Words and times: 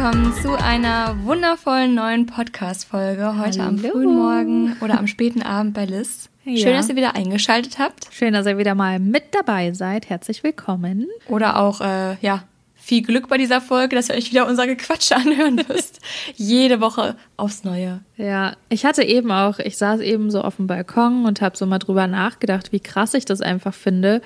willkommen 0.00 0.32
zu 0.32 0.54
einer 0.54 1.14
wundervollen 1.24 1.94
neuen 1.94 2.26
Podcast-Folge. 2.26 3.38
Heute 3.38 3.60
Hallo. 3.60 3.68
am 3.68 3.78
frühen 3.78 4.14
Morgen 4.14 4.76
oder 4.80 4.98
am 4.98 5.06
späten 5.06 5.42
Abend 5.42 5.74
bei 5.74 5.84
Liz. 5.84 6.30
Ja. 6.44 6.56
Schön, 6.56 6.72
dass 6.72 6.88
ihr 6.88 6.96
wieder 6.96 7.14
eingeschaltet 7.14 7.78
habt. 7.78 8.08
Schön, 8.10 8.32
dass 8.32 8.46
ihr 8.46 8.56
wieder 8.56 8.74
mal 8.74 8.98
mit 8.98 9.34
dabei 9.34 9.72
seid. 9.72 10.08
Herzlich 10.08 10.42
willkommen. 10.42 11.06
Oder 11.28 11.58
auch, 11.58 11.80
äh, 11.80 12.16
ja, 12.22 12.44
viel 12.90 13.02
Glück 13.02 13.28
bei 13.28 13.38
dieser 13.38 13.60
Folge, 13.60 13.94
dass 13.94 14.08
ihr 14.08 14.16
euch 14.16 14.32
wieder 14.32 14.48
unser 14.48 14.66
Gequatsche 14.66 15.14
anhören 15.16 15.60
müsst. 15.68 16.00
Jede 16.34 16.80
Woche 16.80 17.14
aufs 17.36 17.62
Neue. 17.62 18.00
Ja, 18.16 18.56
ich 18.68 18.84
hatte 18.84 19.04
eben 19.04 19.30
auch, 19.30 19.60
ich 19.60 19.76
saß 19.76 20.00
eben 20.00 20.32
so 20.32 20.42
auf 20.42 20.56
dem 20.56 20.66
Balkon 20.66 21.24
und 21.24 21.40
habe 21.40 21.56
so 21.56 21.66
mal 21.66 21.78
drüber 21.78 22.08
nachgedacht, 22.08 22.72
wie 22.72 22.80
krass 22.80 23.14
ich 23.14 23.24
das 23.24 23.42
einfach 23.42 23.74
finde. 23.74 24.22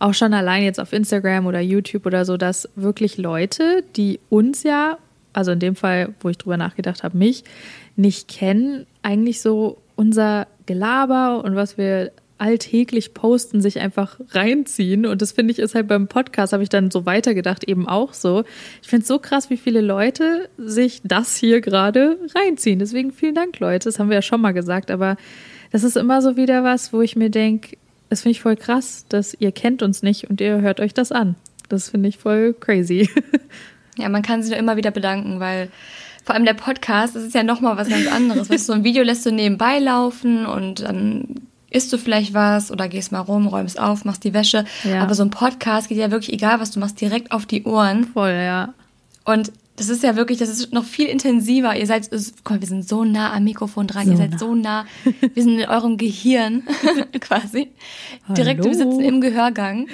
Auch 0.00 0.14
schon 0.14 0.34
allein 0.34 0.64
jetzt 0.64 0.80
auf 0.80 0.92
Instagram 0.92 1.46
oder 1.46 1.60
YouTube 1.60 2.06
oder 2.06 2.24
so, 2.24 2.36
dass 2.36 2.68
wirklich 2.74 3.18
Leute, 3.18 3.84
die 3.94 4.18
uns 4.30 4.64
ja 4.64 4.98
also 5.32 5.52
in 5.52 5.60
dem 5.60 5.76
Fall, 5.76 6.14
wo 6.18 6.28
ich 6.28 6.38
drüber 6.38 6.56
nachgedacht 6.56 7.04
habe, 7.04 7.16
mich 7.16 7.44
nicht 7.94 8.26
kennen, 8.26 8.84
eigentlich 9.02 9.40
so 9.40 9.78
unser 9.94 10.48
Gelaber 10.66 11.44
und 11.44 11.54
was 11.54 11.78
wir 11.78 12.10
alltäglich 12.38 13.14
posten, 13.14 13.60
sich 13.60 13.80
einfach 13.80 14.18
reinziehen. 14.30 15.06
Und 15.06 15.22
das 15.22 15.32
finde 15.32 15.52
ich 15.52 15.58
ist 15.58 15.74
halt 15.74 15.88
beim 15.88 16.08
Podcast, 16.08 16.52
habe 16.52 16.62
ich 16.62 16.68
dann 16.68 16.90
so 16.90 17.06
weitergedacht, 17.06 17.64
eben 17.64 17.88
auch 17.88 18.14
so. 18.14 18.44
Ich 18.82 18.88
finde 18.88 19.02
es 19.02 19.08
so 19.08 19.18
krass, 19.18 19.50
wie 19.50 19.56
viele 19.56 19.80
Leute 19.80 20.48
sich 20.56 21.00
das 21.04 21.36
hier 21.36 21.60
gerade 21.60 22.18
reinziehen. 22.34 22.78
Deswegen 22.78 23.12
vielen 23.12 23.34
Dank, 23.34 23.58
Leute. 23.58 23.88
Das 23.88 23.98
haben 23.98 24.08
wir 24.08 24.16
ja 24.16 24.22
schon 24.22 24.40
mal 24.40 24.52
gesagt, 24.52 24.90
aber 24.90 25.16
das 25.70 25.84
ist 25.84 25.96
immer 25.96 26.22
so 26.22 26.36
wieder 26.36 26.64
was, 26.64 26.92
wo 26.92 27.02
ich 27.02 27.16
mir 27.16 27.30
denke, 27.30 27.76
das 28.08 28.22
finde 28.22 28.32
ich 28.32 28.40
voll 28.40 28.56
krass, 28.56 29.04
dass 29.08 29.34
ihr 29.38 29.52
kennt 29.52 29.82
uns 29.82 30.02
nicht 30.02 30.30
und 30.30 30.40
ihr 30.40 30.60
hört 30.60 30.80
euch 30.80 30.94
das 30.94 31.12
an. 31.12 31.34
Das 31.68 31.90
finde 31.90 32.08
ich 32.08 32.18
voll 32.18 32.54
crazy. 32.54 33.08
Ja, 33.98 34.08
man 34.08 34.22
kann 34.22 34.42
sich 34.42 34.50
nur 34.50 34.58
immer 34.60 34.76
wieder 34.76 34.92
bedanken, 34.92 35.40
weil 35.40 35.70
vor 36.24 36.34
allem 36.34 36.44
der 36.44 36.54
Podcast, 36.54 37.16
das 37.16 37.24
ist 37.24 37.34
ja 37.34 37.42
nochmal 37.42 37.76
was 37.76 37.88
ganz 37.88 38.06
anderes. 38.06 38.48
weißt 38.48 38.68
du, 38.68 38.72
so 38.72 38.78
ein 38.78 38.84
Video 38.84 39.02
lässt 39.02 39.26
du 39.26 39.32
nebenbei 39.32 39.78
laufen 39.78 40.46
und 40.46 40.82
dann 40.82 41.47
isst 41.70 41.92
du 41.92 41.98
vielleicht 41.98 42.34
was 42.34 42.70
oder 42.70 42.88
gehst 42.88 43.12
mal 43.12 43.20
rum, 43.20 43.46
räumst 43.46 43.78
auf, 43.78 44.04
machst 44.04 44.24
die 44.24 44.34
Wäsche. 44.34 44.64
Ja. 44.84 45.02
Aber 45.02 45.14
so 45.14 45.22
ein 45.22 45.30
Podcast 45.30 45.88
geht 45.88 45.98
ja 45.98 46.10
wirklich, 46.10 46.32
egal 46.32 46.60
was 46.60 46.70
du 46.70 46.80
machst, 46.80 47.00
direkt 47.00 47.32
auf 47.32 47.46
die 47.46 47.64
Ohren. 47.64 48.04
Voll, 48.04 48.32
ja. 48.32 48.74
Und 49.24 49.52
das 49.76 49.88
ist 49.88 50.02
ja 50.02 50.16
wirklich, 50.16 50.38
das 50.38 50.48
ist 50.48 50.72
noch 50.72 50.84
viel 50.84 51.06
intensiver. 51.06 51.76
Ihr 51.76 51.86
seid, 51.86 52.10
guck 52.42 52.50
mal, 52.50 52.60
wir 52.60 52.66
sind 52.66 52.88
so 52.88 53.04
nah 53.04 53.32
am 53.32 53.44
Mikrofon 53.44 53.86
dran, 53.86 54.06
so 54.06 54.12
ihr 54.12 54.16
seid 54.16 54.32
nah. 54.32 54.38
so 54.38 54.54
nah. 54.54 54.86
Wir 55.34 55.42
sind 55.42 55.58
in 55.58 55.68
eurem 55.68 55.96
Gehirn 55.96 56.64
quasi. 57.20 57.68
Hallo. 58.24 58.34
Direkt, 58.34 58.64
wir 58.64 58.74
sitzen 58.74 59.00
im 59.00 59.20
Gehörgang. 59.20 59.86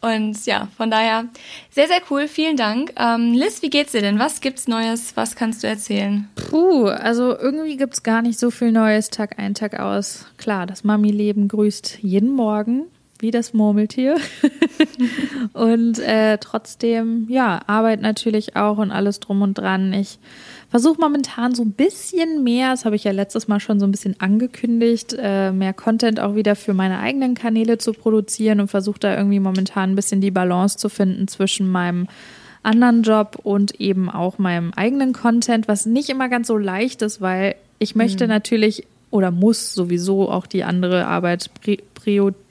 Und 0.00 0.46
ja, 0.46 0.68
von 0.76 0.90
daher 0.90 1.26
sehr, 1.70 1.86
sehr 1.86 2.00
cool. 2.10 2.26
Vielen 2.26 2.56
Dank. 2.56 2.94
Ähm, 2.96 3.34
Liz, 3.34 3.62
wie 3.62 3.68
geht's 3.70 3.92
dir 3.92 4.00
denn? 4.00 4.18
Was 4.18 4.40
gibt's 4.40 4.66
Neues? 4.66 5.16
Was 5.16 5.36
kannst 5.36 5.62
du 5.62 5.66
erzählen? 5.66 6.28
Puh, 6.36 6.86
also 6.86 7.36
irgendwie 7.36 7.76
gibt's 7.76 8.02
gar 8.02 8.22
nicht 8.22 8.38
so 8.38 8.50
viel 8.50 8.72
Neues 8.72 9.10
Tag 9.10 9.38
ein, 9.38 9.54
Tag 9.54 9.78
aus. 9.78 10.26
Klar, 10.38 10.66
das 10.66 10.84
Mami-Leben 10.84 11.48
grüßt 11.48 11.98
jeden 12.00 12.30
Morgen 12.30 12.86
wie 13.20 13.30
das 13.30 13.52
Murmeltier. 13.52 14.16
und 15.52 15.98
äh, 15.98 16.38
trotzdem, 16.38 17.26
ja, 17.28 17.60
Arbeit 17.66 18.00
natürlich 18.00 18.56
auch 18.56 18.78
und 18.78 18.90
alles 18.90 19.20
drum 19.20 19.42
und 19.42 19.58
dran. 19.58 19.92
Ich 19.92 20.18
versuche 20.70 21.00
momentan 21.00 21.54
so 21.54 21.62
ein 21.62 21.72
bisschen 21.72 22.44
mehr, 22.44 22.70
das 22.70 22.84
habe 22.84 22.96
ich 22.96 23.04
ja 23.04 23.10
letztes 23.10 23.48
Mal 23.48 23.60
schon 23.60 23.80
so 23.80 23.86
ein 23.86 23.90
bisschen 23.90 24.14
angekündigt, 24.20 25.16
äh, 25.18 25.50
mehr 25.52 25.72
Content 25.72 26.20
auch 26.20 26.36
wieder 26.36 26.56
für 26.56 26.74
meine 26.74 27.00
eigenen 27.00 27.34
Kanäle 27.34 27.78
zu 27.78 27.92
produzieren 27.92 28.60
und 28.60 28.68
versuche 28.68 29.00
da 29.00 29.16
irgendwie 29.16 29.40
momentan 29.40 29.90
ein 29.90 29.96
bisschen 29.96 30.20
die 30.20 30.30
Balance 30.30 30.78
zu 30.78 30.88
finden 30.88 31.26
zwischen 31.28 31.70
meinem 31.70 32.06
anderen 32.62 33.02
Job 33.02 33.38
und 33.42 33.80
eben 33.80 34.08
auch 34.08 34.38
meinem 34.38 34.72
eigenen 34.74 35.12
Content, 35.12 35.66
was 35.66 35.86
nicht 35.86 36.08
immer 36.08 36.28
ganz 36.28 36.46
so 36.46 36.56
leicht 36.56 37.02
ist, 37.02 37.20
weil 37.20 37.56
ich 37.78 37.96
möchte 37.96 38.24
mhm. 38.24 38.30
natürlich 38.30 38.86
oder 39.10 39.30
muss 39.30 39.74
sowieso 39.74 40.30
auch 40.30 40.46
die 40.46 40.62
andere 40.62 41.06
Arbeit 41.06 41.50
priorisieren 41.94 42.49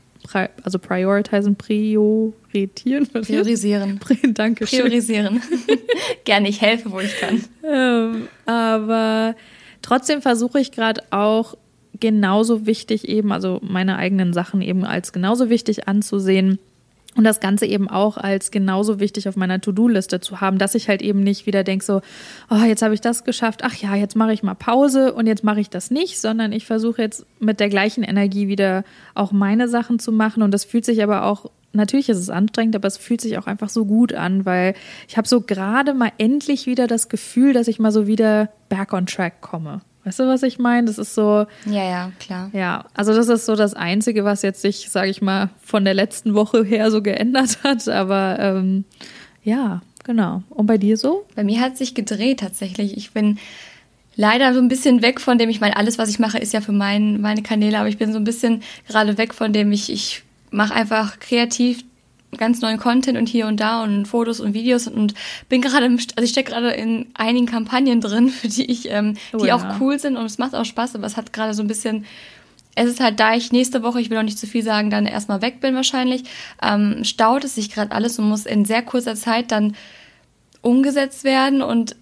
also 0.64 0.80
prioritizen, 0.80 1.56
prioritieren. 1.56 3.08
Priorisieren. 3.08 4.00
Danke 4.34 4.66
Priorisieren. 4.66 5.42
Gerne, 6.26 6.50
ich 6.50 6.62
helfe, 6.62 6.92
wo 6.92 7.00
ich 7.00 7.20
kann. 7.20 7.44
Ähm, 7.64 8.28
aber 8.46 9.36
trotzdem 9.82 10.22
versuche 10.22 10.60
ich 10.60 10.72
gerade 10.72 11.04
auch 11.12 11.56
genauso 12.00 12.66
wichtig 12.66 13.08
eben, 13.08 13.32
also 13.32 13.60
meine 13.62 13.98
eigenen 13.98 14.34
Sachen 14.34 14.62
eben 14.62 14.86
als 14.86 15.12
genauso 15.12 15.50
wichtig 15.50 15.88
anzusehen 15.88 16.60
und 17.20 17.26
das 17.26 17.42
Ganze 17.42 17.66
eben 17.66 17.90
auch 17.90 18.16
als 18.16 18.50
genauso 18.50 19.02
wichtig 19.02 19.28
auf 19.28 19.36
meiner 19.36 19.60
To-Do-Liste 19.60 20.22
zu 20.22 20.40
haben, 20.40 20.58
dass 20.58 20.74
ich 20.74 20.88
halt 20.88 21.02
eben 21.02 21.20
nicht 21.20 21.46
wieder 21.46 21.66
denke 21.66 21.84
so, 21.84 22.02
oh, 22.50 22.64
jetzt 22.66 22.82
habe 22.82 22.94
ich 22.94 23.02
das 23.02 23.26
geschafft, 23.26 23.60
ach 23.66 23.76
ja, 23.76 23.94
jetzt 23.94 24.16
mache 24.16 24.32
ich 24.32 24.42
mal 24.42 24.54
Pause 24.54 25.14
und 25.14 25.28
jetzt 25.28 25.44
mache 25.44 25.60
ich 25.60 25.70
das 25.70 25.92
nicht, 25.92 26.22
sondern 26.22 26.54
ich 26.54 26.66
versuche 26.66 27.02
jetzt 27.02 27.26
mit 27.42 27.60
der 27.60 27.68
gleichen 27.68 28.06
Energie 28.06 28.48
wieder 28.48 28.86
auch 29.16 29.34
meine 29.34 29.68
Sachen 29.68 30.00
zu 30.00 30.14
machen 30.14 30.44
und 30.44 30.54
das 30.54 30.64
fühlt 30.64 30.86
sich 30.86 31.04
aber 31.04 31.26
auch 31.26 31.52
Natürlich 31.72 32.10
ist 32.10 32.18
es 32.18 32.32
anstrengend, 32.32 32.76
aber 32.76 32.88
es 32.88 32.98
fühlt 32.98 33.22
sich 33.22 33.38
auch 33.38 33.46
einfach 33.46 33.70
so 33.70 33.86
gut 33.86 34.12
an, 34.12 34.44
weil 34.44 34.74
ich 35.08 35.18
habe 35.18 35.28
so 35.28 35.42
gerade 35.42 35.94
mal 35.94 36.12
endlich 36.18 36.66
wieder 36.66 36.88
das 36.88 37.10
Gefühl, 37.10 37.54
dass 37.54 37.68
ich 37.68 37.78
mal 37.78 37.92
so 37.92 38.08
wieder 38.08 38.50
back 38.70 38.92
on 38.92 39.06
track 39.06 39.42
komme. 39.42 39.82
Weißt 40.06 40.20
du, 40.20 40.28
was 40.28 40.44
ich 40.44 40.60
meine? 40.60 40.88
Das 40.88 40.98
ist 40.98 41.14
so. 41.14 41.46
Ja, 41.66 41.84
ja, 41.84 42.12
klar. 42.20 42.50
Ja, 42.54 42.86
also 42.94 43.14
das 43.14 43.28
ist 43.28 43.46
so 43.46 43.56
das 43.56 43.74
Einzige, 43.74 44.24
was 44.24 44.42
jetzt 44.42 44.62
sich, 44.62 44.90
sage 44.90 45.10
ich 45.10 45.22
mal, 45.22 45.50
von 45.62 45.84
der 45.84 45.94
letzten 45.94 46.34
Woche 46.34 46.64
her 46.64 46.90
so 46.90 47.02
geändert 47.02 47.60
hat. 47.64 47.88
Aber 47.88 48.38
ähm, 48.40 48.86
ja, 49.44 49.82
genau. 50.04 50.44
Und 50.50 50.68
bei 50.68 50.78
dir 50.78 50.98
so? 50.98 51.26
Bei 51.36 51.44
mir 51.44 51.60
hat 51.62 51.78
sich 51.78 51.96
gedreht 51.96 52.40
tatsächlich. 52.40 52.96
Ich 52.96 53.12
bin 53.12 53.40
leider 54.16 54.54
so 54.54 54.60
ein 54.60 54.68
bisschen 54.68 55.02
weg 55.02 55.22
von 55.22 55.38
dem, 55.38 55.50
ich 55.50 55.62
meine, 55.62 55.78
alles, 55.78 55.98
was 55.98 56.10
ich 56.10 56.20
mache, 56.20 56.40
ist 56.40 56.54
ja 56.54 56.62
für 56.62 56.72
mein, 56.72 57.22
meine 57.22 57.42
Kanäle, 57.42 57.80
aber 57.80 57.90
ich 57.90 57.98
bin 57.98 58.12
so 58.12 58.18
ein 58.18 58.26
bisschen 58.26 58.64
gerade 58.88 59.18
weg 59.18 59.34
von 59.34 59.54
dem, 59.54 59.72
ich, 59.72 59.92
ich 59.92 60.24
mache 60.52 60.74
einfach 60.74 61.20
kreativ 61.20 61.84
ganz 62.38 62.62
neuen 62.62 62.78
Content 62.78 63.18
und 63.18 63.28
hier 63.28 63.48
und 63.48 63.60
da 63.60 63.84
und 63.84 64.06
Fotos 64.06 64.40
und 64.40 64.54
Videos 64.54 64.88
und 64.88 65.14
bin 65.48 65.62
gerade, 65.62 65.86
also 65.86 66.08
ich 66.22 66.30
stecke 66.30 66.52
gerade 66.52 66.72
in 66.72 67.08
einigen 67.14 67.46
Kampagnen 67.46 68.02
drin, 68.02 68.30
für 68.30 68.48
die 68.48 68.66
ich, 68.66 68.90
ähm, 68.90 69.16
die 69.34 69.38
oh 69.38 69.46
ja. 69.46 69.56
auch 69.56 69.80
cool 69.80 70.00
sind 70.00 70.18
und 70.18 70.26
es 70.26 70.38
macht 70.38 70.56
auch 70.56 70.66
Spaß, 70.66 70.96
aber 70.96 71.08
es 71.08 71.18
hat 71.18 71.34
gerade 71.34 71.54
so 71.54 71.64
ein 71.64 71.68
bisschen, 71.68 72.06
es 72.76 72.88
ist 72.88 73.00
halt, 73.00 73.20
da 73.20 73.34
ich 73.34 73.52
nächste 73.52 73.84
Woche, 73.84 74.00
ich 74.00 74.10
will 74.10 74.18
auch 74.18 74.24
nicht 74.24 74.40
zu 74.40 74.48
viel 74.48 74.64
sagen, 74.64 74.90
dann 74.90 75.06
erstmal 75.06 75.42
weg 75.42 75.60
bin 75.60 75.76
wahrscheinlich, 75.76 76.24
ähm, 76.62 77.04
staut 77.04 77.44
es 77.44 77.56
sich 77.56 77.72
gerade 77.72 77.92
alles 77.92 78.20
und 78.20 78.30
muss 78.30 78.46
in 78.46 78.66
sehr 78.66 78.84
kurzer 78.84 79.16
Zeit 79.16 79.52
dann 79.52 79.76
umgesetzt 80.62 81.24
werden 81.24 81.62
und 81.62 81.96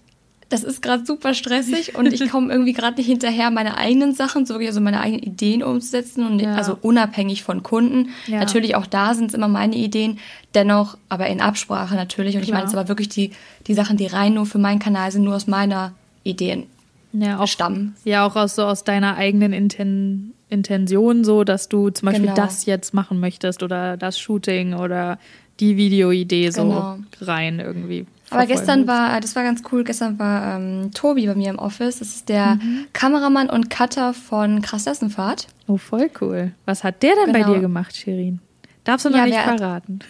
das 0.48 0.64
ist 0.64 0.80
gerade 0.80 1.04
super 1.04 1.34
stressig 1.34 1.94
und 1.98 2.12
ich 2.12 2.30
komme 2.30 2.52
irgendwie 2.52 2.72
gerade 2.72 2.96
nicht 2.96 3.06
hinterher, 3.06 3.50
meine 3.50 3.76
eigenen 3.76 4.14
Sachen, 4.14 4.46
so 4.46 4.54
wirklich 4.54 4.68
also 4.68 4.80
meine 4.80 5.00
eigenen 5.00 5.22
Ideen 5.22 5.62
umzusetzen 5.62 6.26
und 6.26 6.40
ja. 6.40 6.54
also 6.54 6.78
unabhängig 6.80 7.42
von 7.42 7.62
Kunden. 7.62 8.10
Ja. 8.26 8.38
Natürlich 8.38 8.74
auch 8.74 8.86
da 8.86 9.14
sind 9.14 9.26
es 9.26 9.34
immer 9.34 9.48
meine 9.48 9.76
Ideen, 9.76 10.18
dennoch 10.54 10.96
aber 11.08 11.26
in 11.26 11.40
Absprache 11.40 11.94
natürlich. 11.94 12.36
Und 12.36 12.42
Klar. 12.42 12.48
ich 12.48 12.54
meine, 12.54 12.66
es 12.66 12.74
aber 12.74 12.88
wirklich 12.88 13.08
die, 13.08 13.32
die 13.66 13.74
Sachen, 13.74 13.96
die 13.96 14.06
rein 14.06 14.34
nur 14.34 14.46
für 14.46 14.58
meinen 14.58 14.78
Kanal 14.78 15.12
sind, 15.12 15.24
nur 15.24 15.36
aus 15.36 15.46
meiner 15.46 15.92
Ideen 16.24 16.66
ja, 17.12 17.38
auch, 17.38 17.46
stammen. 17.46 17.96
Ja, 18.04 18.26
auch 18.26 18.36
aus, 18.36 18.54
so 18.54 18.64
aus 18.64 18.84
deiner 18.84 19.16
eigenen 19.16 19.52
Inten 19.52 20.34
Intention, 20.50 21.24
so 21.24 21.44
dass 21.44 21.68
du 21.68 21.90
zum 21.90 22.06
Beispiel 22.06 22.28
genau. 22.28 22.34
das 22.34 22.64
jetzt 22.64 22.94
machen 22.94 23.20
möchtest 23.20 23.62
oder 23.62 23.98
das 23.98 24.18
Shooting 24.18 24.72
oder 24.72 25.18
die 25.60 25.76
Videoidee 25.76 26.50
so 26.50 26.62
genau. 26.62 26.98
rein 27.20 27.60
irgendwie. 27.60 28.06
Aber 28.30 28.46
gestern 28.46 28.86
war, 28.86 29.20
das 29.20 29.34
war 29.36 29.42
ganz 29.42 29.62
cool, 29.72 29.84
gestern 29.84 30.18
war 30.18 30.56
ähm, 30.56 30.90
Tobi 30.92 31.26
bei 31.26 31.34
mir 31.34 31.50
im 31.50 31.58
Office. 31.58 31.98
Das 31.98 32.08
ist 32.08 32.28
der 32.28 32.56
mhm. 32.56 32.86
Kameramann 32.92 33.48
und 33.48 33.70
Cutter 33.70 34.12
von 34.14 34.62
Krassessenfahrt. 34.62 35.48
Oh, 35.66 35.76
voll 35.76 36.10
cool. 36.20 36.52
Was 36.66 36.84
hat 36.84 37.02
der 37.02 37.14
denn 37.14 37.32
genau. 37.32 37.46
bei 37.46 37.54
dir 37.54 37.60
gemacht, 37.60 37.96
Shirin? 37.96 38.40
Darfst 38.84 39.06
du 39.06 39.10
noch 39.10 39.18
ja, 39.18 39.26
nicht 39.26 39.38
verraten? 39.38 40.00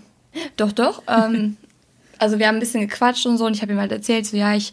doch, 0.56 0.72
doch. 0.72 1.02
ähm, 1.08 1.56
also 2.18 2.38
wir 2.38 2.46
haben 2.46 2.56
ein 2.56 2.60
bisschen 2.60 2.80
gequatscht 2.88 3.26
und 3.26 3.36
so 3.36 3.46
und 3.46 3.56
ich 3.56 3.62
habe 3.62 3.72
ihm 3.72 3.80
halt 3.80 3.92
erzählt, 3.92 4.26
so 4.26 4.36
ja, 4.36 4.54
ich 4.54 4.72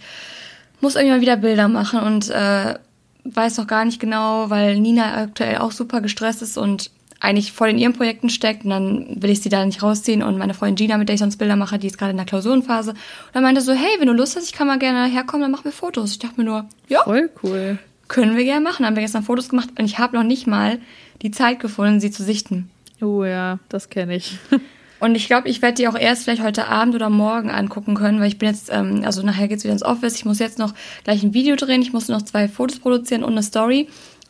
muss 0.82 0.96
irgendwie 0.96 1.16
mal 1.16 1.22
wieder 1.22 1.38
Bilder 1.38 1.68
machen 1.68 2.00
und 2.00 2.30
äh, 2.30 2.76
weiß 3.24 3.56
doch 3.56 3.68
gar 3.68 3.86
nicht 3.86 4.00
genau, 4.00 4.50
weil 4.50 4.80
Nina 4.80 5.16
aktuell 5.16 5.58
auch 5.58 5.72
super 5.72 6.02
gestresst 6.02 6.42
ist 6.42 6.58
und 6.58 6.92
eigentlich 7.20 7.52
voll 7.52 7.70
in 7.70 7.78
ihren 7.78 7.94
Projekten 7.94 8.30
steckt 8.30 8.64
und 8.64 8.70
dann 8.70 9.22
will 9.22 9.30
ich 9.30 9.42
sie 9.42 9.50
da 9.50 9.66
nicht 9.66 9.84
rausziehen 9.84 10.24
und 10.24 10.38
meine 10.38 10.54
Freundin 10.54 10.76
Gina, 10.76 10.98
mit 10.98 11.10
der 11.10 11.16
ich 11.16 11.20
sonst 11.20 11.38
Bilder 11.38 11.56
mache, 11.56 11.78
die 11.78 11.88
ist 11.88 11.98
gerade 11.98 12.12
in 12.12 12.18
der 12.18 12.26
Klausurenphase 12.26 12.92
und 12.92 13.00
dann 13.34 13.44
meinte 13.44 13.62
so, 13.62 13.74
hey, 13.74 13.90
wenn 14.00 14.08
du 14.08 14.14
Lust 14.14 14.36
hast, 14.36 14.46
ich 14.46 14.54
kann 14.54 14.68
mal 14.68 14.80
gerne 14.80 15.06
herkommen, 15.06 15.42
dann 15.42 15.52
machen 15.52 15.66
wir 15.66 15.72
Fotos. 15.72 16.12
Ich 16.12 16.20
dachte 16.20 16.36
mir 16.38 16.46
nur, 16.46 16.66
ja. 16.88 17.04
Voll 17.04 17.30
cool. 17.44 17.80
Können 18.08 18.38
wir 18.38 18.44
gerne 18.44 18.62
machen. 18.62 18.78
Dann 18.80 18.88
haben 18.88 18.96
wir 18.96 19.04
gestern 19.04 19.24
Fotos 19.24 19.50
gemacht 19.50 19.70
und 19.78 19.86
ich 19.86 20.00
habe 20.00 20.16
noch 20.16 20.24
nicht 20.24 20.48
mal 20.48 20.80
die 21.22 21.32
Zeit 21.32 21.60
gefunden, 21.60 22.00
sie 22.00 22.12
zu 22.12 22.24
sichten. 22.24 22.72
Oh 23.02 23.24
ja, 23.24 23.60
das 23.70 23.90
kenne 23.90 24.16
ich. 24.16 24.38
Und 25.00 25.16
ich 25.16 25.28
glaube, 25.28 25.48
ich 25.48 25.62
werde 25.62 25.76
die 25.76 25.88
auch 25.88 25.98
erst 25.98 26.26
vielleicht 26.26 26.44
heute 26.44 26.68
Abend 26.68 26.94
oder 26.94 27.10
morgen 27.10 27.50
angucken 27.50 27.96
können, 27.96 28.20
weil 28.20 28.28
ich 28.28 28.38
bin 28.38 28.50
jetzt, 28.50 28.70
ähm, 28.72 29.04
also 29.06 29.24
nachher 29.24 29.48
geht's 29.48 29.64
wieder 29.64 29.72
ins 29.72 29.84
Office. 29.84 30.16
Ich 30.16 30.26
muss 30.26 30.40
jetzt 30.40 30.60
noch 30.60 30.74
gleich 31.06 31.24
ein 31.24 31.34
Video 31.34 31.56
drehen, 31.56 31.82
ich 31.82 31.94
muss 31.94 32.10
noch 32.10 32.22
zwei 32.22 32.50
Fotos 32.50 32.80
produzieren 32.80 33.24
und 33.24 33.32
eine 33.32 33.44
Story. 33.44 33.88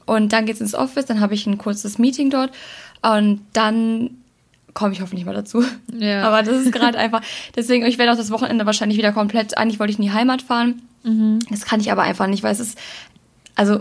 Und 0.10 0.34
dann 0.34 0.46
geht's 0.46 0.62
ins 0.62 0.76
Office, 0.76 1.06
dann 1.06 1.20
habe 1.20 1.34
ich 1.34 1.46
ein 1.46 1.58
kurzes 1.58 1.98
Meeting 1.98 2.30
dort 2.30 2.52
und 3.02 3.42
dann 3.54 4.12
komme 4.74 4.94
ich 4.94 5.02
hoffentlich 5.02 5.26
mal 5.26 5.34
dazu. 5.34 5.64
Ja. 5.94 6.24
Aber 6.28 6.44
das 6.44 6.66
ist 6.66 6.72
gerade 6.72 6.98
einfach, 6.98 7.22
deswegen, 7.56 7.86
ich 7.86 7.98
werde 7.98 8.12
auch 8.12 8.18
das 8.18 8.32
Wochenende 8.32 8.66
wahrscheinlich 8.66 8.98
wieder 8.98 9.12
komplett, 9.12 9.58
eigentlich 9.58 9.80
wollte 9.80 9.92
ich 9.92 10.00
in 10.00 10.06
die 10.06 10.12
Heimat 10.12 10.42
fahren. 10.42 10.82
Das 11.50 11.66
kann 11.66 11.80
ich 11.80 11.92
aber 11.92 12.04
einfach 12.04 12.28
nicht, 12.28 12.44
weil 12.44 12.52
es 12.52 12.60
ist, 12.60 12.78
also 13.56 13.80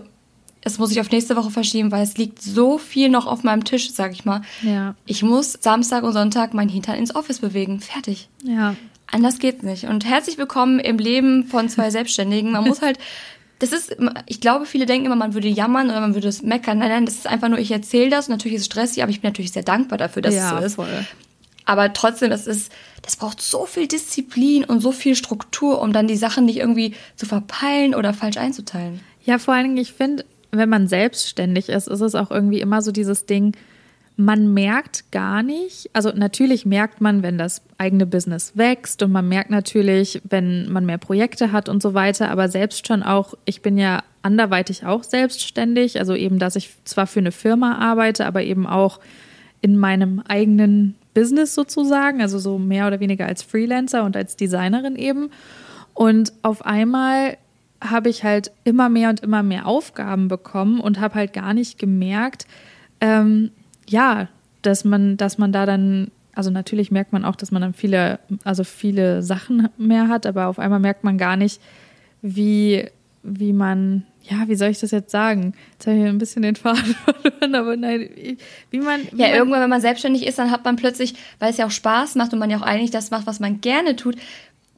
es 0.63 0.79
muss 0.79 0.93
ich 0.93 1.01
auf 1.01 1.11
nächste 1.11 1.35
Woche 1.37 1.51
verschieben, 1.51 1.91
weil 1.91 2.03
es 2.03 2.17
liegt 2.17 2.41
so 2.41 2.79
viel 2.79 3.09
noch 3.09 3.27
auf 3.27 3.43
meinem 3.43 3.65
Tisch, 3.65 3.91
sag 3.93 4.13
ich 4.13 4.25
mal. 4.25 4.43
Ja. 4.63 4.95
Ich 5.05 5.23
muss 5.23 5.59
Samstag 5.61 6.05
und 6.05 6.13
Sonntag 6.13 6.55
meinen 6.55 6.69
Hintern 6.69 6.97
ins 6.97 7.15
Office 7.15 7.41
bewegen. 7.41 7.81
Fertig. 7.81 8.29
Ja. 8.45 8.77
Anders 9.11 9.39
geht's 9.39 9.63
nicht. 9.63 9.85
Und 9.85 10.05
herzlich 10.05 10.39
willkommen 10.39 10.79
im 10.79 10.99
Leben 10.99 11.45
von 11.45 11.69
zwei 11.69 11.91
Selbstständigen. 11.91 12.53
Man 12.53 12.65
muss 12.65 12.83
halt, 12.83 12.99
das 13.59 13.73
ist, 13.73 13.97
ich 14.27 14.41
glaube, 14.41 14.67
viele 14.67 14.87
denken 14.87 15.07
immer, 15.07 15.17
man 15.17 15.35
würde 15.35 15.49
jammern 15.49 15.91
oder 15.91 16.01
man 16.01 16.15
würde 16.15 16.29
es 16.29 16.43
meckern. 16.43 16.79
Nein, 16.79 16.91
nein, 16.91 17.07
das 17.07 17.17
ist 17.17 17.27
einfach 17.27 17.49
nur, 17.49 17.59
ich 17.59 17.71
erzähle 17.71 18.11
das. 18.11 18.29
Und 18.29 18.33
natürlich 18.33 18.57
ist 18.57 18.63
es 18.63 18.67
stressig, 18.67 19.03
aber 19.03 19.11
ich 19.11 19.21
bin 19.21 19.31
natürlich 19.31 19.53
sehr 19.53 19.65
dankbar 19.65 19.99
dafür, 19.99 20.23
dass 20.23 20.35
ja, 20.35 20.55
es 20.55 20.59
so 20.59 20.67
ist. 20.67 20.75
voll. 20.77 21.07
Aber 21.65 21.93
trotzdem, 21.93 22.31
das 22.31 22.47
ist, 22.47 22.73
das 23.03 23.17
braucht 23.17 23.43
so 23.43 23.67
viel 23.67 23.89
Disziplin 23.89 24.65
und 24.65 24.81
so 24.81 24.93
viel 24.93 25.15
Struktur, 25.15 25.83
um 25.83 25.93
dann 25.93 26.09
die 26.09 26.17
Sachen 26.17 26.47
nicht 26.47 26.59
irgendwie 26.59 26.95
zu 27.17 27.27
verpeilen 27.27 27.95
oder 27.95 28.15
falsch 28.15 28.39
einzuteilen. 28.39 29.01
Ja, 29.25 29.39
vor 29.39 29.55
allen 29.55 29.65
Dingen, 29.65 29.77
ich 29.77 29.93
finde, 29.93 30.25
wenn 30.51 30.69
man 30.69 30.89
selbstständig 30.89 31.69
ist, 31.69 31.89
ist 31.89 32.01
es 32.01 32.15
auch 32.15 32.31
irgendwie 32.31 32.61
immer 32.61 32.81
so 32.81 32.93
dieses 32.93 33.27
Ding, 33.27 33.55
man 34.21 34.53
merkt 34.53 35.13
gar 35.13 35.45
nicht, 35.45 35.91
also 35.93 36.11
natürlich 36.11 36.67
merkt 36.67 37.01
man, 37.01 37.23
wenn 37.23 37.39
das 37.39 37.63
eigene 37.79 38.05
Business 38.05 38.57
wächst 38.57 39.01
und 39.05 39.13
man 39.13 39.29
merkt 39.29 39.49
natürlich, 39.49 40.21
wenn 40.29 40.69
man 40.73 40.85
mehr 40.85 40.99
Projekte 40.99 41.53
hat 41.53 41.69
und 41.69 41.81
so 41.81 41.95
weiter, 41.95 42.29
aber 42.29 42.49
selbst 42.49 42.89
schon 42.89 43.05
auch, 43.05 43.35
ich 43.45 43.63
bin 43.63 43.79
ja 43.79 44.03
anderweitig 44.23 44.85
auch 44.85 45.05
selbstständig, 45.05 46.01
also 46.01 46.17
eben, 46.17 46.41
dass 46.41 46.57
ich 46.57 46.75
zwar 46.83 47.07
für 47.07 47.21
eine 47.21 47.31
Firma 47.31 47.77
arbeite, 47.79 48.27
aber 48.27 48.43
eben 48.43 48.67
auch 48.67 48.99
in 49.61 49.79
meinem 49.79 50.21
eigenen 50.27 50.97
Business 51.15 51.55
sozusagen, 51.55 52.21
also 52.21 52.41
so 52.41 52.59
mehr 52.59 52.89
oder 52.89 52.99
weniger 52.99 53.27
als 53.27 53.45
Freelancer 53.45 54.03
und 54.03 54.17
als 54.17 54.35
Designerin 54.35 54.97
eben. 54.97 55.31
Und 55.95 56.33
auf 56.43 56.67
einmal 56.67 57.37
habe 57.81 58.09
ich 58.09 58.25
halt 58.25 58.51
immer 58.65 58.89
mehr 58.89 59.11
und 59.11 59.21
immer 59.21 59.45
mehr 59.45 59.67
Aufgaben 59.67 60.27
bekommen 60.27 60.81
und 60.81 60.99
habe 60.99 61.15
halt 61.15 61.33
gar 61.33 61.55
nicht 61.55 61.79
gemerkt, 61.79 62.49
ähm, 63.01 63.53
ja, 63.89 64.29
dass 64.63 64.85
man, 64.85 65.17
dass 65.17 65.39
man 65.39 65.53
da 65.53 65.67
dann, 65.67 66.11
also 66.35 66.51
natürlich 66.51 66.91
merkt 66.91 67.13
man 67.13 67.25
auch, 67.25 67.37
dass 67.37 67.51
man 67.51 67.63
dann 67.63 67.75
viele, 67.75 68.19
also 68.45 68.65
viele 68.65 69.23
Sachen 69.23 69.69
mehr 69.77 70.09
hat, 70.09 70.27
aber 70.27 70.47
auf 70.47 70.59
einmal 70.59 70.81
merkt 70.81 71.05
man 71.05 71.19
gar 71.19 71.37
nicht, 71.37 71.61
wie, 72.23 72.89
wie 73.23 73.53
man, 73.53 74.05
ja, 74.23 74.47
wie 74.47 74.57
soll 74.57 74.69
ich 74.69 74.81
das 74.81 74.91
jetzt 74.91 75.11
sagen? 75.11 75.55
Jetzt 75.73 75.87
habe 75.87 75.97
ich 75.97 76.05
ein 76.05 76.19
bisschen 76.19 76.43
den 76.43 76.57
Faden 76.57 76.95
verloren, 77.05 77.55
aber 77.55 77.77
nein, 77.77 78.11
wie 78.71 78.81
man. 78.81 79.01
Wie 79.13 79.21
Ja, 79.21 79.29
man, 79.29 79.37
irgendwann, 79.37 79.63
wenn 79.63 79.71
man 79.71 79.81
selbstständig 79.81 80.27
ist, 80.27 80.39
dann 80.39 80.51
hat 80.51 80.65
man 80.65 80.77
plötzlich, 80.77 81.15
weil 81.39 81.51
es 81.51 81.57
ja 81.57 81.67
auch 81.67 81.71
Spaß 81.71 82.15
macht 82.17 82.33
und 82.33 82.39
man 82.39 82.51
ja 82.51 82.59
auch 82.59 82.63
eigentlich 82.63 82.91
das 82.91 83.11
macht, 83.11 83.27
was 83.27 83.41
man 83.41 83.61
gerne 83.61 83.97
tut, 83.97 84.17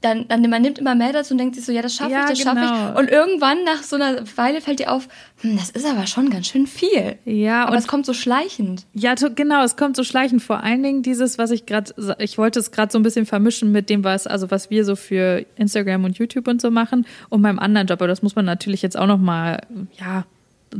dann, 0.02 0.26
dann 0.28 0.40
man 0.48 0.62
nimmt 0.62 0.78
immer 0.78 0.94
mehr 0.94 1.12
dazu 1.12 1.34
und 1.34 1.38
denkt 1.38 1.56
sich 1.56 1.64
so, 1.64 1.72
ja, 1.72 1.82
das 1.82 1.94
schaffe 1.94 2.12
Ja, 2.12 2.22
ich, 2.24 2.30
das 2.30 2.38
schaffe 2.40 2.60
genau. 2.60 2.92
ich. 2.92 2.98
Und 2.98 3.10
irgendwann 3.10 3.64
nach 3.64 3.82
so 3.82 3.96
einer 3.96 4.22
Weile 4.36 4.62
fällt 4.62 4.78
dir 4.78 4.90
auf, 4.92 5.08
hm, 5.42 5.58
das 5.58 5.68
ist 5.70 5.84
aber 5.84 6.06
schon 6.06 6.30
ganz 6.30 6.46
schön 6.46 6.66
viel. 6.66 7.18
Ja, 7.26 7.64
aber 7.64 7.72
und- 7.72 7.78
es 7.78 7.86
kommt 7.86 8.06
so 8.06 8.14
schleichend. 8.14 8.86
Ja, 8.94 9.14
genau, 9.14 9.62
es 9.62 9.76
kommt 9.76 9.96
so 9.96 10.04
schleichend. 10.04 10.42
Vor 10.42 10.62
allen 10.62 10.82
Dingen 10.82 11.02
dieses, 11.02 11.36
was 11.36 11.50
ich 11.50 11.66
gerade, 11.66 11.92
ich 12.18 12.38
wollte 12.38 12.60
es 12.60 12.70
gerade 12.70 12.90
so 12.90 12.98
ein 12.98 13.02
bisschen 13.02 13.26
vermischen 13.26 13.72
mit 13.72 13.90
dem, 13.90 14.02
was, 14.02 14.26
also 14.26 14.50
was 14.50 14.70
wir 14.70 14.86
so 14.86 14.96
für 14.96 15.44
Instagram 15.56 16.04
und 16.04 16.16
YouTube 16.16 16.48
und 16.48 16.62
so 16.62 16.70
machen 16.70 17.06
und 17.28 17.42
meinem 17.42 17.58
anderen 17.58 17.86
Job. 17.86 18.00
Aber 18.00 18.08
das 18.08 18.22
muss 18.22 18.34
man 18.34 18.46
natürlich 18.46 18.80
jetzt 18.80 18.96
auch 18.98 19.06
noch 19.06 19.18
mal, 19.18 19.60
ja, 19.98 20.24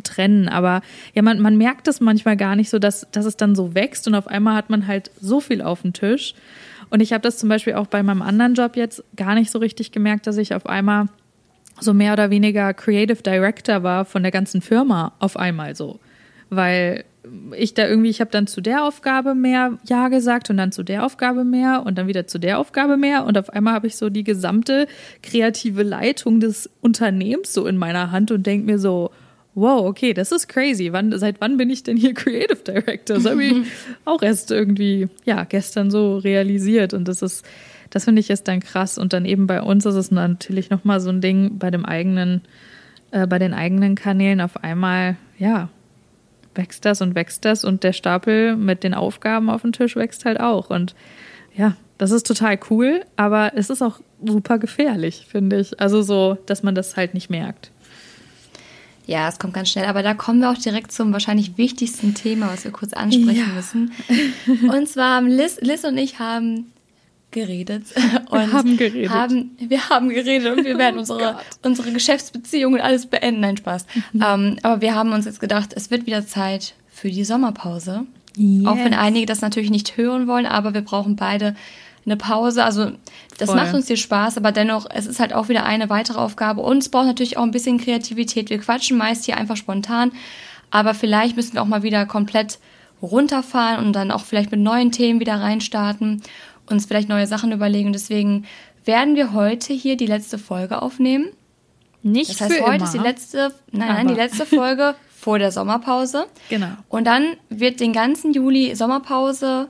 trennen. 0.04 0.48
Aber 0.48 0.82
ja, 1.14 1.22
man, 1.22 1.40
man 1.40 1.56
merkt 1.58 1.88
es 1.88 2.00
manchmal 2.00 2.36
gar 2.36 2.56
nicht 2.56 2.70
so, 2.70 2.78
dass, 2.78 3.06
dass 3.12 3.26
es 3.26 3.36
dann 3.36 3.54
so 3.54 3.74
wächst 3.74 4.06
und 4.06 4.14
auf 4.14 4.28
einmal 4.28 4.54
hat 4.54 4.70
man 4.70 4.86
halt 4.86 5.10
so 5.20 5.40
viel 5.40 5.60
auf 5.60 5.82
dem 5.82 5.92
Tisch. 5.92 6.34
Und 6.90 7.00
ich 7.00 7.12
habe 7.12 7.22
das 7.22 7.38
zum 7.38 7.48
Beispiel 7.48 7.74
auch 7.74 7.86
bei 7.86 8.02
meinem 8.02 8.22
anderen 8.22 8.54
Job 8.54 8.76
jetzt 8.76 9.02
gar 9.16 9.34
nicht 9.34 9.50
so 9.50 9.58
richtig 9.58 9.92
gemerkt, 9.92 10.26
dass 10.26 10.36
ich 10.36 10.54
auf 10.54 10.66
einmal 10.66 11.06
so 11.80 11.94
mehr 11.94 12.12
oder 12.12 12.30
weniger 12.30 12.74
Creative 12.74 13.22
Director 13.22 13.82
war 13.82 14.04
von 14.04 14.22
der 14.22 14.32
ganzen 14.32 14.60
Firma 14.60 15.12
auf 15.18 15.36
einmal 15.36 15.74
so. 15.74 16.00
Weil 16.50 17.04
ich 17.56 17.74
da 17.74 17.86
irgendwie, 17.86 18.08
ich 18.08 18.20
habe 18.20 18.30
dann 18.30 18.46
zu 18.46 18.60
der 18.60 18.84
Aufgabe 18.84 19.34
mehr 19.34 19.78
Ja 19.86 20.08
gesagt 20.08 20.50
und 20.50 20.56
dann 20.56 20.72
zu 20.72 20.82
der 20.82 21.04
Aufgabe 21.04 21.44
mehr 21.44 21.82
und 21.84 21.98
dann 21.98 22.06
wieder 22.06 22.26
zu 22.26 22.38
der 22.38 22.58
Aufgabe 22.58 22.96
mehr 22.96 23.24
und 23.24 23.36
auf 23.36 23.50
einmal 23.50 23.74
habe 23.74 23.86
ich 23.86 23.96
so 23.96 24.08
die 24.08 24.24
gesamte 24.24 24.86
kreative 25.22 25.82
Leitung 25.82 26.40
des 26.40 26.70
Unternehmens 26.80 27.52
so 27.52 27.66
in 27.66 27.76
meiner 27.76 28.10
Hand 28.10 28.30
und 28.30 28.46
denke 28.46 28.66
mir 28.66 28.78
so, 28.78 29.10
wow, 29.54 29.86
okay, 29.86 30.14
das 30.14 30.32
ist 30.32 30.48
crazy. 30.48 30.92
Wann, 30.92 31.16
seit 31.18 31.40
wann 31.40 31.56
bin 31.56 31.70
ich 31.70 31.82
denn 31.82 31.96
hier 31.96 32.14
Creative 32.14 32.62
Director? 32.62 33.16
Das 33.16 33.26
habe 33.26 33.44
ich 33.44 33.66
auch 34.04 34.22
erst 34.22 34.50
irgendwie, 34.50 35.08
ja, 35.24 35.44
gestern 35.44 35.90
so 35.90 36.18
realisiert 36.18 36.94
und 36.94 37.08
das 37.08 37.22
ist, 37.22 37.44
das 37.90 38.04
finde 38.04 38.20
ich 38.20 38.30
ist 38.30 38.46
dann 38.48 38.60
krass 38.60 38.98
und 38.98 39.12
dann 39.12 39.24
eben 39.24 39.46
bei 39.46 39.60
uns 39.62 39.84
ist 39.86 39.96
es 39.96 40.10
natürlich 40.10 40.70
nochmal 40.70 41.00
so 41.00 41.10
ein 41.10 41.20
Ding 41.20 41.58
bei 41.58 41.70
dem 41.70 41.84
eigenen, 41.84 42.42
äh, 43.10 43.26
bei 43.26 43.38
den 43.38 43.54
eigenen 43.54 43.96
Kanälen 43.96 44.40
auf 44.40 44.62
einmal, 44.62 45.16
ja, 45.38 45.68
wächst 46.54 46.84
das 46.84 47.00
und 47.00 47.14
wächst 47.14 47.44
das 47.44 47.64
und 47.64 47.84
der 47.84 47.92
Stapel 47.92 48.56
mit 48.56 48.84
den 48.84 48.94
Aufgaben 48.94 49.50
auf 49.50 49.62
dem 49.62 49.72
Tisch 49.72 49.96
wächst 49.96 50.24
halt 50.24 50.40
auch. 50.40 50.70
Und 50.70 50.94
ja, 51.56 51.76
das 51.98 52.10
ist 52.10 52.26
total 52.26 52.58
cool, 52.70 53.02
aber 53.16 53.52
es 53.54 53.70
ist 53.70 53.82
auch 53.82 54.00
super 54.24 54.58
gefährlich, 54.58 55.26
finde 55.28 55.60
ich. 55.60 55.80
Also 55.80 56.02
so, 56.02 56.38
dass 56.46 56.62
man 56.62 56.74
das 56.74 56.96
halt 56.96 57.14
nicht 57.14 57.30
merkt. 57.30 57.70
Ja, 59.10 59.28
es 59.28 59.40
kommt 59.40 59.54
ganz 59.54 59.70
schnell. 59.70 59.86
Aber 59.86 60.04
da 60.04 60.14
kommen 60.14 60.40
wir 60.40 60.50
auch 60.50 60.56
direkt 60.58 60.92
zum 60.92 61.12
wahrscheinlich 61.12 61.58
wichtigsten 61.58 62.14
Thema, 62.14 62.46
was 62.52 62.62
wir 62.62 62.70
kurz 62.70 62.92
ansprechen 62.92 63.34
Ja. 63.34 63.46
müssen. 63.46 63.90
Und 64.72 64.88
zwar 64.88 65.16
haben 65.16 65.26
Liz, 65.26 65.58
Liz 65.60 65.82
und 65.82 65.98
ich 65.98 66.20
haben 66.20 66.70
geredet. 67.32 67.86
Und 68.30 68.52
haben 68.52 68.76
geredet. 68.76 69.10
Oh 69.12 69.14
Haben, 69.14 69.50
wir 69.58 69.88
haben 69.88 70.10
geredet 70.10 70.56
und 70.56 70.64
wir 70.64 70.78
werden 70.78 70.98
unsere, 70.98 71.38
unsere 71.64 71.90
Geschäftsbeziehungen 71.92 72.80
alles 72.80 73.06
beenden. 73.06 73.40
Nein, 73.40 73.56
Spaß. 73.56 73.86
Mhm. 74.12 74.24
Ähm, 74.24 74.56
aber 74.62 74.80
wir 74.80 74.94
haben 74.94 75.12
uns 75.12 75.24
jetzt 75.24 75.40
gedacht, 75.40 75.72
es 75.74 75.90
wird 75.90 76.06
wieder 76.06 76.24
Zeit 76.26 76.74
für 76.88 77.10
die 77.10 77.24
Sommerpause. 77.24 78.06
Auch 78.64 78.76
wenn 78.76 78.92
Yes. 78.92 79.00
einige 79.00 79.26
das 79.26 79.40
natürlich 79.40 79.70
nicht 79.70 79.96
hören 79.96 80.28
wollen, 80.28 80.46
aber 80.46 80.72
wir 80.72 80.82
brauchen 80.82 81.16
beide 81.16 81.56
eine 82.06 82.16
Pause. 82.16 82.64
Also 82.64 82.92
das 83.38 83.50
Voll. 83.50 83.56
macht 83.56 83.74
uns 83.74 83.86
hier 83.86 83.96
Spaß, 83.96 84.36
aber 84.36 84.52
dennoch, 84.52 84.86
es 84.92 85.06
ist 85.06 85.20
halt 85.20 85.32
auch 85.32 85.48
wieder 85.48 85.64
eine 85.64 85.90
weitere 85.90 86.18
Aufgabe. 86.18 86.60
Und 86.60 86.78
es 86.78 86.88
braucht 86.88 87.06
natürlich 87.06 87.36
auch 87.36 87.42
ein 87.42 87.50
bisschen 87.50 87.78
Kreativität. 87.78 88.50
Wir 88.50 88.58
quatschen 88.58 88.96
meist 88.96 89.24
hier 89.24 89.36
einfach 89.36 89.56
spontan, 89.56 90.12
aber 90.70 90.94
vielleicht 90.94 91.36
müssen 91.36 91.54
wir 91.54 91.62
auch 91.62 91.66
mal 91.66 91.82
wieder 91.82 92.06
komplett 92.06 92.58
runterfahren 93.02 93.84
und 93.84 93.92
dann 93.94 94.10
auch 94.10 94.24
vielleicht 94.24 94.50
mit 94.50 94.60
neuen 94.60 94.92
Themen 94.92 95.20
wieder 95.20 95.40
reinstarten, 95.40 96.22
uns 96.68 96.86
vielleicht 96.86 97.08
neue 97.08 97.26
Sachen 97.26 97.52
überlegen. 97.52 97.92
Deswegen 97.92 98.44
werden 98.84 99.16
wir 99.16 99.32
heute 99.32 99.72
hier 99.72 99.96
die 99.96 100.06
letzte 100.06 100.38
Folge 100.38 100.82
aufnehmen. 100.82 101.28
Nicht 102.02 102.30
Das 102.30 102.40
heißt, 102.40 102.52
für 102.52 102.62
heute 102.62 102.76
immer. 102.76 102.84
ist 102.84 102.94
die 102.94 102.98
letzte, 102.98 103.54
nein, 103.72 103.88
nein, 103.88 104.08
die 104.08 104.14
letzte 104.14 104.46
Folge 104.46 104.94
vor 105.16 105.38
der 105.38 105.52
Sommerpause. 105.52 106.26
Genau. 106.48 106.68
Und 106.88 107.04
dann 107.04 107.36
wird 107.50 107.80
den 107.80 107.92
ganzen 107.92 108.32
Juli 108.32 108.74
Sommerpause 108.74 109.68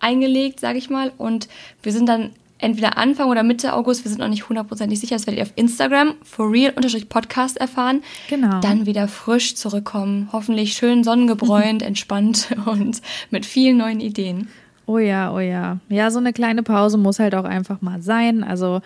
eingelegt, 0.00 0.60
sage 0.60 0.78
ich 0.78 0.90
mal. 0.90 1.12
Und 1.18 1.48
wir 1.82 1.92
sind 1.92 2.08
dann 2.08 2.30
entweder 2.58 2.96
Anfang 2.96 3.28
oder 3.28 3.42
Mitte 3.42 3.74
August, 3.74 4.04
wir 4.04 4.10
sind 4.10 4.20
noch 4.20 4.28
nicht 4.28 4.48
hundertprozentig 4.48 4.98
sicher, 4.98 5.16
das 5.16 5.26
werdet 5.26 5.40
ihr 5.40 5.46
auf 5.46 5.52
Instagram 5.56 6.14
for 6.22 6.50
real 6.50 6.72
Podcast 7.08 7.56
erfahren. 7.58 8.02
Genau. 8.28 8.60
Dann 8.60 8.86
wieder 8.86 9.08
frisch 9.08 9.54
zurückkommen. 9.56 10.28
Hoffentlich 10.32 10.74
schön 10.74 11.04
sonnengebräunt, 11.04 11.82
entspannt 11.82 12.48
und 12.66 13.02
mit 13.30 13.44
vielen 13.46 13.76
neuen 13.76 14.00
Ideen. 14.00 14.48
Oh 14.86 14.98
ja, 14.98 15.32
oh 15.34 15.40
ja. 15.40 15.78
Ja, 15.88 16.10
so 16.10 16.18
eine 16.18 16.32
kleine 16.32 16.62
Pause 16.62 16.96
muss 16.96 17.18
halt 17.18 17.34
auch 17.34 17.44
einfach 17.44 17.82
mal 17.82 18.00
sein. 18.02 18.44
Also 18.44 18.80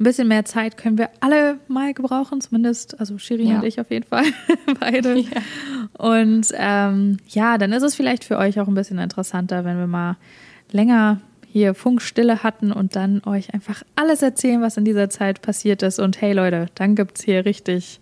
ein 0.00 0.04
bisschen 0.04 0.26
mehr 0.26 0.44
Zeit 0.44 0.76
können 0.76 0.98
wir 0.98 1.10
alle 1.20 1.60
mal 1.68 1.94
gebrauchen, 1.94 2.40
zumindest, 2.40 2.98
also 2.98 3.16
Shirin 3.18 3.46
Ja. 3.48 3.58
und 3.58 3.64
ich 3.64 3.80
auf 3.80 3.90
jeden 3.90 4.06
Fall, 4.06 4.24
beide. 4.80 5.24
Und 5.96 6.48
ähm, 6.54 7.18
ja, 7.28 7.58
dann 7.58 7.72
ist 7.72 7.84
es 7.84 7.94
vielleicht 7.94 8.24
für 8.24 8.36
euch 8.38 8.58
auch 8.58 8.66
ein 8.66 8.74
bisschen 8.74 8.98
interessanter, 8.98 9.64
wenn 9.64 9.78
wir 9.78 9.86
mal 9.86 10.16
länger 10.70 11.20
hier 11.50 11.74
Funkstille 11.74 12.42
hatten 12.42 12.72
und 12.72 12.96
dann 12.96 13.22
euch 13.26 13.54
einfach 13.54 13.84
alles 13.94 14.22
erzählen, 14.22 14.60
was 14.60 14.76
in 14.76 14.84
dieser 14.84 15.08
Zeit 15.08 15.40
passiert 15.40 15.82
ist. 15.82 16.00
Und 16.00 16.20
hey 16.20 16.32
Leute, 16.32 16.66
dann 16.74 16.96
gibt's 16.96 17.22
hier 17.22 17.44
richtig 17.44 18.00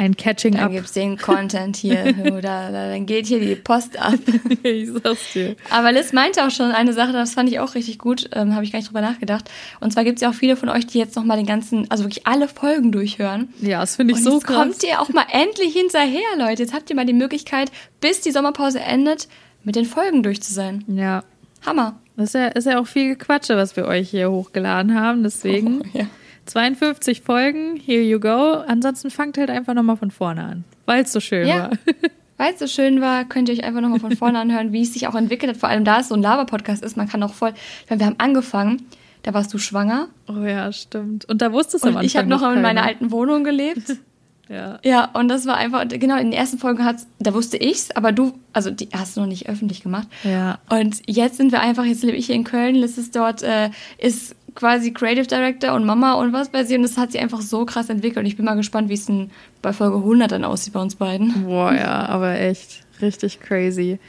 ein 0.00 0.16
Catching 0.16 0.52
Dann 0.52 0.64
Up. 0.64 0.72
gibt's 0.72 0.92
den 0.92 1.18
Content 1.18 1.76
hier 1.76 2.14
oder 2.32 2.70
dann 2.72 3.04
geht 3.06 3.26
hier 3.26 3.38
die 3.40 3.54
Post 3.54 3.98
ab. 3.98 4.18
ich 4.62 4.88
sag's 4.90 5.32
dir. 5.34 5.56
Aber 5.70 5.92
Liz 5.92 6.12
meinte 6.12 6.44
auch 6.46 6.50
schon 6.50 6.70
eine 6.72 6.92
Sache, 6.94 7.12
das 7.12 7.34
fand 7.34 7.50
ich 7.50 7.58
auch 7.60 7.74
richtig 7.74 7.98
gut, 7.98 8.30
ähm, 8.32 8.54
habe 8.54 8.64
ich 8.64 8.72
gar 8.72 8.78
nicht 8.78 8.88
drüber 8.88 9.02
nachgedacht. 9.02 9.50
Und 9.80 9.92
zwar 9.92 10.04
gibt 10.04 10.16
es 10.16 10.22
ja 10.22 10.30
auch 10.30 10.34
viele 10.34 10.56
von 10.56 10.68
euch, 10.70 10.86
die 10.86 10.98
jetzt 10.98 11.16
nochmal 11.16 11.36
den 11.36 11.46
ganzen, 11.46 11.90
also 11.90 12.04
wirklich 12.04 12.26
alle 12.26 12.48
Folgen 12.48 12.92
durchhören. 12.92 13.48
Ja, 13.60 13.80
das 13.80 13.96
finde 13.96 14.12
ich 14.14 14.18
Und 14.18 14.24
so 14.24 14.34
jetzt 14.34 14.46
krass. 14.46 14.56
kommt 14.56 14.82
ihr 14.84 15.00
auch 15.00 15.10
mal 15.10 15.26
endlich 15.30 15.74
hinterher, 15.74 16.20
Leute. 16.38 16.62
Jetzt 16.62 16.72
habt 16.74 16.88
ihr 16.88 16.96
mal 16.96 17.06
die 17.06 17.12
Möglichkeit, 17.12 17.70
bis 18.00 18.22
die 18.22 18.30
Sommerpause 18.30 18.80
endet, 18.80 19.28
mit 19.64 19.76
den 19.76 19.84
Folgen 19.84 20.22
durch 20.22 20.42
zu 20.42 20.54
sein. 20.54 20.84
Ja, 20.88 21.24
Hammer. 21.64 21.98
Das 22.16 22.28
ist 22.30 22.34
ja, 22.34 22.46
ist 22.48 22.66
ja 22.66 22.78
auch 22.80 22.86
viel 22.86 23.16
Gequatsche, 23.16 23.56
was 23.56 23.76
wir 23.76 23.86
euch 23.86 24.10
hier 24.10 24.30
hochgeladen 24.30 24.94
haben. 24.98 25.22
Deswegen 25.22 25.82
Oh, 25.82 25.98
ja. 25.98 26.06
52 26.46 27.20
Folgen, 27.22 27.76
here 27.76 28.02
you 28.02 28.18
go. 28.18 28.54
Ansonsten 28.66 29.10
fangt 29.10 29.38
halt 29.38 29.50
einfach 29.50 29.74
nochmal 29.74 29.96
von 29.96 30.10
vorne 30.10 30.42
an, 30.44 30.64
weil 30.86 31.02
es 31.04 31.12
so 31.12 31.20
schön 31.20 31.46
Ja. 31.46 31.70
war. 31.70 31.70
weil 32.38 32.52
es 32.54 32.58
so 32.58 32.66
schön 32.66 33.00
war, 33.00 33.24
könnt 33.24 33.48
ihr 33.48 33.54
euch 33.54 33.64
einfach 33.64 33.80
nochmal 33.80 34.00
von 34.00 34.16
vorne 34.16 34.38
anhören, 34.38 34.72
wie 34.72 34.82
es 34.82 34.92
sich 34.94 35.06
auch 35.06 35.14
entwickelt 35.14 35.52
hat. 35.52 35.58
Vor 35.58 35.68
allem 35.68 35.84
da 35.84 36.00
es 36.00 36.08
so 36.08 36.14
ein 36.14 36.22
Lava-Podcast 36.22 36.82
ist, 36.82 36.96
man 36.96 37.08
kann 37.08 37.22
auch 37.22 37.34
voll. 37.34 37.52
Ich 37.84 37.90
meine, 37.90 38.00
wir 38.00 38.06
haben 38.06 38.16
angefangen, 38.18 38.86
da 39.22 39.34
warst 39.34 39.52
du 39.52 39.58
schwanger. 39.58 40.08
Oh 40.28 40.44
ja, 40.44 40.72
stimmt. 40.72 41.26
Und 41.26 41.42
da 41.42 41.52
wusstest 41.52 41.84
du 41.84 41.90
Und 41.90 42.02
ich 42.02 42.16
habe 42.16 42.28
noch 42.28 42.42
in 42.50 42.62
meiner 42.62 42.82
alten 42.82 43.10
Wohnung 43.10 43.44
gelebt. 43.44 43.96
Ja. 44.50 44.80
Ja, 44.82 45.04
und 45.12 45.28
das 45.28 45.46
war 45.46 45.56
einfach, 45.56 45.86
genau, 45.88 46.16
in 46.16 46.30
den 46.30 46.32
ersten 46.32 46.58
Folgen 46.58 46.84
hat's, 46.84 47.06
da 47.20 47.32
wusste 47.32 47.56
ich's, 47.56 47.92
aber 47.92 48.10
du, 48.10 48.32
also 48.52 48.70
die 48.70 48.88
hast 48.92 49.16
du 49.16 49.20
noch 49.20 49.28
nicht 49.28 49.48
öffentlich 49.48 49.82
gemacht. 49.82 50.08
Ja. 50.24 50.58
Und 50.68 51.00
jetzt 51.06 51.36
sind 51.36 51.52
wir 51.52 51.60
einfach, 51.60 51.84
jetzt 51.84 52.02
lebe 52.02 52.16
ich 52.16 52.26
hier 52.26 52.34
in 52.34 52.42
Köln, 52.42 52.74
Liz 52.74 52.98
ist 52.98 53.14
dort, 53.14 53.44
äh, 53.44 53.70
ist 53.98 54.34
quasi 54.56 54.92
Creative 54.92 55.26
Director 55.26 55.74
und 55.74 55.84
Mama 55.84 56.14
und 56.14 56.32
was 56.32 56.48
bei 56.48 56.64
sie 56.64 56.74
und 56.74 56.82
das 56.82 56.98
hat 56.98 57.12
sie 57.12 57.20
einfach 57.20 57.40
so 57.40 57.64
krass 57.64 57.88
entwickelt 57.88 58.18
und 58.18 58.26
ich 58.26 58.36
bin 58.36 58.44
mal 58.44 58.56
gespannt, 58.56 58.88
wie 58.88 58.94
es 58.94 59.06
denn 59.06 59.30
bei 59.62 59.72
Folge 59.72 59.98
100 59.98 60.32
dann 60.32 60.44
aussieht 60.44 60.72
bei 60.72 60.80
uns 60.80 60.96
beiden. 60.96 61.44
Boah, 61.44 61.72
ja, 61.72 62.06
aber 62.06 62.38
echt 62.38 62.82
richtig 63.00 63.38
crazy. 63.38 64.00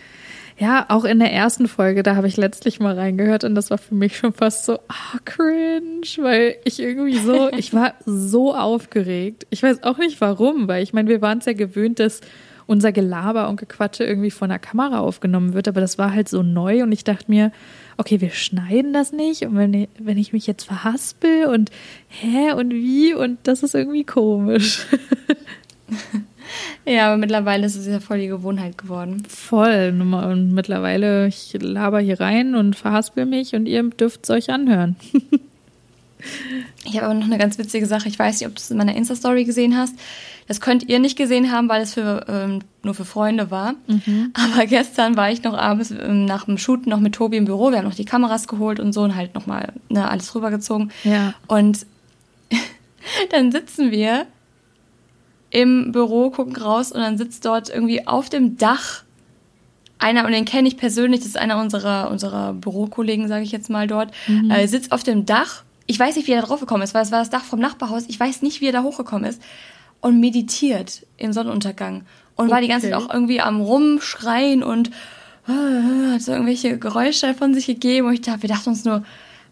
Ja, 0.62 0.86
auch 0.90 1.06
in 1.06 1.18
der 1.18 1.34
ersten 1.34 1.68
Folge, 1.68 2.04
da 2.04 2.16
habe 2.16 2.28
ich 2.28 2.38
letztlich 2.38 2.80
mal 2.80 2.94
reingehört 2.94 3.44
und 3.44 3.56
das 3.56 3.72
war 3.72 3.80
für 3.80 3.96
mich 3.96 4.16
schon 4.16 4.32
fast 4.32 4.66
so, 4.66 4.78
ah, 4.90 5.18
cringe, 5.26 6.06
weil 6.20 6.56
ich 6.66 6.80
irgendwie 6.80 7.18
so, 7.18 7.50
ich 7.58 7.74
war 7.74 7.96
so 8.06 8.54
aufgeregt. 8.54 9.48
Ich 9.50 9.64
weiß 9.64 9.82
auch 9.82 9.98
nicht 9.98 10.22
warum, 10.22 10.68
weil 10.68 10.84
ich 10.84 10.94
meine, 10.94 11.10
wir 11.10 11.20
waren 11.20 11.40
es 11.40 11.46
ja 11.46 11.54
gewöhnt, 11.54 11.98
dass 11.98 12.22
unser 12.68 12.92
Gelaber 12.92 13.50
und 13.50 13.60
Gequatsche 13.60 14.04
irgendwie 14.04 14.30
von 14.30 14.50
der 14.50 14.60
Kamera 14.60 15.00
aufgenommen 15.00 15.56
wird, 15.56 15.68
aber 15.68 15.82
das 15.82 15.98
war 15.98 16.14
halt 16.14 16.30
so 16.30 16.44
neu 16.44 16.84
und 16.84 16.92
ich 16.92 17.04
dachte 17.04 17.26
mir, 17.28 17.52
okay, 17.98 18.22
wir 18.22 18.30
schneiden 18.30 18.94
das 18.94 19.12
nicht 19.14 19.42
und 19.42 19.58
wenn 19.58 19.74
ich, 19.74 19.90
wenn 19.98 20.20
ich 20.20 20.32
mich 20.32 20.46
jetzt 20.46 20.66
verhaspel 20.66 21.48
und 21.48 21.72
hä 22.08 22.52
und 22.52 22.70
wie 22.70 23.16
und 23.16 23.40
das 23.48 23.64
ist 23.64 23.74
irgendwie 23.74 24.04
komisch. 24.04 24.86
Ja, 26.86 27.08
aber 27.08 27.18
mittlerweile 27.18 27.66
ist 27.66 27.76
es 27.76 27.88
ja 27.88 28.00
voll 28.00 28.20
die 28.20 28.28
Gewohnheit 28.28 28.78
geworden. 28.78 29.24
Voll. 29.28 29.94
Und 30.00 30.54
mittlerweile, 30.54 31.28
ich 31.28 31.56
laber 31.60 32.00
hier 32.00 32.20
rein 32.20 32.56
und 32.56 32.76
verhaspel 32.76 33.26
mich 33.26 33.54
und 33.54 33.68
ihr 33.68 33.84
dürft 33.84 34.24
es 34.24 34.30
euch 34.30 34.50
anhören. 34.50 34.96
Ich 36.86 36.96
habe 36.96 37.06
aber 37.06 37.14
noch 37.14 37.26
eine 37.26 37.38
ganz 37.38 37.58
witzige 37.58 37.86
Sache. 37.86 38.08
Ich 38.08 38.18
weiß 38.18 38.40
nicht, 38.40 38.48
ob 38.48 38.56
du 38.56 38.60
es 38.60 38.72
in 38.72 38.78
meiner 38.78 38.96
Insta-Story 38.96 39.44
gesehen 39.44 39.78
hast. 39.78 39.96
Das 40.48 40.60
könnt 40.60 40.90
ihr 40.90 41.00
nicht 41.00 41.18
gesehen 41.18 41.52
haben, 41.52 41.70
weil 41.70 41.82
es 41.82 41.94
für, 41.94 42.26
ähm, 42.28 42.60
nur 42.84 42.94
für 42.94 43.06
Freunde 43.06 43.52
war. 43.52 43.76
Aber 44.34 44.66
gestern 44.68 45.16
war 45.16 45.32
ich 45.32 45.44
noch 45.44 45.58
abends 45.58 45.92
ähm, 45.92 46.26
nach 46.26 46.46
dem 46.46 46.58
Shooten 46.58 46.90
noch 46.90 47.00
mit 47.00 47.14
Tobi 47.14 47.38
im 47.38 47.46
Büro. 47.46 47.72
Wir 47.72 47.78
haben 47.78 47.86
noch 47.86 47.96
die 47.96 48.06
Kameras 48.06 48.48
geholt 48.48 48.80
und 48.80 48.94
so 48.94 49.02
und 49.02 49.16
halt 49.16 49.36
nochmal 49.36 49.74
ne, 49.90 50.10
alles 50.10 50.34
rübergezogen. 50.36 50.92
Ja. 51.04 51.34
Und 51.48 51.86
dann 53.32 53.52
sitzen 53.52 53.92
wir 53.92 54.26
im 55.52 55.92
Büro, 55.92 56.32
gucken 56.32 56.56
raus 56.56 56.92
und 56.92 57.02
dann 57.02 57.18
sitzt 57.18 57.46
dort 57.46 57.70
irgendwie 57.70 58.08
auf 58.08 58.30
dem 58.30 58.58
Dach 58.58 59.04
einer, 60.00 60.26
und 60.26 60.32
den 60.32 60.46
kenne 60.46 60.68
ich 60.68 60.78
persönlich, 60.78 61.20
das 61.20 61.28
ist 61.28 61.38
einer 61.38 61.60
unserer, 61.62 62.10
unserer 62.10 62.54
Bürokollegen, 62.54 63.28
sage 63.28 63.44
ich 63.44 63.52
jetzt 63.52 63.70
mal 63.70 63.86
dort, 63.86 64.12
äh, 64.50 64.68
sitzt 64.68 64.92
auf 64.92 65.04
dem 65.04 65.28
Dach. 65.28 65.64
Ich 65.86 66.00
weiß 66.00 66.16
nicht, 66.16 66.28
wie 66.28 66.32
er 66.32 66.42
da 66.42 66.48
drauf 66.48 66.60
gekommen 66.60 66.82
ist, 66.82 66.96
weil 66.96 67.04
es 67.04 67.12
war 67.12 67.20
das 67.20 67.30
Dach 67.30 67.44
vom 67.44 67.60
Nachbarhaus. 67.60 68.06
Ich 68.08 68.20
weiß 68.20 68.42
nicht, 68.42 68.62
wie 68.62 68.68
er 68.68 68.72
da 68.72 68.82
hochgekommen 68.82 69.26
ist. 69.30 69.42
Und 70.00 70.20
meditiert 70.20 71.06
im 71.18 71.34
Sonnenuntergang. 71.34 72.06
Und 72.36 72.50
war 72.50 72.62
die 72.62 72.68
ganze 72.68 72.90
Zeit 72.90 72.98
Okay. 72.98 73.06
auch 73.06 73.14
irgendwie 73.14 73.42
am 73.42 73.62
Rumschreien 73.62 74.64
und 74.64 74.90
äh, 75.48 76.14
hat 76.14 76.22
so 76.24 76.32
irgendwelche 76.32 76.80
Geräusche 76.80 77.36
von 77.36 77.54
sich 77.54 77.68
gegeben. 77.68 78.08
Und 78.08 78.14
ich 78.14 78.22
dachte, 78.22 78.42
wir 78.42 78.50
dachten 78.50 78.70
uns 78.70 78.84
nur, 78.84 79.04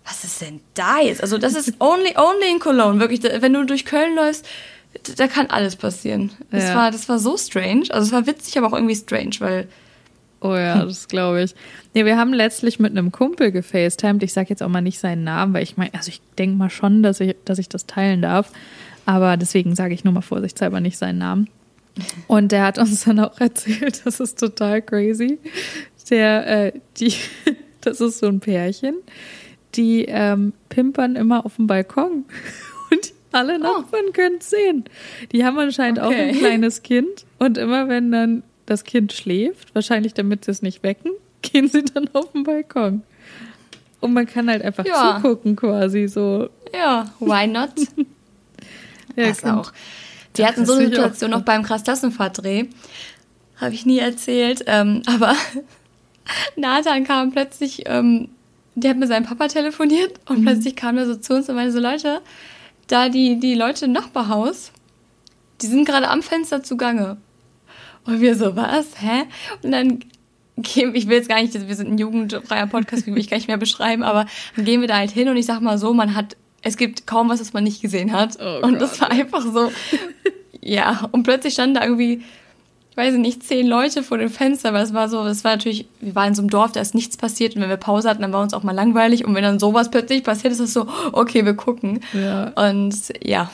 was 0.03 0.24
ist 0.24 0.41
denn 0.41 0.62
da 0.74 1.00
jetzt? 1.00 1.22
Also 1.22 1.38
das 1.38 1.53
ist 1.53 1.74
only, 1.79 2.15
only 2.18 2.51
in 2.51 2.60
Cologne, 2.60 3.00
wirklich. 3.00 3.22
Wenn 3.22 3.53
du 3.53 3.63
durch 3.65 3.86
Köln 3.86 4.15
läufst, 4.15 4.48
da 5.17 5.27
kann 5.27 5.48
alles 5.48 5.75
passieren. 5.75 6.31
Das, 6.51 6.65
Ja. 6.69 6.75
war, 6.75 6.91
das 6.91 7.08
war 7.10 7.19
so 7.19 7.38
strange. 7.38 7.86
Also 7.89 8.08
es 8.08 8.12
war 8.12 8.25
witzig, 8.27 8.58
aber 8.58 8.67
auch 8.67 8.74
irgendwie 8.74 8.96
strange, 8.96 9.31
weil 9.39 9.67
Oh 10.41 10.55
ja, 10.55 10.86
das 10.86 11.08
glaube 11.08 11.43
ich. 11.43 11.53
Nee, 11.93 12.05
wir 12.05 12.17
haben 12.17 12.34
letztlich 12.34 12.79
mit 12.79 12.91
einem 12.91 13.12
Kumpel 13.12 13.51
gefacetimed. 13.51 14.24
Ich 14.24 14.34
sage 14.34 14.50
jetzt 14.50 14.63
auch 14.63 14.69
mal 14.69 14.81
nicht 14.81 15.00
seinen 15.00 15.24
Namen, 15.24 15.53
weil 15.53 15.63
ich 15.63 15.75
meine, 15.77 15.93
also 15.93 16.10
ich 16.10 16.22
denke 16.38 16.55
mal 16.55 16.69
schon, 16.69 17.03
dass 17.03 17.19
ich, 17.19 17.36
dass 17.46 17.60
ich 17.60 17.67
das 17.69 17.86
teilen 17.88 18.22
darf. 18.22 18.51
Aber 19.05 19.38
deswegen 19.38 19.75
sage 19.75 19.93
ich 19.93 20.03
nur 20.03 20.13
mal 20.13 20.22
vorsichtshalber 20.22 20.79
nicht 20.79 20.98
seinen 20.98 21.17
Namen. 21.17 21.50
Und 22.27 22.51
der 22.51 22.63
hat 22.63 22.77
uns 22.77 23.03
dann 23.03 23.19
auch 23.19 23.39
erzählt, 23.41 24.01
das 24.05 24.19
ist 24.19 24.39
total 24.39 24.81
crazy. 24.81 25.39
Der, 26.10 26.65
äh, 26.67 26.72
die, 26.98 27.13
das 27.81 28.00
ist 28.01 28.19
so 28.19 28.27
ein 28.27 28.39
Pärchen, 28.39 28.96
die 29.75 30.05
ähm, 30.05 30.53
pimpern 30.69 31.15
immer 31.15 31.46
auf 31.46 31.58
dem 31.58 31.67
Balkon. 31.67 32.25
Alle 33.31 33.59
Nachbarn 33.59 34.12
können 34.13 34.38
es 34.39 34.50
sehen. 34.50 34.86
Die 35.31 35.45
haben 35.45 35.57
anscheinend 35.59 36.00
auch 36.00 36.09
ein 36.12 36.29
Okay. 36.29 36.39
kleines 36.39 36.81
Kind. 36.83 37.25
Und 37.38 37.57
immer 37.57 37.88
wenn 37.88 38.12
dann 38.12 38.43
das 38.65 38.83
Kind 38.83 39.13
schläft, 39.13 39.74
wahrscheinlich 39.75 40.13
damit 40.13 40.45
sie 40.45 40.51
es 40.51 40.62
nicht 40.62 40.81
wecken, 40.83 41.12
gehen 41.41 41.67
sie 41.67 41.83
dann 41.86 42.09
auf 42.13 42.31
den 42.31 42.43
Balkon. 42.43 43.03
Und 44.00 44.13
man 44.13 44.25
kann 44.25 44.50
halt 44.50 44.62
einfach 44.63 44.86
Ja. 44.86 45.17
zugucken 45.17 45.55
quasi 45.55 46.07
so. 46.07 46.50
ja, 46.74 47.12
why 47.19 47.45
not? 47.48 47.71
Ja, 49.15 49.27
das 49.27 49.41
kann- 49.41 49.57
auch. 49.59 49.74
Wir 50.36 50.48
hatten 50.48 50.65
so 50.65 50.74
eine 50.74 50.86
Situation 50.86 51.31
noch 51.31 51.41
beim 51.41 51.63
Krass-Klassenfahrt-Dreh. 51.63 52.65
Habe 53.57 53.74
ich 53.74 53.86
nie 53.86 53.98
erzählt. 54.00 54.63
Ähm, 54.67 55.01
aber 55.07 55.33
Nathan 56.55 57.03
kam 57.03 57.31
plötzlich, 57.31 57.83
ähm, 57.88 58.29
der 58.75 58.91
hat 58.91 58.98
mit 58.98 59.09
seinem 59.09 59.25
Papa 59.25 59.48
telefoniert 59.48 60.13
Mhm. 60.29 60.36
und 60.38 60.41
plötzlich 60.45 60.75
kam 60.75 60.98
er 60.98 61.05
so 61.07 61.15
zu 61.15 61.33
uns 61.36 61.50
und 61.50 61.55
meinte 61.55 61.71
so, 61.74 61.79
Leute, 61.79 62.21
da 62.89 63.08
die, 63.08 63.39
die 63.39 63.55
Leute 63.55 63.86
im 63.86 63.93
Nachbarhaus, 63.93 64.72
die 65.62 65.67
sind 65.67 65.86
gerade 65.86 66.10
am 66.10 66.22
Fenster 66.22 66.63
zugange. 66.63 67.17
Und 68.05 68.19
wir 68.19 68.36
so, 68.36 68.55
was? 68.55 68.88
Hä? 69.01 69.24
Und 69.63 69.72
dann 69.72 70.00
gehen, 70.58 70.93
ich 70.96 71.08
will 71.08 71.17
jetzt 71.17 71.29
gar 71.29 71.41
nicht, 71.41 71.53
wir 71.53 71.75
sind 71.75 71.91
ein 71.91 71.98
jugendfreier 71.98 72.67
Podcast, 72.67 73.05
wie 73.05 73.13
will 73.13 73.19
ich 73.19 73.29
gar 73.29 73.38
nicht 73.38 73.48
mehr 73.48 73.58
beschreiben, 73.58 74.03
aber 74.03 74.25
dann 74.55 74.65
gehen 74.65 74.81
wir 74.81 74.88
da 74.88 74.98
halt 74.98 75.12
hin 75.12 75.29
und 75.29 75.38
ich 75.38 75.46
sag 75.46 75.62
mal 75.62 75.77
so, 75.77 75.93
man 75.93 76.15
hat, 76.15 76.36
es 76.62 76.75
gibt 76.75 77.08
kaum 77.08 77.29
was, 77.29 77.39
was 77.39 77.53
man 77.53 77.63
nicht 77.63 77.81
gesehen 77.81 78.12
hat. 78.12 78.38
Oh 78.41 78.60
und 78.63 78.74
Gott, 78.74 78.81
das 78.81 79.00
war 79.00 79.12
einfach 79.12 79.41
so, 79.41 79.72
ja, 80.62 81.08
und 81.12 81.24
plötzlich 81.24 81.53
standen 81.53 81.75
da 81.75 81.84
irgendwie, 81.84 82.24
ich 82.91 82.98
weiß 82.98 83.15
nicht, 83.15 83.43
zehn 83.43 83.67
Leute 83.67 84.03
vor 84.03 84.17
dem 84.17 84.29
Fenster, 84.29 84.74
weil 84.74 84.84
es 84.84 84.93
war 84.93 85.08
so, 85.10 85.22
es 85.25 85.43
war 85.43 85.51
natürlich, 85.51 85.88
wir 86.01 86.15
waren 86.15 86.29
in 86.29 86.36
so 86.36 86.41
einem 86.41 86.50
Dorf, 86.50 86.72
da 86.72 86.81
ist 86.81 86.96
nichts 86.96 87.17
passiert 87.17 87.55
und 87.55 87.62
wenn 87.62 87.69
wir 87.69 87.77
Pause 87.77 88.10
hatten, 88.10 88.22
dann 88.22 88.34
war 88.34 88.41
uns 88.41 88.53
auch 88.53 88.63
mal 88.63 88.74
langweilig 88.75 89.25
und 89.25 89.36
wenn 89.36 89.43
dann 89.43 89.60
sowas 89.60 89.89
plötzlich 89.89 90.24
passiert, 90.24 90.53
ist 90.53 90.60
es 90.60 90.74
so, 90.74 90.88
okay, 91.12 91.46
wir 91.46 91.53
gucken. 91.53 92.01
Ja. 92.13 92.51
Und 92.55 92.96
ja, 93.24 93.50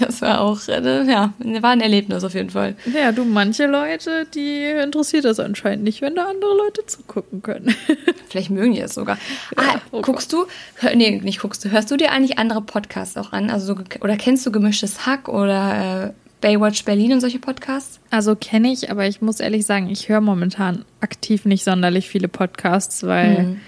das 0.00 0.22
war 0.22 0.40
auch, 0.40 0.60
äh, 0.68 1.04
ja, 1.04 1.32
war 1.38 1.70
ein 1.70 1.80
Erlebnis 1.80 2.24
auf 2.24 2.34
jeden 2.34 2.50
Fall. 2.50 2.76
Ja, 2.92 3.12
du, 3.12 3.24
manche 3.24 3.66
Leute, 3.66 4.26
die 4.34 4.64
interessiert 4.64 5.24
das 5.24 5.40
anscheinend 5.40 5.84
nicht, 5.84 6.02
wenn 6.02 6.14
da 6.14 6.28
andere 6.28 6.54
Leute 6.56 6.86
zugucken 6.86 7.42
können. 7.42 7.74
Vielleicht 8.28 8.50
mögen 8.50 8.74
die 8.74 8.80
es 8.80 8.94
sogar. 8.94 9.18
Ah, 9.56 9.62
Ja, 9.62 9.80
oh 9.90 10.02
guckst 10.02 10.32
du, 10.32 10.46
hör, 10.76 10.94
nee, 10.94 11.20
nicht 11.22 11.40
guckst 11.40 11.64
du, 11.64 11.70
hörst 11.70 11.90
du 11.90 11.96
dir 11.96 12.12
eigentlich 12.12 12.38
andere 12.38 12.62
Podcasts 12.62 13.16
auch 13.16 13.32
an? 13.32 13.50
Also, 13.50 13.74
so, 13.74 13.82
oder 14.00 14.16
kennst 14.16 14.46
du 14.46 14.52
Gemischtes 14.52 15.06
Hack 15.06 15.28
oder 15.28 16.06
äh, 16.06 16.21
Baywatch 16.42 16.84
Berlin 16.84 17.14
und 17.14 17.20
solche 17.22 17.38
Podcasts? 17.38 17.98
Also 18.10 18.36
kenne 18.36 18.70
ich, 18.70 18.90
aber 18.90 19.06
ich 19.06 19.22
muss 19.22 19.40
ehrlich 19.40 19.64
sagen, 19.64 19.88
ich 19.88 20.10
höre 20.10 20.20
momentan 20.20 20.84
aktiv 21.00 21.46
nicht 21.46 21.64
sonderlich 21.64 22.08
viele 22.10 22.28
Podcasts, 22.28 23.04
weil 23.06 23.44
Mhm. 23.44 23.60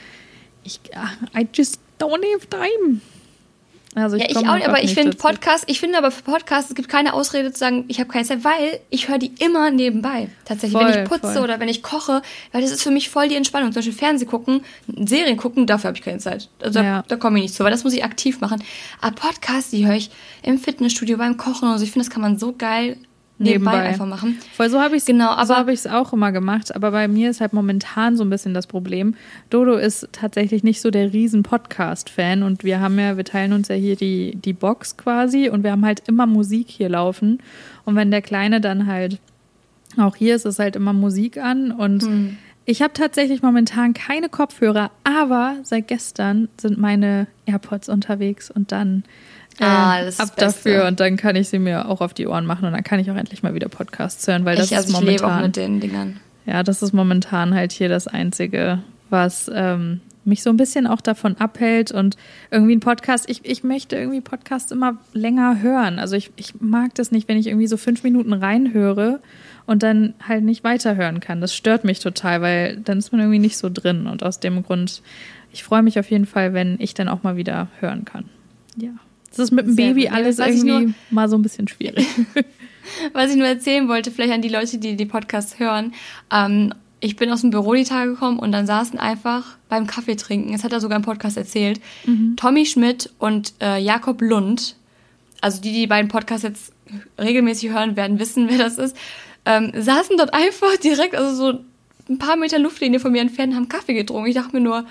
ich 0.64 0.81
I 1.35 1.47
just 1.54 1.78
don't 1.99 2.23
have 2.35 2.47
time. 2.50 3.00
Also 3.95 4.17
ja, 4.17 4.27
ich 4.29 4.37
auch, 4.37 4.45
aber 4.47 4.83
ich 4.83 4.95
finde. 4.95 5.17
Podcast, 5.17 5.65
ich 5.69 5.79
finde 5.81 5.99
aber 5.99 6.11
für 6.11 6.23
Podcasts, 6.23 6.71
es 6.71 6.75
gibt 6.75 6.89
keine 6.89 7.15
Ausrede 7.15 7.53
zu 7.53 7.59
sagen, 7.61 7.85
ich 7.89 8.01
habe 8.01 8.11
keine 8.11 8.25
Zeit, 8.25 8.43
weil 8.45 8.81
ich 8.91 9.09
höre 9.09 9.19
die 9.19 9.33
immer 9.39 9.71
nebenbei. 9.71 10.29
Tatsächlich, 10.45 10.79
wenn 10.81 10.93
Voll, 10.93 11.03
ich 11.05 11.09
putze 11.09 11.33
voll. 11.35 11.43
oder 11.43 11.61
wenn 11.61 11.69
ich 11.69 11.83
koche, 11.83 12.23
weil 12.53 12.63
das 12.63 12.71
ist 12.73 12.83
für 12.83 12.91
mich 12.91 13.09
voll 13.11 13.29
die 13.29 13.37
Entspannung. 13.37 13.71
Zum 13.73 13.81
Beispiel 13.81 13.93
Fernsehen 13.95 14.29
gucken, 14.29 14.65
Serien 15.07 15.37
gucken, 15.37 15.67
dafür 15.67 15.89
habe 15.89 15.97
ich 15.99 16.05
keine 16.05 16.19
Zeit. 16.19 16.49
Also 16.61 16.81
Ja. 16.81 17.03
da, 17.03 17.05
da 17.09 17.17
komme 17.17 17.39
ich 17.39 17.43
nicht 17.45 17.55
zu, 17.55 17.63
weil 17.63 17.71
das 17.71 17.85
muss 17.85 17.93
ich 17.93 18.03
aktiv 18.05 18.41
machen. 18.41 18.63
Aber 19.01 19.15
Podcasts, 19.15 19.71
die 19.71 19.87
höre 19.87 19.95
ich 19.95 20.11
im 20.43 20.59
Fitnessstudio, 20.59 21.17
beim 21.17 21.37
Kochen 21.37 21.69
und 21.71 21.79
so. 21.79 21.85
Ich 21.85 21.93
finde, 21.93 22.05
das 22.07 22.13
kann 22.13 22.23
man 22.23 22.39
so 22.39 22.53
geil 22.57 22.97
nebenbei, 23.38 23.73
Nebenbei. 23.73 23.88
einfach 23.88 24.07
machen. 24.07 24.38
Voll 24.55 24.71
so 24.71 24.81
habe 24.81 24.95
ich 24.95 25.00
es 25.03 25.07
Genau, 25.07 25.31
so 25.45 25.57
habe 25.57 25.73
ich 25.73 25.81
es 25.81 25.87
auch 25.87 26.12
immer 26.12 26.31
gemacht, 26.33 26.75
aber 26.75 26.91
bei 26.93 27.09
mir 27.09 27.31
ist 27.31 27.41
halt 27.41 27.53
momentan 27.53 28.17
so 28.17 28.23
ein 28.25 28.31
bisschen 28.31 28.55
das 28.55 28.67
Problem. 28.67 29.14
Dodo 29.50 29.75
ist 29.75 30.09
tatsächlich 30.12 30.62
nicht 30.62 30.81
so 30.81 30.91
der 30.91 31.12
riesen 31.12 31.43
Podcast 31.43 32.11
Fan 32.11 32.43
und 32.45 32.62
wir 32.62 32.81
haben 32.81 32.99
ja 32.99 33.17
wir 33.17 33.25
teilen 33.25 33.53
uns 33.53 33.69
ja 33.69 33.75
hier 33.75 33.97
die 33.97 34.37
die 34.37 34.53
Box 34.53 34.97
quasi 34.97 35.49
und 35.49 35.64
wir 35.64 35.73
haben 35.73 35.85
halt 35.85 36.03
immer 36.09 36.26
Musik 36.26 36.69
hier 36.69 36.88
laufen 36.88 37.38
und 37.85 37.97
wenn 37.97 38.11
der 38.11 38.23
kleine 38.23 38.61
dann 38.61 38.87
halt 38.87 39.19
auch 39.97 40.17
hier 40.17 40.35
ist, 40.37 40.45
ist 40.45 40.59
halt 40.59 40.76
immer 40.76 40.93
Musik 40.93 41.38
an 41.38 41.71
und 41.73 42.03
Hm. 42.05 42.37
ich 42.64 42.83
habe 42.83 42.93
tatsächlich 42.95 43.43
momentan 43.43 43.95
keine 43.95 44.29
Kopfhörer, 44.29 44.91
aber 45.05 45.57
seit 45.64 45.88
gestern 45.88 46.49
sind 46.61 46.79
meine 46.79 47.26
AirPods 47.47 47.88
unterwegs 47.88 48.50
und 48.50 48.71
dann 48.73 49.05
Ah, 49.61 50.00
das 50.00 50.14
ist 50.14 50.20
ab 50.20 50.37
Beste. 50.37 50.70
dafür 50.70 50.87
und 50.87 51.00
dann 51.00 51.16
kann 51.16 51.37
ich 51.37 51.49
sie 51.49 51.58
mir 51.58 51.88
auch 51.88 52.00
auf 52.00 52.14
die 52.14 52.26
Ohren 52.26 52.46
machen 52.46 52.66
und 52.66 52.73
dann 52.73 52.84
kann 52.84 52.99
ich 52.99 53.11
auch 53.11 53.16
endlich 53.16 53.42
mal 53.42 53.54
wieder 53.54 53.68
Podcasts 53.68 54.26
hören, 54.26 54.44
weil 54.44 54.56
das 54.56 54.70
ich, 54.70 54.76
also 54.76 54.92
ist 54.92 55.00
ich 55.00 55.06
lebe 55.06 55.25
auch 55.25 55.28
momentan 55.28 55.42
mit 55.42 55.56
den 55.56 55.80
Dingern. 55.80 56.20
ja, 56.46 56.62
das 56.62 56.82
ist 56.82 56.92
momentan 56.92 57.54
halt 57.54 57.73
hier 57.73 57.88
das 57.88 58.08
einzige, 58.08 58.82
was 59.11 59.50
ähm, 59.54 60.00
mich 60.25 60.42
so 60.42 60.50
ein 60.50 60.56
bisschen 60.56 60.87
auch 60.87 61.00
davon 61.00 61.37
abhält 61.37 61.92
und 61.92 62.16
irgendwie 62.50 62.75
ein 62.75 62.80
Podcast, 62.80 63.28
ich, 63.28 63.44
ich 63.44 63.62
möchte 63.62 63.96
irgendwie 63.96 64.20
Podcasts 64.20 64.73
immer 64.73 64.96
länger 65.12 65.61
hören. 65.61 65.99
Also 65.99 66.16
ich, 66.16 66.30
ich 66.37 66.61
mag 66.61 66.94
das 66.94 67.12
nicht, 67.12 67.28
wenn 67.28 67.38
ich 67.38 67.46
irgendwie 67.46 67.66
so 67.66 67.76
fünf 67.76 68.02
Minuten 68.02 68.32
reinhöre 68.32 69.20
und 69.66 69.82
dann 69.82 70.14
halt 70.26 70.44
nicht 70.44 70.64
weiterhören 70.64 71.20
kann. 71.20 71.40
Das 71.40 71.54
stört 71.54 71.84
mich 71.84 72.00
total, 72.00 72.42
weil 72.42 72.76
dann 72.78 72.99
ist 72.99 73.12
man 73.12 73.20
irgendwie 73.20 73.38
nicht 73.38 73.56
so 73.56 73.70
drin. 73.73 74.06
Und 74.06 74.23
aus 74.23 74.40
dem 74.40 74.62
Grund, 74.62 75.02
ich 75.52 75.64
freue 75.64 75.82
mich 75.82 75.99
auf 75.99 76.11
jeden 76.11 76.26
Fall, 76.26 76.54
wenn 76.54 76.76
ich 76.80 76.94
dann 76.94 77.08
auch 77.08 77.23
mal 77.23 77.37
wieder 77.37 77.68
hören 77.80 78.04
kann. 78.04 78.25
Ja. 78.76 78.90
Das 79.37 79.47
ist 79.47 79.50
mit 79.50 79.67
dem 79.67 79.75
Sehr 79.75 79.88
Baby 79.88 80.03
gut. 80.05 80.12
alles 80.12 80.38
irgendwie 80.38 80.95
mal 81.11 81.29
so 81.29 81.37
ein 81.37 81.43
bisschen 81.43 81.69
schwierig. 81.69 82.07
Was 83.12 83.31
ich 83.31 83.37
nur 83.37 83.47
erzählen 83.47 83.88
wollte, 83.88 84.11
vielleicht 84.11 84.33
an 84.33 84.43
die 84.43 84.49
Leute, 84.49 84.79
die 84.79 84.97
die 84.97 85.07
Podcasts 85.07 85.59
hören. 85.59 85.93
Ähm, 86.31 86.73
ich 87.00 87.17
bin 87.17 87.31
aus 87.31 87.43
dem 87.43 87.50
Büro 87.50 87.75
die 87.75 87.85
Tage 87.85 88.12
gekommen 88.12 88.38
und 88.38 88.53
dann 88.53 88.67
saßen 88.67 88.99
einfach 88.99 89.59
beim 89.69 89.87
Kaffee 89.87 90.17
trinken, 90.17 90.53
das 90.53 90.64
hat 90.64 90.73
er 90.73 90.81
sogar 90.81 90.97
im 90.97 91.05
Podcast 91.05 91.37
erzählt, 91.37 91.81
mhm. 92.07 92.35
Tommy 92.37 92.64
Schmidt 92.64 93.11
und 93.19 93.53
äh, 93.61 93.79
Jakob 93.79 94.23
Lund, 94.23 94.76
also 95.43 95.61
die, 95.61 95.73
die 95.73 95.81
die 95.81 95.87
beiden 95.87 96.09
Podcasts 96.09 96.45
jetzt 96.45 96.73
regelmäßig 97.21 97.71
hören, 97.71 97.97
werden 97.97 98.19
wissen, 98.19 98.49
wer 98.50 98.59
das 98.59 98.79
ist, 98.79 98.97
ähm, 99.45 99.73
saßen 99.76 100.17
dort 100.17 100.33
einfach 100.33 100.76
direkt, 100.79 101.14
also 101.14 101.35
so 101.35 101.61
ein 102.09 102.19
paar 102.19 102.37
Meter 102.37 102.59
Luftlinie 102.59 103.00
von 103.00 103.12
mir 103.12 103.21
entfernt, 103.21 103.55
haben 103.55 103.69
Kaffee 103.69 103.95
getrunken. 103.95 104.29
Ich 104.29 104.35
dachte 104.35 104.57
mir 104.57 104.62
nur, 104.62 104.87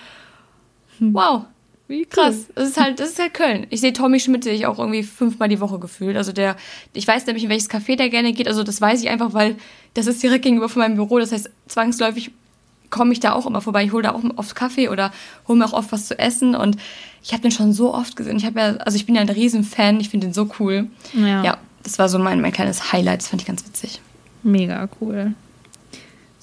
hm. 1.00 1.14
wow, 1.14 1.46
wie 1.88 2.06
krass. 2.06 2.48
Das 2.56 2.70
ist 2.70 2.80
halt, 2.80 3.00
das 3.00 3.10
ist 3.10 3.20
halt 3.20 3.34
Köln. 3.34 3.68
Ich 3.70 3.82
sehe 3.82 3.94
Tommy 3.94 4.20
Schmidt 4.20 4.46
ich 4.46 4.66
auch 4.66 4.80
irgendwie 4.80 5.04
fünfmal 5.04 5.50
die 5.50 5.60
Woche 5.60 5.80
gefühlt. 5.80 6.16
Also 6.16 6.32
der, 6.32 6.56
ich 6.94 7.08
weiß 7.08 7.26
nämlich, 7.26 7.44
in 7.44 7.50
welches 7.50 7.70
Café 7.70 7.98
der 7.98 8.10
gerne 8.10 8.34
geht. 8.34 8.48
Also 8.48 8.64
das 8.64 8.80
weiß 8.80 9.02
ich 9.02 9.10
einfach, 9.10 9.34
weil 9.34 9.58
das 9.94 10.08
ist 10.08 10.24
direkt 10.24 10.44
gegenüber 10.44 10.70
von 10.70 10.82
meinem 10.82 10.96
Büro. 10.96 11.20
Das 11.20 11.32
heißt, 11.32 11.50
zwangsläufig 11.68 12.32
komme 12.90 13.12
ich 13.12 13.20
da 13.20 13.34
auch 13.34 13.46
immer 13.46 13.60
vorbei. 13.60 13.84
Ich 13.84 13.92
hole 13.92 14.04
da 14.04 14.14
auch 14.14 14.22
oft 14.38 14.56
Kaffee 14.56 14.88
oder 14.88 15.12
hole 15.48 15.60
mir 15.60 15.66
auch 15.66 15.74
oft 15.74 15.92
was 15.92 16.08
zu 16.08 16.18
essen. 16.18 16.56
Und 16.56 16.78
ich 17.22 17.34
habe 17.34 17.42
den 17.42 17.52
schon 17.52 17.74
so 17.74 17.94
oft 17.94 18.16
gesehen. 18.16 18.38
Ich 18.38 18.46
habe 18.46 18.60
ja, 18.60 18.76
also 18.78 18.96
ich 18.96 19.06
bin 19.06 19.16
ja 19.16 19.22
ein 19.22 19.30
Riesenfan. 19.30 20.00
Ich 20.00 20.10
finde 20.10 20.28
den 20.28 20.34
so 20.34 20.50
cool. 20.60 20.88
Ja. 21.14 21.44
ja, 21.44 21.58
das 21.84 22.00
war 22.00 22.08
so 22.08 22.18
mein, 22.18 22.40
mein 22.40 22.54
kleines 22.54 22.94
Highlight. 22.94 23.22
Das 23.22 23.28
fand 23.28 23.42
ich 23.42 23.48
ganz 23.48 23.66
witzig. 23.66 24.00
Mega 24.42 24.88
cool. 25.02 25.34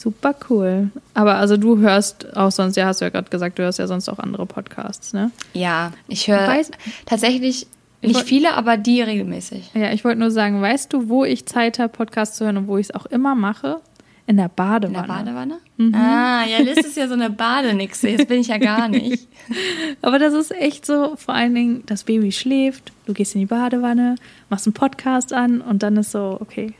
Super 0.01 0.35
cool. 0.49 0.89
Aber 1.13 1.35
also 1.35 1.59
du 1.59 1.77
hörst 1.77 2.35
auch 2.35 2.51
sonst, 2.51 2.77
ja, 2.77 2.87
hast 2.87 3.03
du 3.03 3.05
ja 3.05 3.11
gerade 3.11 3.29
gesagt, 3.29 3.59
du 3.59 3.65
hörst 3.65 3.79
ja 3.79 3.87
sonst 3.87 4.09
auch 4.09 4.19
andere 4.19 4.47
Podcasts, 4.47 5.13
ne? 5.13 5.31
Ja, 5.53 5.93
ich 6.09 6.27
höre 6.27 6.63
tatsächlich 7.05 7.67
nicht 8.01 8.15
wollt, 8.15 8.27
viele, 8.27 8.55
aber 8.55 8.79
die 8.79 9.03
regelmäßig. 9.03 9.73
Ja, 9.75 9.93
ich 9.93 10.03
wollte 10.03 10.19
nur 10.19 10.31
sagen, 10.31 10.63
weißt 10.63 10.91
du, 10.95 11.11
wo 11.11 11.27
ich 11.27 11.45
Zeit 11.45 11.79
habe, 11.79 11.93
Podcasts 11.93 12.39
zu 12.39 12.47
hören 12.47 12.57
und 12.57 12.67
wo 12.67 12.79
ich 12.79 12.87
es 12.87 12.95
auch 12.95 13.05
immer 13.05 13.35
mache? 13.35 13.83
In 14.27 14.39
der 14.39 14.49
Badewanne. 14.49 14.97
In 14.97 15.07
der 15.07 15.13
Badewanne? 15.13 15.59
Mhm. 15.77 15.95
Ah, 15.95 16.47
ja, 16.47 16.65
das 16.65 16.87
ist 16.87 16.97
ja 16.97 17.07
so 17.07 17.13
eine 17.13 17.29
Badenixe. 17.29 18.09
Jetzt 18.09 18.29
bin 18.29 18.41
ich 18.41 18.49
ja 18.49 18.57
gar 18.57 18.89
nicht. 18.89 19.29
aber 20.01 20.19
das 20.19 20.33
ist 20.33 20.51
echt 20.53 20.87
so, 20.87 21.15
vor 21.17 21.35
allen 21.35 21.55
Dingen, 21.55 21.83
das 21.85 22.05
Baby 22.05 22.33
schläft, 22.33 22.91
du 23.05 23.13
gehst 23.13 23.35
in 23.35 23.41
die 23.41 23.47
Badewanne, 23.47 24.15
machst 24.49 24.67
einen 24.67 24.73
Podcast 24.73 25.35
an 25.35 25.61
und 25.61 25.83
dann 25.83 25.99
ist 25.99 26.13
so, 26.13 26.39
okay, 26.41 26.73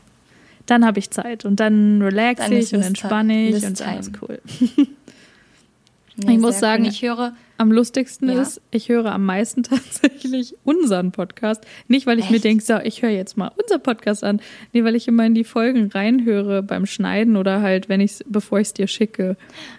dann 0.71 0.85
habe 0.85 0.99
ich 0.99 1.11
Zeit 1.11 1.43
und 1.43 1.59
dann 1.59 2.01
relax 2.01 2.41
dann 2.41 2.53
ich 2.53 2.73
und 2.73 2.81
entspanne 2.81 3.49
ich 3.49 3.65
und 3.65 3.79
dann 3.79 3.99
ist 3.99 4.11
cool. 4.21 4.39
Nee, 6.17 6.33
ich 6.33 6.39
muss 6.39 6.59
sagen, 6.59 6.83
cool. 6.83 6.89
ich 6.89 7.01
höre, 7.01 7.33
am 7.57 7.71
lustigsten 7.71 8.29
ja. 8.29 8.41
ist, 8.41 8.61
ich 8.69 8.89
höre 8.89 9.11
am 9.11 9.25
meisten 9.25 9.63
tatsächlich 9.63 10.55
unseren 10.65 11.11
Podcast. 11.11 11.65
Nicht, 11.87 12.05
weil 12.05 12.19
ich 12.19 12.25
Echt? 12.25 12.33
mir 12.33 12.39
denke, 12.39 12.63
so, 12.63 12.77
ich 12.77 13.01
höre 13.01 13.09
jetzt 13.09 13.37
mal 13.37 13.49
unser 13.59 13.79
Podcast 13.79 14.23
an. 14.23 14.41
Nee, 14.73 14.83
weil 14.83 14.95
ich 14.95 15.07
immer 15.07 15.25
in 15.25 15.33
die 15.33 15.45
Folgen 15.45 15.89
reinhöre 15.89 16.63
beim 16.63 16.85
Schneiden 16.85 17.37
oder 17.37 17.61
halt, 17.61 17.89
wenn 17.89 18.01
ich 18.01 18.19
bevor 18.27 18.59
ich 18.59 18.67
es 18.67 18.73
dir 18.73 18.87
schicke. 18.87 19.35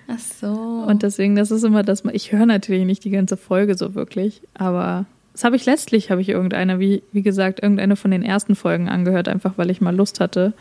Ach 0.08 0.18
so. 0.18 0.48
Und 0.48 1.02
deswegen, 1.02 1.36
das 1.36 1.50
ist 1.50 1.64
immer 1.64 1.82
das, 1.82 2.02
ich 2.12 2.32
höre 2.32 2.46
natürlich 2.46 2.86
nicht 2.86 3.04
die 3.04 3.10
ganze 3.10 3.36
Folge 3.36 3.76
so 3.76 3.94
wirklich, 3.94 4.40
aber 4.54 5.06
das 5.32 5.44
habe 5.44 5.56
ich 5.56 5.64
letztlich, 5.64 6.10
habe 6.10 6.20
ich 6.20 6.28
irgendeine, 6.28 6.78
wie, 6.78 7.02
wie 7.12 7.22
gesagt, 7.22 7.62
irgendeine 7.62 7.96
von 7.96 8.10
den 8.10 8.22
ersten 8.22 8.54
Folgen 8.54 8.88
angehört, 8.88 9.28
einfach 9.28 9.54
weil 9.56 9.70
ich 9.70 9.80
mal 9.80 9.94
Lust 9.94 10.20
hatte. 10.20 10.52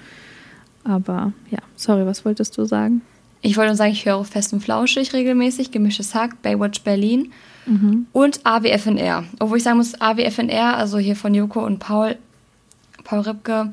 Aber 0.83 1.33
ja, 1.49 1.59
sorry, 1.75 2.05
was 2.05 2.25
wolltest 2.25 2.57
du 2.57 2.65
sagen? 2.65 3.01
Ich 3.41 3.57
wollte 3.57 3.69
nur 3.69 3.75
sagen, 3.75 3.91
ich 3.91 4.05
höre 4.05 4.23
Fest 4.23 4.53
und 4.53 4.61
Flauschig 4.61 5.13
regelmäßig, 5.13 5.71
Gemischtes 5.71 6.13
Hack, 6.13 6.41
Baywatch 6.41 6.81
Berlin 6.81 7.31
mhm. 7.65 8.05
und 8.11 8.45
AWFNR. 8.45 9.23
Obwohl 9.39 9.57
ich 9.57 9.63
sagen 9.63 9.77
muss, 9.77 9.99
AWFNR, 9.99 10.77
also 10.77 10.99
hier 10.99 11.15
von 11.15 11.33
Joko 11.33 11.65
und 11.65 11.79
Paul, 11.79 12.17
Paul 13.03 13.21
Ripke, 13.21 13.71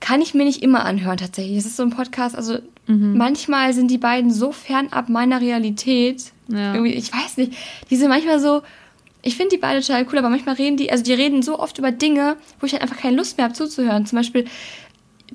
kann 0.00 0.22
ich 0.22 0.32
mir 0.32 0.44
nicht 0.44 0.62
immer 0.62 0.84
anhören 0.84 1.18
tatsächlich. 1.18 1.58
Es 1.58 1.66
ist 1.66 1.76
so 1.76 1.82
ein 1.82 1.90
Podcast, 1.90 2.34
also 2.34 2.58
mhm. 2.86 3.18
manchmal 3.18 3.74
sind 3.74 3.90
die 3.90 3.98
beiden 3.98 4.32
so 4.32 4.50
fernab 4.50 5.10
meiner 5.10 5.42
Realität. 5.42 6.32
Ja. 6.48 6.74
Irgendwie, 6.74 6.94
ich 6.94 7.12
weiß 7.12 7.36
nicht, 7.36 7.52
die 7.90 7.96
sind 7.96 8.08
manchmal 8.08 8.40
so, 8.40 8.62
ich 9.20 9.36
finde 9.36 9.56
die 9.56 9.60
beide 9.60 9.82
total 9.82 10.06
cool, 10.10 10.18
aber 10.18 10.30
manchmal 10.30 10.54
reden 10.54 10.78
die, 10.78 10.90
also 10.90 11.04
die 11.04 11.12
reden 11.12 11.42
so 11.42 11.58
oft 11.58 11.76
über 11.76 11.92
Dinge, 11.92 12.36
wo 12.58 12.66
ich 12.66 12.72
halt 12.72 12.82
einfach 12.82 12.96
keine 12.96 13.16
Lust 13.16 13.36
mehr 13.36 13.44
habe 13.44 13.54
zuzuhören. 13.54 14.06
Zum 14.06 14.16
Beispiel, 14.16 14.46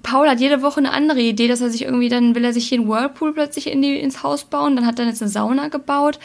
Paul 0.03 0.29
hat 0.29 0.39
jede 0.39 0.61
Woche 0.61 0.79
eine 0.79 0.91
andere 0.91 1.21
Idee, 1.21 1.47
dass 1.47 1.61
er 1.61 1.69
sich 1.69 1.83
irgendwie, 1.83 2.09
dann 2.09 2.35
will 2.35 2.43
er 2.43 2.53
sich 2.53 2.67
hier 2.67 2.79
einen 2.79 2.87
Whirlpool 2.87 3.33
plötzlich 3.33 3.67
in 3.67 3.81
die, 3.81 3.99
ins 3.99 4.23
Haus 4.23 4.43
bauen, 4.43 4.75
dann 4.75 4.85
hat 4.85 4.99
er 4.99 5.05
jetzt 5.05 5.21
eine 5.21 5.31
Sauna 5.31 5.69
gebaut, 5.69 6.19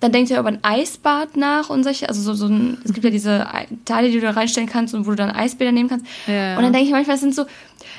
dann 0.00 0.12
denkt 0.12 0.30
er 0.30 0.40
über 0.40 0.48
ein 0.48 0.58
Eisbad 0.62 1.36
nach 1.36 1.70
und 1.70 1.82
solche, 1.82 2.08
also 2.08 2.20
so, 2.20 2.34
so 2.34 2.46
ein, 2.46 2.78
es 2.84 2.92
gibt 2.92 3.04
ja 3.04 3.10
diese 3.10 3.46
Teile, 3.84 4.10
die 4.10 4.20
du 4.20 4.26
da 4.26 4.32
reinstellen 4.32 4.68
kannst 4.68 4.94
und 4.94 5.06
wo 5.06 5.10
du 5.10 5.16
dann 5.16 5.30
Eisbäder 5.30 5.72
nehmen 5.72 5.88
kannst. 5.88 6.06
Ja. 6.26 6.56
Und 6.56 6.62
dann 6.62 6.72
denke 6.72 6.86
ich 6.86 6.92
manchmal, 6.92 7.16
es 7.16 7.22
sind 7.22 7.34
so, 7.34 7.46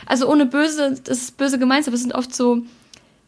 also 0.06 0.30
ohne 0.30 0.46
böse, 0.46 1.00
das 1.04 1.20
ist 1.20 1.38
böse 1.38 1.58
gemeint, 1.58 1.88
aber 1.88 1.96
es 1.96 2.02
sind 2.02 2.14
oft 2.14 2.34
so, 2.34 2.62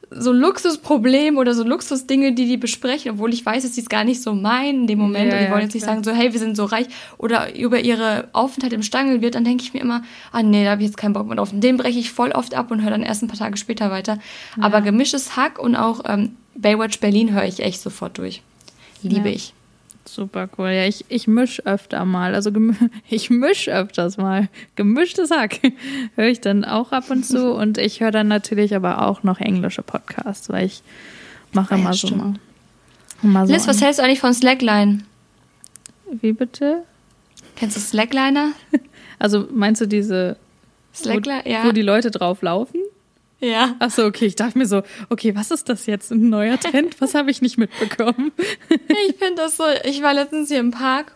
so 0.10 0.32
Luxusprobleme 0.32 1.38
oder 1.40 1.54
so 1.54 1.64
Luxusdinge, 1.64 2.34
die 2.34 2.46
die 2.46 2.58
besprechen, 2.58 3.12
obwohl 3.12 3.34
ich 3.34 3.46
weiß, 3.46 3.64
dass 3.64 3.76
sie 3.76 3.82
es 3.82 3.90
gar 3.90 4.04
nicht 4.04 4.22
so 4.22 4.34
meinen 4.34 4.82
in 4.82 4.88
dem 4.88 5.00
Moment. 5.00 5.32
Ja, 5.32 5.38
und 5.38 5.46
die 5.46 5.52
wollen 5.52 5.62
jetzt 5.64 5.74
nicht 5.74 5.86
sagen, 5.86 6.04
so, 6.04 6.12
hey, 6.12 6.32
wir 6.32 6.40
sind 6.40 6.56
so 6.56 6.66
reich 6.66 6.88
oder 7.18 7.56
über 7.56 7.80
ihre 7.80 8.30
Aufenthalt 8.34 8.74
im 8.74 8.84
Stangel 8.84 9.22
wird, 9.22 9.36
dann 9.36 9.44
denke 9.44 9.64
ich 9.64 9.74
mir 9.74 9.82
immer, 9.82 10.04
ah 10.32 10.44
nee, 10.44 10.64
da 10.64 10.72
habe 10.72 10.82
ich 10.82 10.88
jetzt 10.88 10.98
keinen 10.98 11.14
Bock 11.14 11.28
mehr 11.28 11.36
drauf. 11.36 11.52
Und 11.52 11.62
den 11.62 11.78
breche 11.78 12.00
ich 12.00 12.12
voll 12.12 12.32
oft 12.32 12.54
ab 12.54 12.72
und 12.72 12.84
höre 12.84 12.92
dann 12.92 13.04
erst 13.04 13.24
ein 13.24 13.28
paar 13.28 13.38
Tage 13.38 13.58
später 13.58 13.92
weiter. 13.92 14.20
Ja. 14.56 14.64
Aber 14.64 14.82
gemischtes 14.82 15.36
Hack 15.36 15.60
und 15.60 15.76
auch 15.76 16.02
ähm, 16.06 16.38
Baywatch 16.56 17.00
Berlin 17.00 17.34
höre 17.34 17.46
ich 17.46 17.60
echt 17.60 17.82
sofort 17.82 18.18
durch. 18.18 18.42
Liebe 19.02 19.30
ja. 19.30 19.36
ich. 19.36 19.54
Super 20.08 20.50
cool. 20.58 20.70
Ja, 20.70 20.86
ich, 20.86 21.06
ich 21.10 21.28
misch 21.28 21.66
öfter 21.66 22.06
mal. 22.06 22.34
Also 22.34 22.52
ich 23.10 23.30
misch 23.30 23.68
öfters 23.68 24.18
mal. 24.18 24.50
Gemischtes 24.76 25.32
Hack 25.32 25.60
höre 26.16 26.28
ich 26.28 26.42
dann 26.42 26.66
auch 26.66 26.92
ab 26.92 27.10
und 27.10 27.26
zu. 27.26 27.54
Und 27.58 27.78
ich 27.78 28.00
höre 28.00 28.12
dann 28.12 28.28
natürlich 28.28 28.76
aber 28.76 29.06
auch 29.06 29.24
noch 29.24 29.40
englische 29.40 29.82
Podcasts, 29.82 30.50
weil 30.50 30.66
ich 30.66 30.82
mache 31.54 31.76
ah, 31.76 31.78
immer 31.78 31.92
ja, 31.92 31.94
so 31.94 32.16
mal. 32.16 32.34
mal 33.22 33.48
so 33.48 33.54
Liz, 33.54 33.68
was 33.68 33.82
hältst 33.82 34.00
du 34.00 34.04
eigentlich 34.04 34.20
von 34.20 34.34
Slackline? 34.34 35.04
Wie 36.22 36.32
bitte? 36.32 36.84
Kennst 37.56 37.76
du 37.76 37.82
Slackliner? 37.82 38.52
Also 39.20 39.48
meinst 39.52 39.82
du 39.82 39.88
diese, 39.88 40.38
Slackline, 40.94 41.42
wo, 41.44 41.50
ja. 41.50 41.66
wo 41.66 41.72
die 41.72 41.82
Leute 41.82 42.12
drauf 42.12 42.42
laufen? 42.42 42.80
Ja. 43.40 43.76
Ach 43.80 43.92
so, 43.92 44.06
okay. 44.06 44.26
Ich 44.26 44.36
dachte 44.36 44.58
mir 44.58 44.66
so, 44.66 44.84
okay, 45.10 45.36
was 45.36 45.52
ist 45.52 45.70
das 45.70 45.86
jetzt? 45.86 46.12
Ein 46.12 46.30
neuer 46.30 46.60
Trend? 46.60 47.00
Was 47.02 47.14
habe 47.14 47.30
ich 47.30 47.42
nicht 47.42 47.58
mitbekommen? 47.58 48.32
ich 48.70 49.16
finde 49.18 49.36
das 49.36 49.58
so, 49.58 49.64
ich 49.84 50.02
war 50.02 50.14
letztens 50.14 50.50
hier 50.50 50.60
im 50.60 50.72
Park 50.72 51.14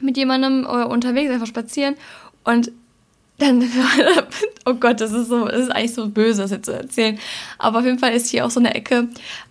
mit 0.00 0.16
jemandem 0.16 0.64
äh, 0.64 0.84
unterwegs, 0.84 1.30
einfach 1.30 1.46
spazieren 1.46 1.96
und 2.44 2.70
dann, 3.38 3.68
oh 4.64 4.74
Gott, 4.74 5.00
das 5.00 5.12
ist 5.12 5.28
so, 5.28 5.46
das 5.48 5.60
ist 5.60 5.70
eigentlich 5.70 5.94
so 5.94 6.08
böse, 6.08 6.42
das 6.42 6.50
jetzt 6.50 6.66
zu 6.66 6.72
erzählen. 6.72 7.18
Aber 7.58 7.78
auf 7.80 7.84
jeden 7.84 7.98
Fall 7.98 8.12
ist 8.12 8.28
hier 8.28 8.44
auch 8.46 8.50
so 8.50 8.60
eine 8.60 8.74
Ecke, 8.74 9.08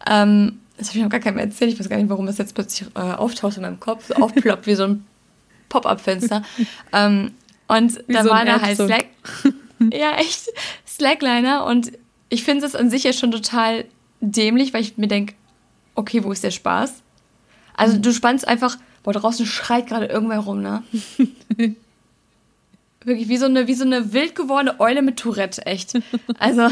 ähm, 0.09 0.59
das 0.77 0.89
habe 0.89 0.97
ich 0.97 1.03
noch 1.03 1.11
gar 1.11 1.19
keinem 1.19 1.37
erzählt, 1.37 1.73
ich 1.73 1.79
weiß 1.79 1.89
gar 1.89 1.97
nicht, 1.97 2.09
warum 2.09 2.25
das 2.25 2.37
jetzt 2.37 2.55
plötzlich 2.55 2.89
äh, 2.95 2.99
auftaucht 2.99 3.57
in 3.57 3.63
meinem 3.63 3.79
Kopf, 3.79 4.07
so 4.07 4.15
aufploppt 4.15 4.67
wie 4.67 4.75
so 4.75 4.83
ein 4.83 5.05
Pop-Up-Fenster. 5.69 6.43
ähm, 6.93 7.31
und 7.67 8.03
wie 8.07 8.13
da 8.13 8.23
so 8.23 8.29
war 8.29 8.45
da 8.45 8.61
halt 8.61 8.77
Slack. 8.77 9.07
ja, 9.91 10.15
echt. 10.17 10.49
Slackliner 10.95 11.65
und 11.65 11.91
ich 12.29 12.43
finde 12.43 12.65
es 12.65 12.75
an 12.75 12.89
sich 12.89 13.03
ja 13.03 13.13
schon 13.13 13.31
total 13.31 13.85
dämlich, 14.21 14.73
weil 14.73 14.81
ich 14.81 14.97
mir 14.97 15.07
denke, 15.07 15.33
okay, 15.95 16.23
wo 16.23 16.31
ist 16.31 16.43
der 16.43 16.51
Spaß? 16.51 17.01
Also 17.75 17.97
du 17.97 18.13
spannst 18.13 18.47
einfach, 18.47 18.77
boah, 19.03 19.13
draußen 19.13 19.45
schreit 19.45 19.87
gerade 19.87 20.05
irgendwer 20.05 20.39
rum, 20.39 20.61
ne? 20.61 20.83
Wirklich 23.05 23.27
wie 23.27 23.37
so 23.37 23.45
eine, 23.45 23.67
wie 23.67 23.73
so 23.73 23.83
eine 23.83 24.13
wild 24.13 24.35
gewordene 24.35 24.79
Eule 24.79 25.01
mit 25.01 25.17
Tourette, 25.19 25.65
echt. 25.65 25.99
Also, 26.39 26.69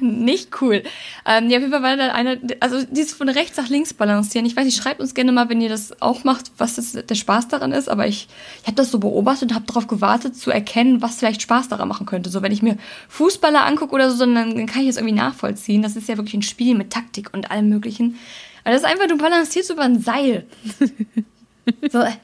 nicht 0.00 0.60
cool. 0.60 0.82
Ähm, 1.26 1.50
ja, 1.50 1.58
auf 1.58 1.62
jeden 1.62 1.70
Fall 1.70 1.82
war 1.82 1.96
da 1.96 2.12
eine, 2.12 2.40
also 2.60 2.84
dieses 2.84 3.12
von 3.12 3.28
rechts 3.28 3.56
nach 3.56 3.68
links 3.68 3.94
balancieren. 3.94 4.46
Ich 4.46 4.56
weiß 4.56 4.64
nicht, 4.64 4.76
schreibt 4.76 5.00
uns 5.00 5.14
gerne 5.14 5.32
mal, 5.32 5.48
wenn 5.48 5.60
ihr 5.60 5.68
das 5.68 6.00
auch 6.02 6.24
macht, 6.24 6.52
was 6.58 6.76
das, 6.76 6.92
der 6.92 7.14
Spaß 7.14 7.48
daran 7.48 7.72
ist. 7.72 7.88
Aber 7.88 8.06
ich, 8.06 8.28
ich 8.62 8.66
habe 8.66 8.76
das 8.76 8.90
so 8.90 8.98
beobachtet 8.98 9.50
und 9.50 9.54
habe 9.54 9.66
darauf 9.66 9.86
gewartet, 9.86 10.36
zu 10.36 10.50
erkennen, 10.50 11.02
was 11.02 11.16
vielleicht 11.16 11.42
Spaß 11.42 11.68
daran 11.68 11.88
machen 11.88 12.06
könnte. 12.06 12.30
So, 12.30 12.42
wenn 12.42 12.52
ich 12.52 12.62
mir 12.62 12.76
Fußballer 13.08 13.64
angucke 13.64 13.94
oder 13.94 14.10
so, 14.10 14.18
dann, 14.24 14.34
dann 14.34 14.66
kann 14.66 14.82
ich 14.82 14.88
das 14.88 14.96
irgendwie 14.96 15.14
nachvollziehen. 15.14 15.82
Das 15.82 15.96
ist 15.96 16.08
ja 16.08 16.16
wirklich 16.16 16.34
ein 16.34 16.42
Spiel 16.42 16.74
mit 16.74 16.90
Taktik 16.90 17.32
und 17.32 17.50
allem 17.50 17.68
Möglichen. 17.68 18.18
Aber 18.64 18.72
das 18.72 18.82
ist 18.82 18.88
einfach, 18.88 19.06
du 19.06 19.18
balancierst 19.18 19.70
über 19.70 19.82
ein 19.82 20.00
Seil. 20.00 20.46
so, 21.90 22.02
hä? 22.02 22.14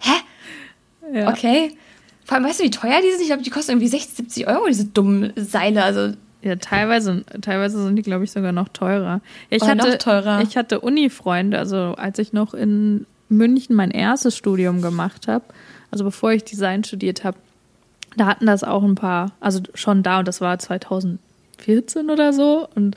Ja. 1.12 1.28
Okay. 1.30 1.76
Vor 2.24 2.36
allem, 2.36 2.46
weißt 2.46 2.60
du, 2.60 2.64
wie 2.64 2.70
teuer 2.70 3.00
die 3.02 3.10
sind? 3.10 3.22
Ich 3.22 3.26
glaube, 3.26 3.42
die 3.42 3.50
kosten 3.50 3.72
irgendwie 3.72 3.88
60, 3.88 4.16
70 4.16 4.46
Euro, 4.46 4.66
diese 4.66 4.84
dummen 4.84 5.32
Seile. 5.36 5.82
Also, 5.82 6.14
Ja, 6.42 6.56
teilweise, 6.56 7.24
teilweise 7.42 7.82
sind 7.82 7.96
die, 7.96 8.02
glaube 8.02 8.24
ich, 8.24 8.30
sogar 8.30 8.52
noch 8.52 8.68
teurer. 8.68 9.20
Ich 9.50 9.62
oh, 9.62 9.66
hatte, 9.66 9.90
noch 9.90 9.98
teurer. 9.98 10.40
Ich 10.42 10.56
hatte 10.56 10.80
Uni-Freunde, 10.80 11.58
also 11.58 11.94
als 11.98 12.18
ich 12.18 12.32
noch 12.32 12.54
in 12.54 13.06
München 13.28 13.76
mein 13.76 13.90
erstes 13.90 14.36
Studium 14.36 14.80
gemacht 14.80 15.28
habe, 15.28 15.44
also 15.90 16.04
bevor 16.04 16.32
ich 16.32 16.44
Design 16.44 16.82
studiert 16.82 17.24
habe, 17.24 17.38
da 18.16 18.26
hatten 18.26 18.46
das 18.46 18.64
auch 18.64 18.82
ein 18.82 18.94
paar, 18.94 19.32
also 19.40 19.60
schon 19.74 20.02
da 20.02 20.20
und 20.20 20.28
das 20.28 20.40
war 20.40 20.58
2014 20.58 22.10
oder 22.10 22.32
so. 22.32 22.66
Und 22.74 22.96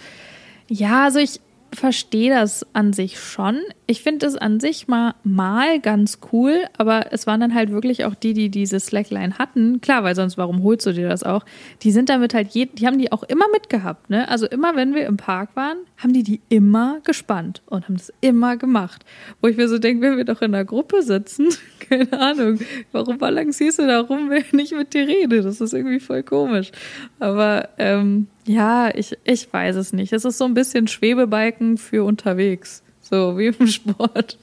ja, 0.67 1.03
also 1.03 1.19
ich, 1.19 1.39
verstehe 1.75 2.33
das 2.33 2.65
an 2.73 2.93
sich 2.93 3.19
schon. 3.19 3.59
Ich 3.93 4.01
finde 4.01 4.25
es 4.25 4.35
an 4.35 4.59
sich 4.59 4.87
mal, 4.87 5.13
mal 5.23 5.79
ganz 5.79 6.17
cool, 6.31 6.63
aber 6.79 7.13
es 7.13 7.27
waren 7.27 7.39
dann 7.39 7.53
halt 7.53 7.71
wirklich 7.71 8.05
auch 8.05 8.15
die, 8.15 8.33
die 8.33 8.49
diese 8.49 8.79
Slackline 8.79 9.37
hatten. 9.37 9.81
Klar, 9.81 10.03
weil 10.03 10.15
sonst, 10.15 10.35
warum 10.35 10.63
holst 10.63 10.87
du 10.87 10.93
dir 10.93 11.07
das 11.07 11.21
auch? 11.21 11.45
Die 11.83 11.91
sind 11.91 12.09
damit 12.09 12.33
halt, 12.33 12.55
je, 12.55 12.65
die 12.65 12.87
haben 12.87 12.97
die 12.97 13.11
auch 13.11 13.21
immer 13.21 13.45
mitgehabt, 13.51 14.09
ne? 14.09 14.27
Also 14.29 14.47
immer, 14.47 14.75
wenn 14.75 14.95
wir 14.95 15.05
im 15.05 15.17
Park 15.17 15.55
waren, 15.55 15.77
haben 15.97 16.11
die 16.11 16.23
die 16.23 16.41
immer 16.49 17.01
gespannt 17.03 17.61
und 17.67 17.87
haben 17.87 17.97
das 17.97 18.11
immer 18.19 18.57
gemacht. 18.57 19.05
Wo 19.43 19.47
ich 19.47 19.57
mir 19.57 19.69
so 19.69 19.77
denke, 19.77 20.01
wenn 20.01 20.17
wir 20.17 20.25
doch 20.25 20.41
in 20.41 20.55
einer 20.55 20.65
Gruppe 20.65 21.03
sitzen, 21.03 21.49
keine 21.87 22.19
Ahnung, 22.19 22.61
warum 22.93 23.19
balancierst 23.19 23.77
du 23.77 23.85
da 23.85 23.99
rum, 23.99 24.31
wenn 24.31 24.41
ich 24.41 24.53
nicht 24.53 24.75
mit 24.75 24.95
dir 24.95 25.07
rede? 25.07 25.43
Das 25.43 25.61
ist 25.61 25.71
irgendwie 25.71 25.99
voll 25.99 26.23
komisch. 26.23 26.71
Aber 27.19 27.69
ähm, 27.77 28.25
ja, 28.47 28.89
ich, 28.95 29.15
ich 29.23 29.53
weiß 29.53 29.75
es 29.75 29.93
nicht. 29.93 30.13
Es 30.13 30.25
ist 30.25 30.39
so 30.39 30.45
ein 30.45 30.55
bisschen 30.55 30.87
Schwebebalken 30.87 31.77
für 31.77 32.03
unterwegs. 32.03 32.82
So 33.03 33.37
wie 33.37 33.47
im 33.47 33.67
Sport. 33.67 34.37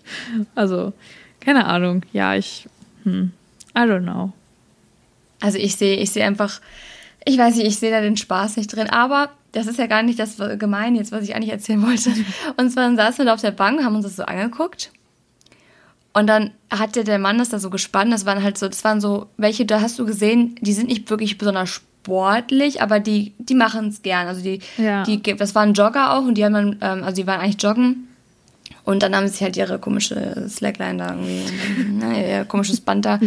Also, 0.54 0.92
keine 1.40 1.66
Ahnung. 1.66 2.02
Ja, 2.12 2.34
ich. 2.34 2.68
Hm, 3.04 3.32
I 3.76 3.80
don't 3.80 4.02
know. 4.02 4.32
Also 5.40 5.58
ich 5.58 5.76
sehe, 5.76 5.96
ich 5.96 6.10
sehe 6.10 6.24
einfach, 6.24 6.60
ich 7.24 7.38
weiß 7.38 7.56
nicht, 7.56 7.66
ich 7.66 7.78
sehe 7.78 7.90
da 7.90 8.00
den 8.00 8.16
Spaß 8.16 8.56
nicht 8.56 8.74
drin, 8.74 8.90
aber 8.90 9.30
das 9.52 9.66
ist 9.66 9.78
ja 9.78 9.86
gar 9.86 10.02
nicht 10.02 10.18
das 10.18 10.36
gemein 10.58 10.94
jetzt, 10.94 11.12
was 11.12 11.24
ich 11.24 11.34
eigentlich 11.34 11.50
erzählen 11.50 11.82
wollte. 11.82 12.10
Und 12.56 12.70
zwar 12.70 12.94
saßen 12.94 13.18
wir 13.18 13.24
da 13.26 13.34
auf 13.34 13.40
der 13.40 13.50
Bank, 13.50 13.82
haben 13.82 13.96
uns 13.96 14.04
das 14.04 14.16
so 14.16 14.24
angeguckt. 14.24 14.92
Und 16.12 16.26
dann 16.26 16.50
hatte 16.70 17.04
der 17.04 17.18
Mann 17.18 17.38
das 17.38 17.50
da 17.50 17.58
so 17.58 17.70
gespannt. 17.70 18.12
Das 18.12 18.26
waren 18.26 18.42
halt 18.42 18.58
so, 18.58 18.68
das 18.68 18.84
waren 18.84 19.00
so, 19.00 19.26
welche, 19.36 19.64
da 19.64 19.80
hast 19.80 19.98
du 19.98 20.04
gesehen, 20.04 20.56
die 20.60 20.72
sind 20.72 20.88
nicht 20.88 21.08
wirklich 21.08 21.38
besonders 21.38 21.70
sportlich, 21.70 22.82
aber 22.82 23.00
die, 23.00 23.32
die 23.38 23.54
machen 23.54 23.88
es 23.88 24.02
gern. 24.02 24.26
Also 24.26 24.42
die, 24.42 24.60
ja. 24.76 25.04
die, 25.04 25.22
das 25.22 25.54
waren 25.54 25.72
Jogger 25.72 26.14
auch 26.14 26.24
und 26.24 26.34
die 26.34 26.44
haben 26.44 26.52
dann, 26.52 26.78
ähm, 26.80 27.04
also 27.04 27.22
die 27.22 27.26
waren 27.26 27.40
eigentlich 27.40 27.62
joggen. 27.62 28.08
Und 28.84 29.02
dann 29.02 29.14
haben 29.14 29.28
sie 29.28 29.44
halt 29.44 29.56
ihre 29.56 29.78
komische 29.78 30.46
Slackline 30.48 30.98
da 30.98 31.10
irgendwie, 31.10 31.90
ne, 31.90 32.30
ihr 32.30 32.44
komisches 32.44 32.80
Band 32.80 33.04
da 33.04 33.20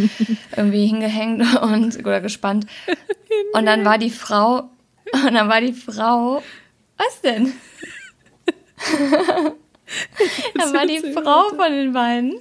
irgendwie 0.56 0.86
hingehängt 0.86 1.42
und 1.62 1.98
oder 2.00 2.20
gespannt. 2.20 2.66
Und 3.52 3.66
dann 3.66 3.84
war 3.84 3.98
die 3.98 4.10
Frau, 4.10 4.70
und 5.12 5.34
dann 5.34 5.48
war 5.48 5.60
die 5.60 5.72
Frau, 5.72 6.42
was 6.96 7.20
denn? 7.22 7.52
dann 10.54 10.72
war 10.72 10.86
die 10.86 11.12
Frau 11.12 11.50
von 11.50 11.72
den 11.72 11.92
beiden. 11.92 12.34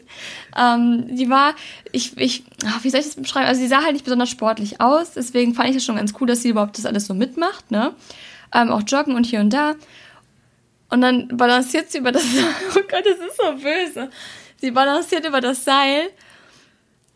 Ähm, 0.58 1.15
die 1.15 1.30
war, 1.30 1.56
ich, 1.91 2.17
ich, 2.17 2.43
ach, 2.65 2.84
wie 2.84 2.89
soll 2.89 2.99
ich 2.99 3.08
das 3.08 3.15
beschreiben? 3.15 3.47
Also 3.47 3.62
sie 3.62 3.67
sah 3.67 3.84
halt 3.84 3.93
nicht 3.93 4.06
besonders 4.06 4.30
sportlich 4.30 4.82
aus, 4.82 5.13
deswegen 5.13 5.54
fand 5.54 5.69
ich 5.69 5.76
das 5.76 5.86
schon 5.86 5.95
ganz 5.95 6.13
cool, 6.19 6.28
dass 6.28 6.41
sie 6.41 6.49
überhaupt 6.49 6.78
das 6.78 6.86
alles 6.86 7.06
so 7.08 7.13
mitmacht, 7.13 7.71
ne? 7.71 7.93
Ähm, 8.54 8.69
auch 8.71 8.84
joggen 8.86 9.15
und 9.15 9.26
hier 9.26 9.39
und 9.39 9.52
da. 9.52 9.73
Und 10.93 11.01
dann 11.01 11.27
balanciert 11.27 11.91
sie 11.91 11.97
über 11.97 12.12
das 12.12 12.21
Seil. 12.21 12.43
Oh 12.75 12.82
Gott, 12.88 13.03
das 13.03 13.17
ist 13.17 13.38
so 13.38 13.51
böse. 13.53 14.12
Sie 14.58 14.69
balanciert 14.69 15.25
über 15.25 15.41
das 15.41 15.65
Seil 15.65 16.12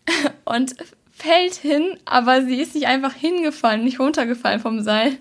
und 0.45 0.73
fällt 1.15 1.53
hin, 1.53 1.99
aber 2.05 2.41
sie 2.41 2.59
ist 2.59 2.73
nicht 2.73 2.87
einfach 2.87 3.13
hingefallen, 3.13 3.83
nicht 3.83 3.99
runtergefallen 3.99 4.61
vom 4.61 4.81
Seil, 4.81 5.17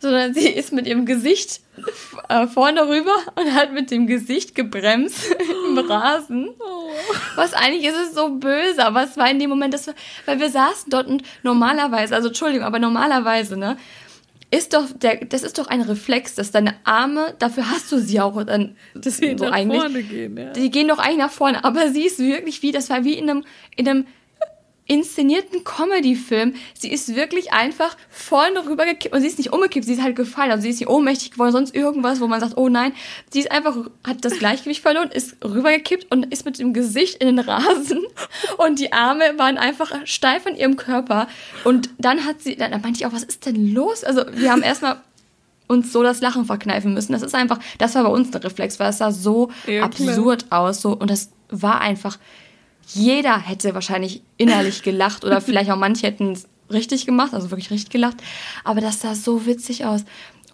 sondern 0.00 0.32
sie 0.32 0.48
ist 0.48 0.72
mit 0.72 0.86
ihrem 0.86 1.04
Gesicht 1.04 1.60
äh, 2.30 2.46
vorne 2.46 2.88
rüber 2.88 3.16
und 3.34 3.52
hat 3.52 3.74
mit 3.74 3.90
dem 3.90 4.06
Gesicht 4.06 4.54
gebremst 4.54 5.36
im 5.68 5.76
Rasen. 5.76 6.54
Oh. 6.58 6.90
Was 7.36 7.52
eigentlich 7.52 7.84
ist 7.84 7.98
es 7.98 8.14
so 8.14 8.30
böse, 8.30 8.82
aber 8.82 9.02
es 9.02 9.18
war 9.18 9.30
in 9.30 9.38
dem 9.38 9.50
Moment, 9.50 9.74
dass 9.74 9.88
wir, 9.88 9.94
weil 10.24 10.40
wir 10.40 10.48
saßen 10.48 10.88
dort 10.88 11.06
und 11.06 11.22
normalerweise, 11.42 12.14
also 12.14 12.28
Entschuldigung, 12.28 12.66
aber 12.66 12.78
normalerweise, 12.78 13.58
ne, 13.58 13.76
ist 14.54 14.72
doch 14.74 14.86
der, 14.94 15.24
das 15.24 15.42
ist 15.42 15.58
doch 15.58 15.66
ein 15.66 15.80
Reflex, 15.80 16.34
dass 16.34 16.50
deine 16.50 16.74
Arme, 16.84 17.34
dafür 17.38 17.70
hast 17.70 17.90
du 17.90 17.98
sie 17.98 18.20
auch 18.20 18.42
dann, 18.44 18.76
das 18.94 19.18
die 19.18 19.36
so 19.36 19.46
nach 19.46 19.52
eigentlich, 19.52 19.80
vorne 19.80 20.02
gehen, 20.02 20.36
ja. 20.36 20.50
die 20.50 20.70
gehen 20.70 20.88
doch 20.88 20.98
eigentlich 20.98 21.18
nach 21.18 21.30
vorne, 21.30 21.64
aber 21.64 21.90
sie 21.90 22.06
ist 22.06 22.18
wirklich 22.18 22.62
wie, 22.62 22.72
das 22.72 22.90
war 22.90 23.04
wie 23.04 23.14
in 23.14 23.28
einem, 23.28 23.44
in 23.76 23.88
einem 23.88 24.06
inszenierten 24.86 25.64
Comedy-Film. 25.64 26.54
Sie 26.74 26.92
ist 26.92 27.14
wirklich 27.16 27.52
einfach 27.52 27.96
vorne 28.10 28.66
rübergekippt 28.66 29.14
und 29.14 29.20
sie 29.22 29.26
ist 29.26 29.38
nicht 29.38 29.52
umgekippt, 29.52 29.86
sie 29.86 29.94
ist 29.94 30.02
halt 30.02 30.16
gefallen. 30.16 30.50
Also 30.50 30.62
sie 30.62 30.70
ist 30.70 30.80
nicht 30.80 30.88
ohnmächtig 30.88 31.32
geworden, 31.32 31.52
sonst 31.52 31.74
irgendwas, 31.74 32.20
wo 32.20 32.26
man 32.26 32.40
sagt, 32.40 32.56
oh 32.56 32.68
nein. 32.68 32.92
Sie 33.30 33.40
ist 33.40 33.50
einfach, 33.50 33.76
hat 34.06 34.24
das 34.24 34.38
Gleichgewicht 34.38 34.82
verloren, 34.82 35.10
ist 35.10 35.36
rübergekippt 35.42 36.12
und 36.12 36.32
ist 36.32 36.44
mit 36.44 36.58
dem 36.58 36.74
Gesicht 36.74 37.22
in 37.22 37.28
den 37.28 37.38
Rasen 37.38 38.00
und 38.58 38.78
die 38.78 38.92
Arme 38.92 39.38
waren 39.38 39.56
einfach 39.56 39.90
steif 40.04 40.46
an 40.46 40.56
ihrem 40.56 40.76
Körper. 40.76 41.28
Und 41.64 41.88
dann 41.98 42.26
hat 42.26 42.42
sie, 42.42 42.56
dann 42.56 42.70
meinte 42.72 42.98
ich 43.00 43.06
auch, 43.06 43.12
was 43.12 43.24
ist 43.24 43.46
denn 43.46 43.72
los? 43.72 44.04
Also 44.04 44.22
wir 44.34 44.52
haben 44.52 44.62
erstmal 44.62 44.98
uns 45.66 45.92
so 45.92 46.02
das 46.02 46.20
Lachen 46.20 46.44
verkneifen 46.44 46.92
müssen. 46.92 47.12
Das 47.12 47.22
ist 47.22 47.34
einfach, 47.34 47.58
das 47.78 47.94
war 47.94 48.04
bei 48.04 48.10
uns 48.10 48.34
ein 48.34 48.42
Reflex, 48.42 48.78
weil 48.78 48.90
es 48.90 48.98
sah 48.98 49.12
so 49.12 49.50
ja, 49.66 49.82
absurd 49.82 50.46
aus, 50.50 50.82
so, 50.82 50.92
und 50.92 51.10
das 51.10 51.30
war 51.48 51.80
einfach, 51.80 52.18
jeder 52.88 53.38
hätte 53.38 53.74
wahrscheinlich 53.74 54.22
innerlich 54.36 54.82
gelacht 54.82 55.24
oder 55.24 55.40
vielleicht 55.42 55.70
auch 55.70 55.76
manche 55.76 56.06
hätten 56.06 56.32
es 56.32 56.46
richtig 56.70 57.06
gemacht, 57.06 57.34
also 57.34 57.50
wirklich 57.50 57.70
richtig 57.70 57.90
gelacht. 57.90 58.16
Aber 58.64 58.80
das 58.80 59.00
sah 59.00 59.14
so 59.14 59.46
witzig 59.46 59.84
aus. 59.84 60.04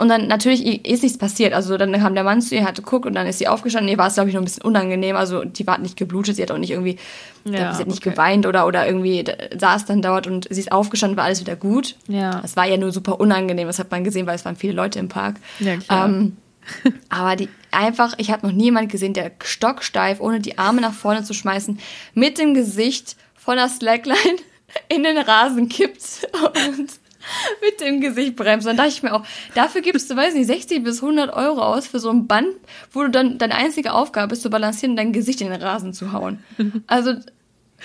Und 0.00 0.08
dann 0.08 0.28
natürlich 0.28 0.88
ist 0.88 1.02
nichts 1.02 1.18
passiert. 1.18 1.52
Also 1.52 1.76
dann 1.76 1.92
kam 1.92 2.14
der 2.14 2.24
Mann 2.24 2.40
zu 2.40 2.54
ihr, 2.54 2.64
hat 2.64 2.76
geguckt 2.76 3.04
und 3.04 3.14
dann 3.14 3.26
ist 3.26 3.38
sie 3.38 3.48
aufgestanden. 3.48 3.90
Ihr 3.90 3.98
war 3.98 4.06
es, 4.06 4.14
glaube 4.14 4.30
ich, 4.30 4.34
noch 4.34 4.40
ein 4.40 4.46
bisschen 4.46 4.62
unangenehm. 4.62 5.14
Also 5.14 5.44
die 5.44 5.66
war 5.66 5.76
nicht 5.76 5.98
geblutet, 5.98 6.36
sie 6.36 6.42
hat 6.42 6.50
auch 6.50 6.56
nicht 6.56 6.70
irgendwie, 6.70 6.96
ja, 7.44 7.74
sie 7.74 7.80
hat 7.80 7.86
nicht 7.86 8.00
okay. 8.00 8.10
geweint 8.10 8.46
oder, 8.46 8.66
oder 8.66 8.86
irgendwie 8.86 9.22
saß 9.54 9.84
dann 9.84 10.00
dort 10.00 10.26
und 10.26 10.46
sie 10.48 10.58
ist 10.58 10.72
aufgestanden, 10.72 11.18
war 11.18 11.24
alles 11.24 11.40
wieder 11.40 11.54
gut. 11.54 11.96
Ja. 12.08 12.40
Es 12.42 12.56
war 12.56 12.66
ja 12.66 12.78
nur 12.78 12.92
super 12.92 13.20
unangenehm, 13.20 13.66
das 13.66 13.78
hat 13.78 13.90
man 13.90 14.02
gesehen, 14.02 14.26
weil 14.26 14.36
es 14.36 14.44
waren 14.46 14.56
viele 14.56 14.72
Leute 14.72 14.98
im 14.98 15.08
Park. 15.08 15.36
Ja, 15.58 15.76
klar. 15.76 16.08
Ähm, 16.08 16.38
aber 17.08 17.36
die 17.36 17.48
einfach, 17.70 18.14
ich 18.18 18.30
habe 18.30 18.46
noch 18.46 18.54
niemand 18.54 18.90
gesehen, 18.90 19.14
der 19.14 19.32
stocksteif, 19.42 20.20
ohne 20.20 20.40
die 20.40 20.58
Arme 20.58 20.80
nach 20.80 20.92
vorne 20.92 21.22
zu 21.24 21.34
schmeißen, 21.34 21.78
mit 22.14 22.38
dem 22.38 22.54
Gesicht 22.54 23.16
von 23.36 23.56
der 23.56 23.68
Slackline 23.68 24.38
in 24.88 25.02
den 25.02 25.18
Rasen 25.18 25.68
kippt 25.68 26.28
und 26.32 26.90
mit 27.62 27.80
dem 27.80 28.00
Gesicht 28.00 28.36
bremst. 28.36 28.66
Dann 28.66 28.76
dachte 28.76 28.90
ich 28.90 29.02
mir 29.02 29.14
auch, 29.14 29.24
dafür 29.54 29.82
gibst 29.82 30.10
du, 30.10 30.16
weiß 30.16 30.34
nicht, 30.34 30.46
60 30.46 30.82
bis 30.82 31.02
100 31.02 31.32
Euro 31.32 31.62
aus 31.62 31.86
für 31.86 31.98
so 31.98 32.10
ein 32.10 32.26
Band, 32.26 32.48
wo 32.92 33.02
du 33.02 33.10
dann 33.10 33.38
deine 33.38 33.54
einzige 33.54 33.92
Aufgabe 33.92 34.34
ist, 34.34 34.42
zu 34.42 34.50
balancieren 34.50 34.96
dein 34.96 35.12
Gesicht 35.12 35.40
in 35.40 35.50
den 35.50 35.62
Rasen 35.62 35.92
zu 35.92 36.12
hauen. 36.12 36.42
Also, 36.86 37.14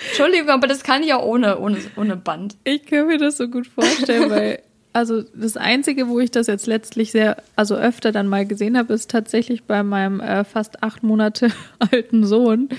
Entschuldigung, 0.08 0.50
aber 0.50 0.66
das 0.66 0.82
kann 0.82 1.02
ich 1.02 1.14
auch 1.14 1.24
ohne, 1.24 1.58
ohne, 1.58 1.78
ohne 1.96 2.16
Band. 2.16 2.56
Ich 2.64 2.84
kann 2.84 3.06
mir 3.06 3.18
das 3.18 3.38
so 3.38 3.48
gut 3.48 3.66
vorstellen, 3.66 4.30
weil 4.30 4.62
also 4.96 5.22
das 5.34 5.58
Einzige, 5.58 6.08
wo 6.08 6.20
ich 6.20 6.30
das 6.30 6.46
jetzt 6.46 6.66
letztlich 6.66 7.12
sehr, 7.12 7.36
also 7.54 7.74
öfter 7.74 8.12
dann 8.12 8.28
mal 8.28 8.46
gesehen 8.46 8.78
habe, 8.78 8.94
ist 8.94 9.10
tatsächlich 9.10 9.64
bei 9.64 9.82
meinem 9.82 10.20
äh, 10.20 10.42
fast 10.42 10.82
acht 10.82 11.02
Monate 11.02 11.50
alten 11.78 12.26
Sohn, 12.26 12.70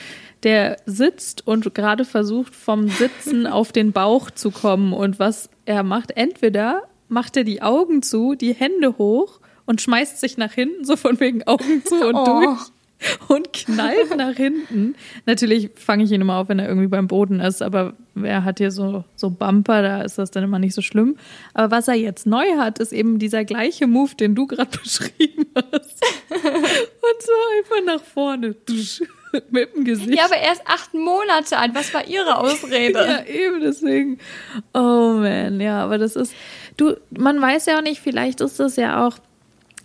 der 0.41 0.77
sitzt 0.87 1.45
und 1.45 1.75
gerade 1.75 2.05
versucht, 2.05 2.55
vom 2.55 2.87
Sitzen 2.89 3.45
auf 3.47 3.71
den 3.71 3.91
Bauch 3.91 4.31
zu 4.31 4.49
kommen. 4.49 4.93
Und 4.93 5.19
was 5.19 5.51
er 5.65 5.83
macht, 5.83 6.17
entweder 6.17 6.81
macht 7.07 7.37
er 7.37 7.43
die 7.43 7.61
Augen 7.61 8.01
zu, 8.01 8.33
die 8.33 8.53
Hände 8.53 8.97
hoch 8.97 9.39
und 9.67 9.79
schmeißt 9.79 10.19
sich 10.19 10.37
nach 10.37 10.53
hinten, 10.53 10.85
so 10.85 10.95
von 10.95 11.19
wegen 11.19 11.43
Augen 11.45 11.83
zu 11.85 11.95
und 11.95 12.15
oh. 12.15 12.25
durch 12.25 12.71
und 13.27 13.53
knallt 13.53 14.15
nach 14.15 14.35
hinten. 14.35 14.95
Natürlich 15.25 15.69
fange 15.75 16.03
ich 16.03 16.11
ihn 16.11 16.21
immer 16.21 16.37
auf, 16.37 16.49
wenn 16.49 16.59
er 16.59 16.67
irgendwie 16.67 16.87
beim 16.87 17.07
Boden 17.07 17.39
ist, 17.39 17.61
aber 17.61 17.93
er 18.23 18.43
hat 18.43 18.57
hier 18.57 18.71
so, 18.71 19.03
so 19.15 19.29
Bumper, 19.29 19.81
da 19.81 20.01
ist 20.01 20.17
das 20.17 20.31
dann 20.31 20.43
immer 20.43 20.59
nicht 20.59 20.73
so 20.73 20.81
schlimm. 20.81 21.17
Aber 21.53 21.71
was 21.71 21.87
er 21.87 21.93
jetzt 21.93 22.25
neu 22.25 22.57
hat, 22.57 22.79
ist 22.79 22.93
eben 22.93 23.19
dieser 23.19 23.45
gleiche 23.45 23.87
Move, 23.87 24.15
den 24.15 24.33
du 24.33 24.47
gerade 24.47 24.77
beschrieben 24.83 25.45
hast. 25.55 26.05
Und 26.31 27.21
zwar 27.21 27.57
einfach 27.57 27.85
nach 27.85 28.03
vorne. 28.03 28.55
Mit 29.51 29.75
dem 29.75 29.83
Gesicht. 29.83 30.17
Ja, 30.17 30.25
aber 30.25 30.37
erst 30.37 30.65
acht 30.65 30.93
Monate 30.93 31.57
alt. 31.57 31.75
Was 31.75 31.93
war 31.93 32.07
ihre 32.07 32.37
Ausrede? 32.37 32.97
ja, 32.97 33.25
eben 33.25 33.59
deswegen. 33.59 34.19
Oh 34.73 35.17
man, 35.19 35.59
ja, 35.59 35.83
aber 35.83 35.97
das 35.97 36.15
ist. 36.15 36.33
Du, 36.77 36.95
man 37.09 37.41
weiß 37.41 37.65
ja 37.65 37.77
auch 37.77 37.81
nicht, 37.81 37.99
vielleicht 37.99 38.39
ist 38.39 38.59
das 38.59 38.77
ja 38.77 39.05
auch 39.05 39.17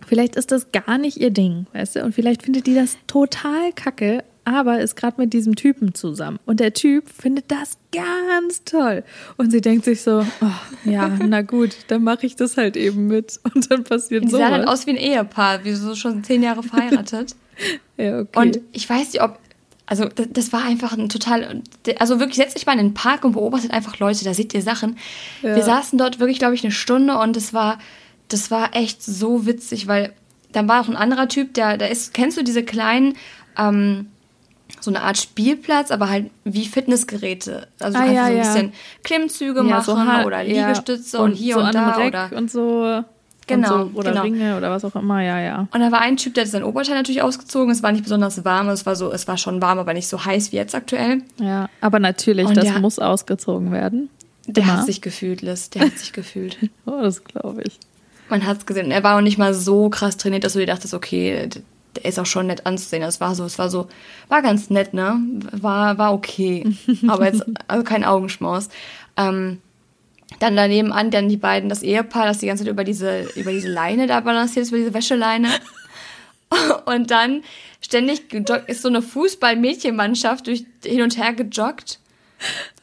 Vielleicht 0.07 0.35
ist 0.35 0.51
das 0.51 0.71
gar 0.71 0.97
nicht 0.97 1.17
ihr 1.17 1.31
Ding, 1.31 1.67
weißt 1.73 1.97
du? 1.97 2.03
Und 2.03 2.13
vielleicht 2.13 2.43
findet 2.43 2.67
die 2.67 2.75
das 2.75 2.97
total 3.07 3.71
kacke, 3.73 4.23
aber 4.45 4.81
ist 4.81 4.95
gerade 4.95 5.19
mit 5.21 5.33
diesem 5.33 5.55
Typen 5.55 5.93
zusammen. 5.93 6.39
Und 6.45 6.59
der 6.59 6.73
Typ 6.73 7.09
findet 7.09 7.49
das 7.49 7.77
ganz 7.91 8.63
toll. 8.65 9.03
Und 9.37 9.51
sie 9.51 9.61
denkt 9.61 9.85
sich 9.85 10.01
so, 10.01 10.25
oh, 10.41 10.89
ja, 10.89 11.09
na 11.25 11.41
gut, 11.41 11.75
dann 11.87 12.03
mache 12.03 12.25
ich 12.25 12.35
das 12.35 12.57
halt 12.57 12.75
eben 12.75 13.07
mit. 13.07 13.39
Und 13.53 13.71
dann 13.71 13.83
passiert 13.83 14.29
so. 14.29 14.37
Sie 14.37 14.43
sah 14.43 14.51
halt 14.51 14.67
aus 14.67 14.85
wie 14.85 14.91
ein 14.91 14.97
Ehepaar, 14.97 15.63
wie 15.63 15.73
so 15.73 15.95
schon 15.95 16.23
zehn 16.23 16.43
Jahre 16.43 16.63
verheiratet. 16.63 17.35
ja, 17.97 18.19
okay. 18.19 18.39
Und 18.39 18.59
ich 18.71 18.89
weiß 18.89 19.13
nicht, 19.13 19.21
ob 19.21 19.39
also 19.85 20.05
das, 20.05 20.27
das, 20.31 20.53
war 20.53 20.63
einfach 20.63 20.97
ein 20.97 21.09
total, 21.09 21.61
also 21.99 22.19
wirklich 22.19 22.37
setzt 22.37 22.55
euch 22.55 22.65
mal 22.65 22.71
in 22.73 22.79
den 22.79 22.93
Park 22.93 23.25
und 23.25 23.33
beobachtet 23.33 23.71
einfach 23.71 23.99
Leute, 23.99 24.23
da 24.23 24.33
seht 24.33 24.53
ihr 24.53 24.61
Sachen. 24.61 24.97
Ja. 25.41 25.57
Wir 25.57 25.63
saßen 25.63 25.99
dort 25.99 26.19
wirklich, 26.19 26.39
glaube 26.39 26.55
ich, 26.55 26.63
eine 26.63 26.71
Stunde 26.71 27.17
und 27.17 27.35
es 27.35 27.53
war 27.53 27.79
das 28.29 28.51
war 28.51 28.75
echt 28.75 29.03
so 29.03 29.45
witzig, 29.45 29.87
weil 29.87 30.13
dann 30.51 30.67
war 30.67 30.81
auch 30.81 30.87
ein 30.89 30.95
anderer 30.95 31.27
Typ, 31.27 31.53
der, 31.53 31.77
der 31.77 31.89
ist, 31.91 32.13
kennst 32.13 32.37
du 32.37 32.43
diese 32.43 32.63
kleinen, 32.63 33.15
ähm, 33.57 34.07
so 34.79 34.89
eine 34.91 35.01
Art 35.01 35.17
Spielplatz, 35.17 35.91
aber 35.91 36.09
halt 36.09 36.29
wie 36.43 36.65
Fitnessgeräte. 36.65 37.67
Also 37.79 37.97
du 37.97 38.03
Ah, 38.03 38.07
kannst 38.07 38.15
ja, 38.15 38.25
so 38.25 38.31
ein 38.31 38.37
ja. 38.37 38.43
bisschen 38.43 38.73
Klimmzüge 39.03 39.59
Ja, 39.59 39.63
machen 39.63 39.83
so 39.83 40.25
oder 40.27 40.41
ja. 40.41 40.67
Liegestütze 40.67 41.19
und, 41.19 41.33
hier 41.33 41.55
so 41.55 41.61
und 41.61 41.75
da. 41.75 41.97
Oder, 42.05 42.31
und 42.35 42.51
so. 42.51 43.03
Genau, 43.45 43.83
Und 43.83 43.93
so, 43.93 43.99
oder 43.99 44.11
genau. 44.11 44.21
Ringe 44.23 44.57
oder 44.57 44.71
was 44.71 44.85
auch 44.85 44.95
immer, 44.95 45.21
ja, 45.21 45.37
ja. 45.37 45.67
und 45.69 45.79
da 45.81 45.91
war 45.91 45.99
ein 45.99 46.15
Typ, 46.15 46.33
der 46.33 46.45
hat 46.45 46.51
sein 46.51 46.63
Oberteil 46.63 46.95
natürlich 46.95 47.21
ausgezogen. 47.21 47.71
Es 47.71 47.83
war 47.83 47.91
nicht 47.91 48.03
besonders 48.05 48.45
warm, 48.45 48.69
es 48.69 48.85
war 48.85 48.95
so, 48.95 49.11
es 49.11 49.27
war 49.27 49.37
schon 49.37 49.61
warm, 49.61 49.79
aber 49.79 49.93
nicht 49.93 50.07
so 50.07 50.23
heiß 50.23 50.53
wie 50.53 50.55
jetzt 50.55 50.73
aktuell. 50.73 51.23
Ja, 51.39 51.67
aber 51.81 51.99
natürlich, 51.99 52.45
Und 52.47 52.55
das 52.55 52.63
der- 52.65 52.79
muss 52.79 52.99
ausgezogen 52.99 53.71
werden. 53.73 54.09
Der 54.47 54.63
Immer. 54.63 54.77
hat 54.77 54.85
sich 54.85 55.01
gefühlt, 55.01 55.41
Liz. 55.41 55.69
Der 55.71 55.81
hat 55.83 55.97
sich 55.97 56.13
gefühlt. 56.13 56.57
Oh, 56.85 57.01
das 57.01 57.23
glaube 57.25 57.63
ich. 57.63 57.79
Man 58.33 58.47
hat 58.47 58.57
es 58.57 58.65
gesehen. 58.65 58.89
Er 58.89 59.03
war 59.03 59.15
auch 59.15 59.21
nicht 59.21 59.37
mal 59.37 59.53
so 59.53 59.91
krass 59.91 60.17
trainiert, 60.17 60.43
dass 60.43 60.53
du 60.53 60.59
dir 60.59 60.65
dachtest, 60.65 60.95
okay, 60.95 61.47
der 61.95 62.05
ist 62.05 62.17
auch 62.17 62.25
schon 62.25 62.47
nett 62.47 62.65
anzusehen. 62.65 63.03
Das 63.03 63.21
war 63.21 63.35
so, 63.35 63.45
es 63.45 63.59
war 63.59 63.69
so, 63.69 63.89
war 64.27 64.41
ganz 64.41 64.71
nett, 64.71 64.95
ne? 64.95 65.19
War, 65.51 65.99
war 65.99 66.15
okay. 66.15 66.75
Aber 67.07 67.27
jetzt, 67.27 67.45
also 67.67 67.83
kein 67.83 68.03
Augenschmaus. 68.03 68.69
Ähm, 69.17 69.61
dann 70.39 70.55
daneben 70.55 70.91
an, 70.91 71.11
dann 71.11 71.29
die 71.29 71.37
beiden, 71.37 71.69
das 71.69 71.83
Ehepaar, 71.83 72.25
das 72.25 72.39
die 72.39 72.47
ganze 72.47 72.63
Zeit 72.63 72.71
über 72.71 72.83
diese, 72.83 73.21
über 73.35 73.51
diese 73.51 73.67
Leine 73.67 74.07
da 74.07 74.19
balanciert 74.21 74.63
ist, 74.63 74.69
über 74.69 74.79
diese 74.79 74.95
Wäscheleine. 74.95 75.49
Und 76.85 77.11
dann 77.11 77.43
ständig 77.81 78.33
ist 78.65 78.81
so 78.81 78.87
eine 78.87 79.03
Fußball-Mädchenmannschaft 79.03 80.47
durch, 80.47 80.65
hin 80.83 81.03
und 81.03 81.19
her 81.19 81.33
gejoggt. 81.33 81.99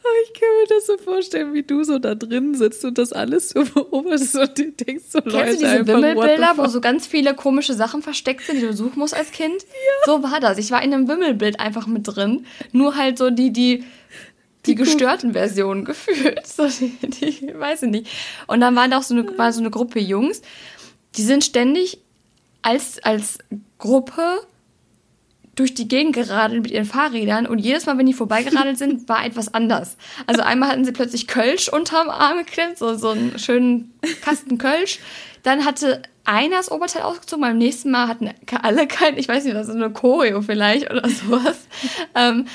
Oh, 0.03 0.07
ich 0.25 0.33
kann 0.33 0.49
mir 0.59 0.67
das 0.67 0.87
so 0.87 0.97
vorstellen, 0.97 1.53
wie 1.53 1.61
du 1.61 1.83
so 1.83 1.99
da 1.99 2.15
drin 2.15 2.55
sitzt 2.55 2.83
und 2.85 2.97
das 2.97 3.13
alles 3.13 3.49
so 3.49 3.63
beobachtest 3.73 4.35
und 4.35 4.57
dir 4.57 4.71
denkst 4.71 5.05
so, 5.09 5.19
Leute, 5.19 5.31
Kennst 5.31 5.53
du 5.53 5.57
diese 5.57 5.69
einfach, 5.69 5.93
Wimmelbilder, 5.93 6.53
wo 6.57 6.67
so 6.67 6.81
ganz 6.81 7.05
viele 7.05 7.35
komische 7.35 7.75
Sachen 7.75 8.01
versteckt 8.01 8.45
sind, 8.45 8.61
die 8.61 8.65
du 8.65 8.73
suchen 8.73 8.97
musst 8.97 9.15
als 9.15 9.31
Kind? 9.31 9.63
So 10.05 10.23
war 10.23 10.39
das. 10.39 10.57
Ich 10.57 10.71
war 10.71 10.81
in 10.81 10.93
einem 10.93 11.07
Wimmelbild 11.07 11.59
einfach 11.59 11.85
mit 11.85 12.07
drin. 12.07 12.45
Nur 12.71 12.95
halt 12.95 13.19
so 13.19 13.29
die, 13.29 13.53
die, 13.53 13.83
die 14.65 14.75
gestörten 14.75 15.33
Versionen 15.33 15.85
gefühlt. 15.85 16.47
So 16.47 16.67
die, 16.67 16.97
die, 17.07 17.53
weiß 17.53 17.83
ich 17.83 17.91
nicht. 17.91 18.07
Und 18.47 18.61
dann 18.61 18.75
war 18.75 18.87
da 18.87 18.97
auch 18.97 19.03
so 19.03 19.13
eine, 19.13 19.37
war 19.37 19.53
so 19.53 19.59
eine 19.59 19.69
Gruppe 19.69 19.99
Jungs, 19.99 20.41
die 21.15 21.23
sind 21.23 21.43
ständig 21.43 21.99
als, 22.63 23.03
als 23.03 23.37
Gruppe 23.77 24.41
durch 25.55 25.73
die 25.73 25.87
Gegend 25.87 26.15
geradelt 26.15 26.61
mit 26.63 26.71
ihren 26.71 26.85
Fahrrädern 26.85 27.45
und 27.45 27.59
jedes 27.59 27.85
Mal, 27.85 27.97
wenn 27.97 28.05
die 28.05 28.13
vorbeigeradelt 28.13 28.77
sind, 28.77 29.07
war 29.09 29.25
etwas 29.25 29.53
anders. 29.53 29.97
Also 30.27 30.41
einmal 30.41 30.69
hatten 30.69 30.85
sie 30.85 30.91
plötzlich 30.93 31.27
Kölsch 31.27 31.67
unterm 31.69 32.09
Arm 32.09 32.37
geklemmt, 32.39 32.77
so, 32.77 32.95
so 32.95 33.09
einen 33.09 33.37
schönen 33.37 33.93
Kasten 34.23 34.57
Kölsch. 34.57 34.99
Dann 35.43 35.65
hatte 35.65 36.03
einer 36.23 36.57
das 36.57 36.71
Oberteil 36.71 37.01
ausgezogen, 37.01 37.41
beim 37.41 37.57
nächsten 37.57 37.89
Mal 37.91 38.07
hatten 38.07 38.29
alle 38.61 38.85
kein, 38.87 39.17
ich 39.17 39.27
weiß 39.27 39.43
nicht, 39.43 39.55
was, 39.55 39.67
so 39.67 39.73
eine 39.73 39.89
Choreo 39.89 40.41
vielleicht 40.41 40.89
oder 40.91 41.09
sowas. 41.09 41.67
ähm, 42.15 42.45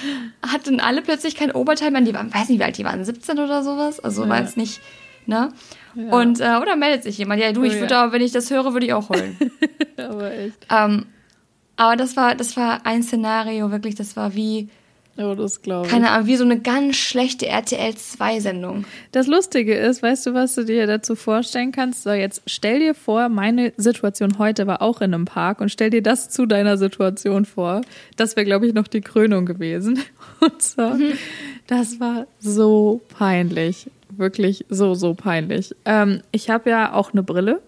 hatten 0.47 0.79
alle 0.81 1.03
plötzlich 1.03 1.35
kein 1.35 1.51
Oberteil 1.51 1.91
mehr. 1.91 2.01
Die 2.03 2.15
waren, 2.15 2.33
weiß 2.33 2.49
nicht, 2.49 2.61
wie 2.61 2.65
alt 2.65 2.79
die 2.79 2.85
waren, 2.85 3.05
17 3.05 3.39
oder 3.41 3.63
sowas. 3.65 3.99
Also 4.01 4.29
war 4.29 4.37
Ja. 4.39 4.43
jetzt 4.45 4.57
nicht, 4.57 4.81
ne? 5.27 5.53
Und, 5.95 6.41
äh, 6.41 6.59
oder 6.63 6.77
meldet 6.77 7.03
sich 7.03 7.19
jemand, 7.19 7.41
ja, 7.41 7.53
du, 7.53 7.65
ich 7.65 7.75
Oh, 7.75 7.81
würde 7.81 7.95
ja. 7.95 8.03
aber, 8.05 8.13
wenn 8.13 8.23
ich 8.23 8.31
das 8.33 8.51
höre, 8.51 8.73
würde 8.73 8.87
ich 8.87 8.93
auch 8.93 9.09
heulen. 9.09 9.37
Aber 9.97 10.31
echt. 10.31 10.67
ähm, 10.71 11.07
aber 11.77 11.97
das 11.97 12.17
war, 12.17 12.35
das 12.35 12.57
war 12.57 12.85
ein 12.85 13.03
Szenario, 13.03 13.71
wirklich, 13.71 13.95
das 13.95 14.17
war 14.17 14.35
wie, 14.35 14.69
Oh, 15.19 15.35
das 15.35 15.63
glaube 15.63 15.87
ich. 15.87 15.93
keine 15.93 16.11
Ahnung, 16.11 16.27
wie 16.27 16.37
so 16.37 16.45
eine 16.45 16.61
ganz 16.61 16.97
schlechte 16.97 17.47
RTL 17.47 17.93
2-Sendung. 17.93 18.85
Das 19.13 19.27
Lustige 19.27 19.75
ist, 19.75 20.03
weißt 20.03 20.27
du, 20.27 20.35
was 20.35 20.55
du 20.55 20.65
dir 20.65 20.87
dazu 20.87 21.17
vorstellen 21.17 21.73
kannst? 21.73 22.03
So, 22.03 22.11
jetzt 22.11 22.43
stell 22.47 22.81
dir 22.81 22.95
vor, 22.95 23.31
meine 23.31 23.73
Situation 23.79 24.39
heute 24.39 24.67
war 24.67 24.83
auch 24.83 25.01
in 25.01 25.15
einem 25.15 25.25
Park 25.25 25.63
und 25.63 25.71
stell 25.71 25.89
dir 25.89 26.03
das 26.03 26.29
zu 26.29 26.45
deiner 26.45 26.77
Situation 26.77 27.47
vor. 27.47 27.81
Das 28.17 28.37
wäre, 28.37 28.45
glaube 28.45 28.67
ich, 28.67 28.75
noch 28.75 28.89
die 28.89 29.01
Krönung 29.01 29.47
gewesen. 29.47 29.99
Und 30.41 30.61
zwar, 30.61 30.99
das 31.67 31.99
war 31.99 32.27
so 32.41 33.01
peinlich. 33.17 33.91
Wirklich 34.11 34.67
so, 34.69 34.95
so 34.95 35.15
peinlich. 35.15 35.75
Ähm, 35.87 36.21
ich 36.31 36.51
habe 36.51 36.69
ja 36.69 36.93
auch 36.93 37.15
eine 37.15 37.23
Brille 37.23 37.63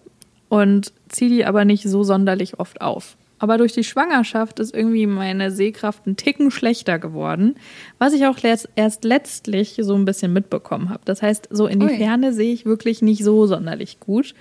und 0.49 0.93
ziehe 1.09 1.29
die 1.29 1.45
aber 1.45 1.65
nicht 1.65 1.83
so 1.83 2.03
sonderlich 2.03 2.59
oft 2.59 2.81
auf. 2.81 3.17
Aber 3.39 3.57
durch 3.57 3.73
die 3.73 3.85
Schwangerschaft 3.85 4.59
ist 4.59 4.75
irgendwie 4.75 5.07
meine 5.07 5.49
Sehkraft 5.51 6.05
ein 6.05 6.17
Ticken 6.17 6.51
schlechter 6.51 6.99
geworden, 6.99 7.55
was 7.97 8.13
ich 8.13 8.25
auch 8.25 8.37
erst 8.75 9.03
letztlich 9.03 9.77
so 9.81 9.95
ein 9.95 10.05
bisschen 10.05 10.33
mitbekommen 10.33 10.89
habe. 10.89 11.01
Das 11.05 11.21
heißt, 11.21 11.47
so 11.49 11.65
in 11.65 11.79
die 11.79 11.87
Ui. 11.87 11.97
Ferne 11.97 12.33
sehe 12.33 12.53
ich 12.53 12.65
wirklich 12.65 13.01
nicht 13.01 13.23
so 13.23 13.47
sonderlich 13.47 13.99
gut. 13.99 14.35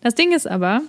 Das 0.00 0.14
Ding 0.14 0.32
ist 0.32 0.48
aber, 0.48 0.82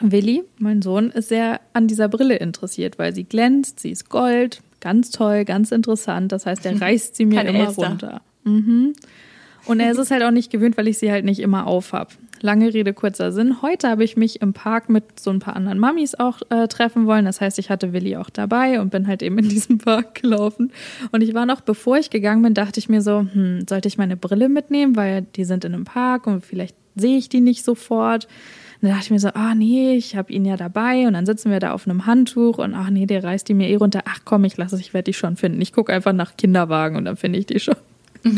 Willi, 0.00 0.42
mein 0.58 0.82
Sohn, 0.82 1.10
ist 1.10 1.28
sehr 1.28 1.60
an 1.72 1.86
dieser 1.86 2.08
Brille 2.08 2.36
interessiert, 2.36 2.98
weil 2.98 3.14
sie 3.14 3.24
glänzt, 3.24 3.80
sie 3.80 3.90
ist 3.90 4.08
gold, 4.08 4.62
ganz 4.80 5.10
toll, 5.10 5.44
ganz 5.44 5.70
interessant. 5.70 6.32
Das 6.32 6.46
heißt, 6.46 6.64
er 6.66 6.80
reißt 6.80 7.14
sie 7.14 7.26
mir 7.26 7.36
Kein 7.36 7.54
immer 7.54 7.66
Elster. 7.66 7.88
runter. 7.88 8.22
Mhm. 8.44 8.94
Und 9.66 9.80
er 9.80 9.90
ist 9.90 9.98
es 9.98 10.10
halt 10.10 10.22
auch 10.22 10.30
nicht 10.30 10.50
gewöhnt, 10.50 10.76
weil 10.76 10.88
ich 10.88 10.98
sie 10.98 11.10
halt 11.10 11.24
nicht 11.24 11.40
immer 11.40 11.66
aufhab. 11.66 12.12
Lange 12.40 12.74
Rede, 12.74 12.92
kurzer 12.92 13.32
Sinn. 13.32 13.62
Heute 13.62 13.88
habe 13.88 14.04
ich 14.04 14.16
mich 14.16 14.42
im 14.42 14.52
Park 14.52 14.88
mit 14.88 15.18
so 15.18 15.30
ein 15.30 15.38
paar 15.38 15.56
anderen 15.56 15.78
Mamis 15.78 16.14
auch 16.14 16.40
äh, 16.50 16.68
treffen 16.68 17.06
wollen. 17.06 17.24
Das 17.24 17.40
heißt, 17.40 17.58
ich 17.58 17.70
hatte 17.70 17.92
Willi 17.92 18.16
auch 18.16 18.28
dabei 18.28 18.80
und 18.80 18.90
bin 18.90 19.06
halt 19.06 19.22
eben 19.22 19.38
in 19.38 19.48
diesem 19.48 19.78
Park 19.78 20.22
gelaufen. 20.22 20.72
Und 21.12 21.22
ich 21.22 21.34
war 21.34 21.46
noch, 21.46 21.60
bevor 21.60 21.96
ich 21.96 22.10
gegangen 22.10 22.42
bin, 22.42 22.54
dachte 22.54 22.78
ich 22.78 22.88
mir 22.88 23.02
so, 23.02 23.20
hm, 23.20 23.66
sollte 23.68 23.88
ich 23.88 23.98
meine 23.98 24.16
Brille 24.16 24.48
mitnehmen, 24.48 24.96
weil 24.96 25.22
die 25.36 25.44
sind 25.44 25.64
in 25.64 25.74
einem 25.74 25.84
Park 25.84 26.26
und 26.26 26.44
vielleicht 26.44 26.76
sehe 26.96 27.16
ich 27.16 27.28
die 27.28 27.40
nicht 27.40 27.64
sofort. 27.64 28.26
Und 28.80 28.88
dann 28.88 28.90
dachte 28.90 29.04
ich 29.04 29.10
mir 29.12 29.20
so, 29.20 29.28
ah 29.28 29.54
nee, 29.54 29.94
ich 29.94 30.14
habe 30.16 30.32
ihn 30.32 30.44
ja 30.44 30.56
dabei 30.56 31.06
und 31.06 31.14
dann 31.14 31.24
sitzen 31.24 31.50
wir 31.50 31.60
da 31.60 31.72
auf 31.72 31.88
einem 31.88 32.04
Handtuch 32.04 32.58
und 32.58 32.74
ach 32.74 32.90
nee, 32.90 33.06
der 33.06 33.24
reißt 33.24 33.48
die 33.48 33.54
mir 33.54 33.68
eh 33.70 33.76
runter. 33.76 34.02
Ach 34.04 34.20
komm, 34.24 34.44
ich 34.44 34.56
lasse 34.56 34.74
es, 34.74 34.80
ich 34.82 34.92
werde 34.92 35.04
die 35.04 35.14
schon 35.14 35.36
finden. 35.36 35.60
Ich 35.62 35.72
gucke 35.72 35.92
einfach 35.92 36.12
nach 36.12 36.36
Kinderwagen 36.36 36.96
und 36.96 37.06
dann 37.06 37.16
finde 37.16 37.38
ich 37.38 37.46
die 37.46 37.60
schon. 37.60 37.76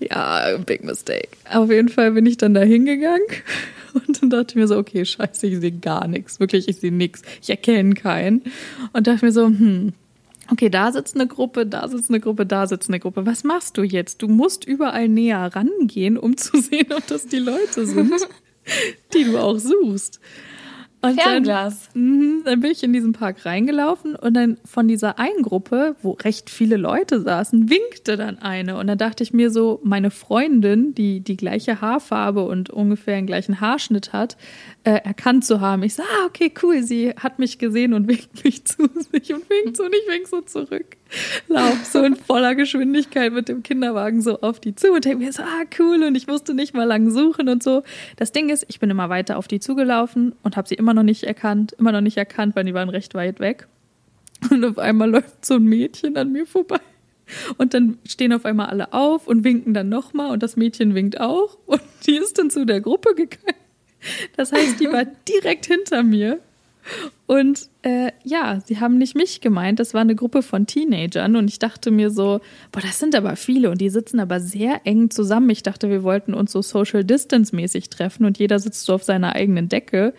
Ja, 0.00 0.56
big 0.58 0.84
mistake. 0.84 1.28
Auf 1.52 1.70
jeden 1.70 1.88
Fall 1.88 2.12
bin 2.12 2.24
ich 2.26 2.36
dann 2.36 2.54
da 2.54 2.60
hingegangen 2.60 3.26
und 4.06 4.22
dann 4.22 4.30
dachte 4.30 4.52
ich 4.52 4.54
mir 4.56 4.68
so, 4.68 4.76
okay, 4.78 5.04
scheiße, 5.04 5.46
ich 5.48 5.58
sehe 5.60 5.72
gar 5.72 6.06
nichts. 6.06 6.38
Wirklich, 6.40 6.68
ich 6.68 6.76
sehe 6.76 6.92
nichts. 6.92 7.22
Ich 7.42 7.50
erkenne 7.50 7.94
keinen. 7.94 8.42
Und 8.92 9.06
dachte 9.06 9.24
mir 9.24 9.32
so, 9.32 9.46
hm, 9.46 9.92
okay, 10.52 10.68
da 10.70 10.92
sitzt 10.92 11.16
eine 11.16 11.26
Gruppe, 11.26 11.66
da 11.66 11.88
sitzt 11.88 12.10
eine 12.10 12.20
Gruppe, 12.20 12.46
da 12.46 12.66
sitzt 12.66 12.88
eine 12.88 13.00
Gruppe. 13.00 13.26
Was 13.26 13.42
machst 13.44 13.76
du 13.76 13.82
jetzt? 13.82 14.22
Du 14.22 14.28
musst 14.28 14.64
überall 14.64 15.08
näher 15.08 15.50
rangehen, 15.54 16.16
um 16.16 16.36
zu 16.36 16.58
sehen, 16.60 16.92
ob 16.96 17.06
das 17.08 17.26
die 17.26 17.38
Leute 17.40 17.84
sind, 17.86 18.12
die 19.14 19.24
du 19.24 19.38
auch 19.38 19.58
suchst. 19.58 20.20
Und 21.00 21.16
dann- 21.18 21.44
Fernglas. 21.44 21.88
Dann 22.44 22.60
bin 22.60 22.70
ich 22.70 22.82
in 22.82 22.92
diesen 22.92 23.12
Park 23.12 23.44
reingelaufen 23.44 24.14
und 24.14 24.34
dann 24.34 24.58
von 24.64 24.88
dieser 24.88 25.18
einen 25.18 25.42
Gruppe, 25.42 25.96
wo 26.02 26.12
recht 26.12 26.50
viele 26.50 26.76
Leute 26.76 27.20
saßen, 27.20 27.70
winkte 27.70 28.16
dann 28.16 28.38
eine. 28.38 28.76
Und 28.76 28.86
dann 28.86 28.98
dachte 28.98 29.22
ich 29.22 29.32
mir 29.32 29.50
so, 29.50 29.80
meine 29.82 30.10
Freundin, 30.10 30.94
die 30.94 31.20
die 31.20 31.36
gleiche 31.36 31.80
Haarfarbe 31.80 32.44
und 32.44 32.70
ungefähr 32.70 33.16
den 33.16 33.26
gleichen 33.26 33.60
Haarschnitt 33.60 34.12
hat, 34.12 34.36
äh, 34.84 35.00
erkannt 35.04 35.44
zu 35.44 35.60
haben. 35.60 35.82
Ich 35.82 35.94
so, 35.94 36.02
ah, 36.02 36.26
okay, 36.26 36.52
cool, 36.62 36.82
sie 36.82 37.10
hat 37.10 37.38
mich 37.38 37.58
gesehen 37.58 37.92
und 37.92 38.08
winkt 38.08 38.44
mich 38.44 38.64
zu 38.64 38.88
sich 39.12 39.34
und 39.34 39.48
winkt 39.50 39.76
so 39.76 39.84
und 39.84 39.94
ich 39.94 40.12
wink 40.12 40.26
so 40.26 40.40
zurück. 40.40 40.96
Lauf 41.48 41.84
so 41.84 42.02
in 42.02 42.16
voller 42.16 42.54
Geschwindigkeit 42.54 43.32
mit 43.32 43.48
dem 43.48 43.62
Kinderwagen 43.62 44.20
so 44.20 44.40
auf 44.40 44.60
die 44.60 44.74
zu 44.74 44.92
und 44.92 45.04
denke 45.04 45.24
mir 45.24 45.32
so, 45.32 45.42
ah, 45.42 45.64
cool, 45.78 46.02
und 46.02 46.14
ich 46.14 46.26
musste 46.26 46.54
nicht 46.54 46.74
mal 46.74 46.84
lang 46.84 47.10
suchen 47.10 47.48
und 47.48 47.62
so. 47.62 47.82
Das 48.16 48.32
Ding 48.32 48.50
ist, 48.50 48.66
ich 48.68 48.78
bin 48.78 48.90
immer 48.90 49.08
weiter 49.08 49.38
auf 49.38 49.48
die 49.48 49.60
zugelaufen 49.60 50.34
und 50.42 50.56
habe 50.56 50.68
sie 50.68 50.74
immer 50.74 50.94
noch 50.94 51.02
nicht 51.02 51.24
erkannt, 51.24 51.72
immer 51.78 51.92
noch 51.92 52.00
nicht 52.00 52.16
erkannt, 52.16 52.27
weil 52.36 52.64
die 52.64 52.74
waren 52.74 52.88
recht 52.88 53.14
weit 53.14 53.40
weg. 53.40 53.68
Und 54.50 54.64
auf 54.64 54.78
einmal 54.78 55.10
läuft 55.10 55.44
so 55.44 55.54
ein 55.54 55.64
Mädchen 55.64 56.16
an 56.16 56.32
mir 56.32 56.46
vorbei. 56.46 56.80
Und 57.56 57.74
dann 57.74 57.98
stehen 58.06 58.32
auf 58.32 58.44
einmal 58.44 58.66
alle 58.66 58.92
auf 58.92 59.26
und 59.26 59.44
winken 59.44 59.74
dann 59.74 59.88
nochmal 59.88 60.30
und 60.30 60.42
das 60.42 60.56
Mädchen 60.56 60.94
winkt 60.94 61.20
auch 61.20 61.58
und 61.66 61.82
die 62.06 62.16
ist 62.16 62.38
dann 62.38 62.50
zu 62.50 62.64
der 62.64 62.80
Gruppe 62.80 63.14
gegangen. 63.14 63.58
Das 64.36 64.52
heißt, 64.52 64.80
die 64.80 64.86
war 64.86 65.04
direkt 65.28 65.66
hinter 65.66 66.02
mir. 66.02 66.40
Und 67.26 67.68
äh, 67.82 68.12
ja, 68.24 68.60
sie 68.64 68.80
haben 68.80 68.96
nicht 68.96 69.14
mich 69.14 69.42
gemeint, 69.42 69.78
das 69.78 69.92
war 69.92 70.00
eine 70.00 70.14
Gruppe 70.14 70.40
von 70.40 70.66
Teenagern 70.66 71.36
und 71.36 71.48
ich 71.48 71.58
dachte 71.58 71.90
mir 71.90 72.08
so, 72.08 72.40
boah, 72.72 72.80
das 72.80 72.98
sind 72.98 73.14
aber 73.14 73.36
viele 73.36 73.70
und 73.70 73.82
die 73.82 73.90
sitzen 73.90 74.20
aber 74.20 74.40
sehr 74.40 74.80
eng 74.84 75.10
zusammen. 75.10 75.50
Ich 75.50 75.62
dachte, 75.62 75.90
wir 75.90 76.02
wollten 76.02 76.32
uns 76.32 76.52
so 76.52 76.62
Social 76.62 77.04
Distance 77.04 77.54
mäßig 77.54 77.90
treffen 77.90 78.24
und 78.24 78.38
jeder 78.38 78.58
sitzt 78.58 78.86
so 78.86 78.94
auf 78.94 79.02
seiner 79.02 79.34
eigenen 79.34 79.68
Decke. 79.68 80.14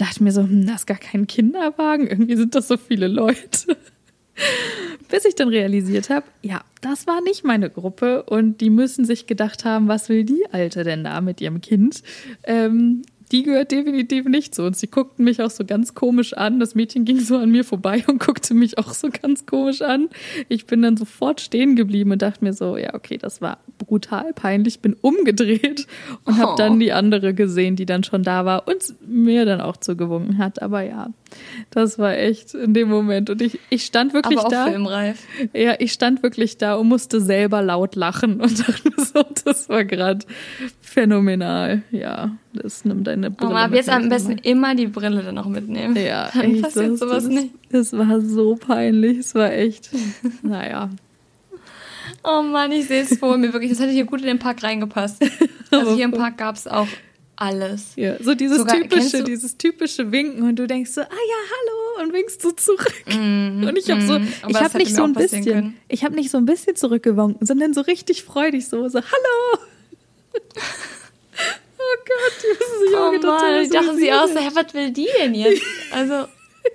Dachte 0.00 0.24
mir 0.24 0.32
so, 0.32 0.42
hm, 0.42 0.66
das 0.66 0.76
ist 0.76 0.86
gar 0.86 0.96
kein 0.96 1.26
Kinderwagen, 1.26 2.06
irgendwie 2.06 2.34
sind 2.34 2.54
das 2.54 2.68
so 2.68 2.78
viele 2.78 3.06
Leute. 3.06 3.76
Bis 5.10 5.26
ich 5.26 5.34
dann 5.34 5.48
realisiert 5.48 6.08
habe, 6.08 6.24
ja, 6.40 6.62
das 6.80 7.06
war 7.06 7.20
nicht 7.20 7.44
meine 7.44 7.68
Gruppe 7.68 8.22
und 8.22 8.62
die 8.62 8.70
müssen 8.70 9.04
sich 9.04 9.26
gedacht 9.26 9.66
haben, 9.66 9.88
was 9.88 10.08
will 10.08 10.24
die 10.24 10.46
Alte 10.52 10.84
denn 10.84 11.04
da 11.04 11.20
mit 11.20 11.42
ihrem 11.42 11.60
Kind? 11.60 12.02
Ähm, 12.44 13.02
die 13.32 13.42
gehört 13.44 13.70
definitiv 13.70 14.26
nicht 14.26 14.54
zu 14.54 14.64
uns. 14.64 14.80
Sie 14.80 14.88
guckten 14.88 15.24
mich 15.24 15.40
auch 15.40 15.50
so 15.50 15.64
ganz 15.64 15.94
komisch 15.94 16.34
an. 16.36 16.58
Das 16.58 16.74
Mädchen 16.74 17.04
ging 17.04 17.20
so 17.20 17.36
an 17.36 17.50
mir 17.50 17.64
vorbei 17.64 18.04
und 18.08 18.18
guckte 18.18 18.54
mich 18.54 18.78
auch 18.78 18.92
so 18.92 19.08
ganz 19.10 19.46
komisch 19.46 19.82
an. 19.82 20.08
Ich 20.48 20.66
bin 20.66 20.82
dann 20.82 20.96
sofort 20.96 21.40
stehen 21.40 21.76
geblieben 21.76 22.12
und 22.12 22.22
dachte 22.22 22.44
mir 22.44 22.52
so, 22.52 22.76
ja, 22.76 22.94
okay, 22.94 23.18
das 23.18 23.40
war 23.40 23.58
brutal 23.78 24.32
peinlich. 24.32 24.80
Bin 24.80 24.94
umgedreht 25.00 25.86
und 26.24 26.38
habe 26.38 26.54
dann 26.56 26.74
Oh. 26.74 26.78
die 26.78 26.92
andere 26.92 27.34
gesehen, 27.34 27.76
die 27.76 27.86
dann 27.86 28.04
schon 28.04 28.22
da 28.22 28.44
war 28.44 28.66
und 28.68 28.94
mir 29.06 29.44
dann 29.44 29.60
auch 29.60 29.76
zugewunken 29.76 30.38
hat. 30.38 30.62
Aber 30.62 30.82
ja, 30.82 31.10
das 31.70 31.98
war 31.98 32.16
echt 32.16 32.54
in 32.54 32.74
dem 32.74 32.88
Moment. 32.88 33.30
Und 33.30 33.42
ich, 33.42 33.58
ich 33.70 33.84
stand 33.84 34.14
wirklich 34.14 34.38
Aber 34.38 34.46
auch 34.46 34.50
da. 34.50 34.66
filmreif. 34.66 35.22
Ja, 35.52 35.74
ich 35.78 35.92
stand 35.92 36.22
wirklich 36.22 36.58
da 36.58 36.74
und 36.74 36.88
musste 36.88 37.20
selber 37.20 37.62
laut 37.62 37.96
lachen 37.96 38.40
und 38.40 38.58
dachte 38.68 38.90
so, 38.96 39.24
das 39.44 39.68
war 39.68 39.84
gerade 39.84 40.24
phänomenal. 40.80 41.82
Ja, 41.90 42.36
das 42.52 42.84
nimmt 42.84 43.06
deine 43.06 43.30
Brille. 43.30 43.50
Aber 43.50 43.60
ab 43.60 43.74
jetzt 43.74 43.88
am 43.88 44.08
besten 44.08 44.34
Mal. 44.34 44.40
immer 44.42 44.74
die 44.74 44.86
Brille 44.86 45.22
dann 45.22 45.38
auch 45.38 45.46
mitnehmen. 45.46 45.96
Ja, 45.96 46.30
dann 46.34 46.54
echt, 46.54 46.62
passiert 46.62 46.92
das, 46.92 46.98
sowas 47.00 47.24
das, 47.24 47.32
nicht. 47.32 47.50
Das 47.70 47.92
war 47.92 48.20
so 48.20 48.56
peinlich. 48.56 49.18
Es 49.18 49.34
war 49.34 49.52
echt, 49.52 49.90
naja. 50.42 50.90
Oh 52.24 52.42
Mann, 52.42 52.72
ich 52.72 52.86
sehe 52.86 53.02
es 53.02 53.18
vor 53.18 53.38
mir 53.38 53.52
wirklich. 53.52 53.70
Das 53.70 53.80
hätte 53.80 53.92
hier 53.92 54.04
gut 54.04 54.20
in 54.20 54.26
den 54.26 54.38
Park 54.38 54.62
reingepasst. 54.62 55.24
Also 55.70 55.94
hier 55.94 56.04
im 56.04 56.10
Park 56.10 56.36
gab 56.36 56.56
es 56.56 56.66
auch 56.66 56.88
alles. 57.40 57.92
Ja, 57.96 58.22
so 58.22 58.34
dieses 58.34 58.58
Sogar- 58.58 58.76
typische, 58.76 59.24
dieses 59.24 59.56
typische 59.56 60.12
Winken 60.12 60.42
und 60.42 60.56
du 60.56 60.66
denkst 60.66 60.90
so, 60.90 61.00
ah 61.00 61.04
ja, 61.04 61.36
hallo 61.50 62.04
und 62.04 62.12
winkst 62.12 62.42
so 62.42 62.50
zurück. 62.50 62.92
und 63.06 63.76
ich 63.76 63.90
habe 63.90 64.02
so, 64.02 64.18
mm, 64.18 64.28
aber 64.42 64.50
ich 64.50 64.60
habe 64.60 64.78
nicht 64.78 64.94
so 64.94 65.04
ein 65.04 65.14
bisschen, 65.14 65.44
können. 65.44 65.76
ich 65.88 66.04
habe 66.04 66.14
nicht 66.14 66.30
so 66.30 66.38
ein 66.38 66.44
bisschen 66.44 66.76
zurückgewunken, 66.76 67.46
sondern 67.46 67.72
so 67.72 67.80
richtig 67.80 68.24
freudig 68.24 68.68
so, 68.68 68.88
so 68.88 69.00
hallo. 69.00 69.62
oh 71.78 71.96
Gott, 72.04 72.42
die 72.42 72.48
müssen 72.48 72.88
sich 72.88 72.96
Oh 72.96 73.10
gedacht 73.10 73.42
Mann, 73.42 73.62
ich 73.62 73.68
so 73.68 73.74
dachte 73.74 73.96
sie 73.96 74.12
auch 74.12 74.26
sie 74.26 74.34
so, 74.34 74.40
hä, 74.40 74.50
was 74.54 74.74
will 74.74 74.90
die 74.92 75.08
denn 75.18 75.34
jetzt? 75.34 75.62
Also, 75.92 76.26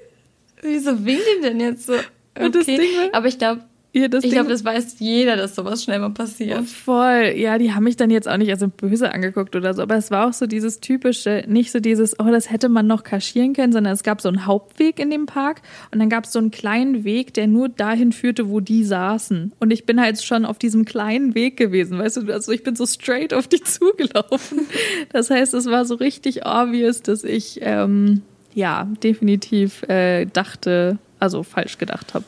wieso 0.61 1.05
winkt 1.05 1.25
die 1.37 1.41
denn 1.41 1.59
jetzt 1.59 1.85
so? 1.85 1.93
Okay. 2.37 3.09
Aber 3.13 3.27
ich 3.27 3.37
glaube, 3.37 3.63
Ja, 3.95 4.09
das 4.09 4.25
ich 4.25 4.31
glaube, 4.31 4.49
das 4.49 4.65
weiß 4.65 4.97
jeder, 4.99 5.37
dass 5.37 5.55
sowas 5.55 5.81
schnell 5.81 5.99
mal 5.99 6.09
passiert. 6.09 6.65
Voll, 6.65 7.33
ja, 7.37 7.57
die 7.57 7.73
haben 7.73 7.85
mich 7.85 7.95
dann 7.95 8.09
jetzt 8.09 8.27
auch 8.27 8.35
nicht 8.35 8.51
also 8.51 8.67
böse 8.67 9.13
angeguckt 9.13 9.55
oder 9.55 9.73
so, 9.73 9.81
aber 9.81 9.95
es 9.95 10.11
war 10.11 10.27
auch 10.27 10.33
so 10.33 10.47
dieses 10.47 10.81
typische, 10.81 11.45
nicht 11.47 11.71
so 11.71 11.79
dieses, 11.79 12.19
oh, 12.19 12.25
das 12.25 12.51
hätte 12.51 12.67
man 12.67 12.87
noch 12.87 13.03
kaschieren 13.03 13.53
können, 13.53 13.71
sondern 13.71 13.93
es 13.93 14.03
gab 14.03 14.19
so 14.19 14.27
einen 14.27 14.45
Hauptweg 14.45 14.99
in 14.99 15.11
dem 15.11 15.27
Park 15.27 15.61
und 15.91 15.99
dann 15.99 16.09
gab 16.09 16.25
es 16.25 16.33
so 16.33 16.39
einen 16.39 16.51
kleinen 16.51 17.05
Weg, 17.05 17.33
der 17.35 17.47
nur 17.47 17.69
dahin 17.69 18.11
führte, 18.11 18.49
wo 18.49 18.59
die 18.59 18.83
saßen. 18.83 19.53
Und 19.59 19.71
ich 19.71 19.85
bin 19.85 20.01
halt 20.01 20.21
schon 20.21 20.43
auf 20.43 20.59
diesem 20.59 20.83
kleinen 20.83 21.33
Weg 21.33 21.55
gewesen, 21.55 21.97
weißt 21.97 22.17
du, 22.17 22.33
also 22.33 22.51
ich 22.51 22.63
bin 22.63 22.75
so 22.75 22.85
straight 22.85 23.33
auf 23.33 23.47
die 23.47 23.61
zugelaufen. 23.63 24.67
Das 25.13 25.29
heißt, 25.29 25.53
es 25.53 25.67
war 25.67 25.85
so 25.85 25.95
richtig 25.95 26.45
obvious, 26.45 27.01
dass 27.01 27.23
ich, 27.23 27.59
ähm, 27.61 28.23
ja, 28.53 28.89
definitiv 29.01 29.83
äh, 29.83 30.25
dachte, 30.25 30.97
also 31.21 31.43
falsch 31.43 31.77
gedacht 31.77 32.13
habe. 32.13 32.25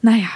Naja, 0.00 0.30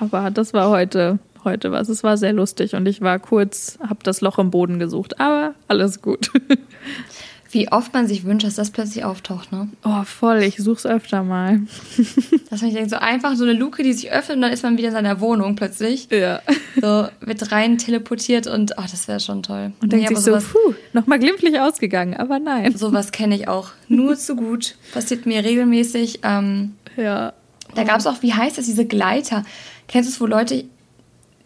aber 0.00 0.30
das 0.30 0.52
war 0.52 0.70
heute, 0.70 1.18
heute 1.44 1.72
was. 1.72 1.88
Es 1.88 2.02
war 2.02 2.16
sehr 2.16 2.32
lustig 2.32 2.74
und 2.74 2.86
ich 2.86 3.00
war 3.00 3.18
kurz, 3.18 3.78
habe 3.80 4.00
das 4.02 4.20
Loch 4.20 4.38
im 4.38 4.50
Boden 4.50 4.78
gesucht. 4.78 5.20
Aber 5.20 5.54
alles 5.68 6.02
gut. 6.02 6.30
Wie 7.50 7.72
oft 7.72 7.94
man 7.94 8.06
sich 8.06 8.24
wünscht, 8.24 8.46
dass 8.46 8.56
das 8.56 8.70
plötzlich 8.70 9.04
auftaucht, 9.04 9.52
ne? 9.52 9.68
Oh, 9.82 10.02
voll. 10.04 10.42
Ich 10.42 10.58
such's 10.58 10.84
öfter 10.84 11.22
mal. 11.22 11.60
Dass 12.50 12.60
man 12.60 12.70
sich 12.70 12.74
denkt, 12.74 12.90
so 12.90 12.96
einfach 12.96 13.36
so 13.36 13.44
eine 13.44 13.54
Luke, 13.54 13.82
die 13.82 13.94
sich 13.94 14.12
öffnet 14.12 14.36
und 14.36 14.42
dann 14.42 14.52
ist 14.52 14.62
man 14.62 14.76
wieder 14.76 14.88
in 14.88 14.94
seiner 14.94 15.18
Wohnung 15.20 15.56
plötzlich. 15.56 16.08
Ja. 16.10 16.42
So 16.78 17.08
wird 17.20 17.50
rein 17.50 17.78
teleportiert 17.78 18.46
und 18.48 18.72
oh, 18.76 18.82
das 18.82 19.08
wäre 19.08 19.18
schon 19.20 19.42
toll. 19.42 19.72
Und 19.80 19.90
Nee, 19.92 20.00
denkt 20.00 20.08
sich 20.08 20.18
so, 20.18 20.32
sowas, 20.32 20.44
puh, 20.44 20.74
nochmal 20.92 21.18
glimpflich 21.18 21.58
ausgegangen. 21.58 22.14
Aber 22.18 22.38
nein. 22.38 22.76
sowas 22.76 23.12
kenne 23.12 23.34
ich 23.34 23.48
auch. 23.48 23.70
Nur 23.88 24.14
zu 24.18 24.36
gut. 24.36 24.74
Passiert 24.92 25.24
mir 25.24 25.42
regelmäßig. 25.42 26.20
Ähm, 26.24 26.74
Ja. 26.96 27.32
Da 27.74 27.84
gab 27.84 27.98
es 28.00 28.06
auch, 28.06 28.20
wie 28.22 28.34
heißt 28.34 28.58
das, 28.58 28.66
diese 28.66 28.84
Gleiter. 28.84 29.44
Kennst 29.88 30.08
du 30.08 30.12
es, 30.12 30.20
wo 30.20 30.26
Leute 30.26 30.64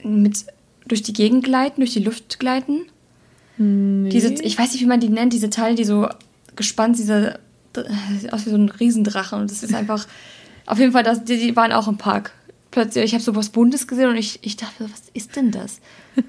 mit 0.02 0.44
durch 0.86 1.02
die 1.02 1.12
Gegend 1.12 1.44
gleiten, 1.44 1.80
durch 1.80 1.92
die 1.92 2.02
Luft 2.02 2.38
gleiten? 2.38 2.82
Nee. 3.56 4.10
Diese, 4.10 4.34
ich 4.34 4.58
weiß 4.58 4.72
nicht, 4.72 4.82
wie 4.82 4.86
man 4.86 5.00
die 5.00 5.08
nennt, 5.08 5.32
diese 5.32 5.48
Teile, 5.48 5.76
die 5.76 5.84
so 5.84 6.08
gespannt, 6.56 6.98
diese, 6.98 7.38
sieht 8.18 8.32
aus 8.32 8.46
wie 8.46 8.50
so 8.50 8.56
ein 8.56 8.68
Riesendrache. 8.68 9.36
Und 9.36 9.50
das 9.50 9.62
ist 9.62 9.74
einfach, 9.74 10.06
auf 10.66 10.78
jeden 10.78 10.92
Fall, 10.92 11.04
das, 11.04 11.24
die, 11.24 11.38
die 11.38 11.56
waren 11.56 11.72
auch 11.72 11.88
im 11.88 11.96
Park. 11.96 12.32
Plötzlich, 12.70 13.04
ich 13.04 13.14
habe 13.14 13.22
so 13.22 13.36
was 13.36 13.50
Buntes 13.50 13.86
gesehen 13.86 14.08
und 14.08 14.16
ich, 14.16 14.40
ich 14.42 14.56
dachte, 14.56 14.84
was 14.90 15.02
ist 15.14 15.36
denn 15.36 15.50
das? 15.50 15.80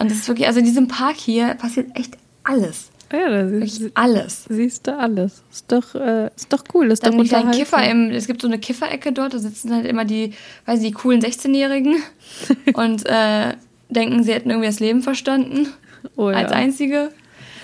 Und 0.00 0.12
das 0.12 0.18
ist 0.18 0.28
wirklich, 0.28 0.46
also 0.46 0.60
in 0.60 0.64
diesem 0.64 0.86
Park 0.86 1.16
hier 1.16 1.54
passiert 1.54 1.88
echt 1.96 2.16
alles. 2.44 2.90
Ja, 3.12 3.28
da 3.30 3.50
Wirklich 3.50 3.74
siehst, 3.74 3.96
alles. 3.96 4.44
siehst 4.48 4.86
du 4.86 4.96
alles. 4.98 5.42
Ist 5.50 5.70
doch, 5.72 5.94
äh, 5.94 6.30
ist 6.36 6.52
doch 6.52 6.64
cool. 6.74 6.90
Ist 6.90 7.04
Dann 7.06 7.16
doch 7.16 7.24
kleinen 7.24 7.52
Kiffer 7.52 7.82
im, 7.88 8.10
es 8.10 8.26
gibt 8.26 8.42
so 8.42 8.48
eine 8.48 8.58
Kifferecke 8.58 9.12
dort, 9.12 9.34
da 9.34 9.38
sitzen 9.38 9.74
halt 9.74 9.86
immer 9.86 10.04
die, 10.04 10.34
weiß 10.66 10.80
ich, 10.80 10.88
die 10.88 10.92
coolen 10.92 11.20
16-Jährigen 11.20 11.96
und 12.74 13.06
äh, 13.06 13.54
denken, 13.88 14.22
sie 14.22 14.32
hätten 14.32 14.50
irgendwie 14.50 14.68
das 14.68 14.80
Leben 14.80 15.02
verstanden. 15.02 15.68
Oh, 16.16 16.30
ja. 16.30 16.36
Als 16.36 16.52
einzige. 16.52 17.10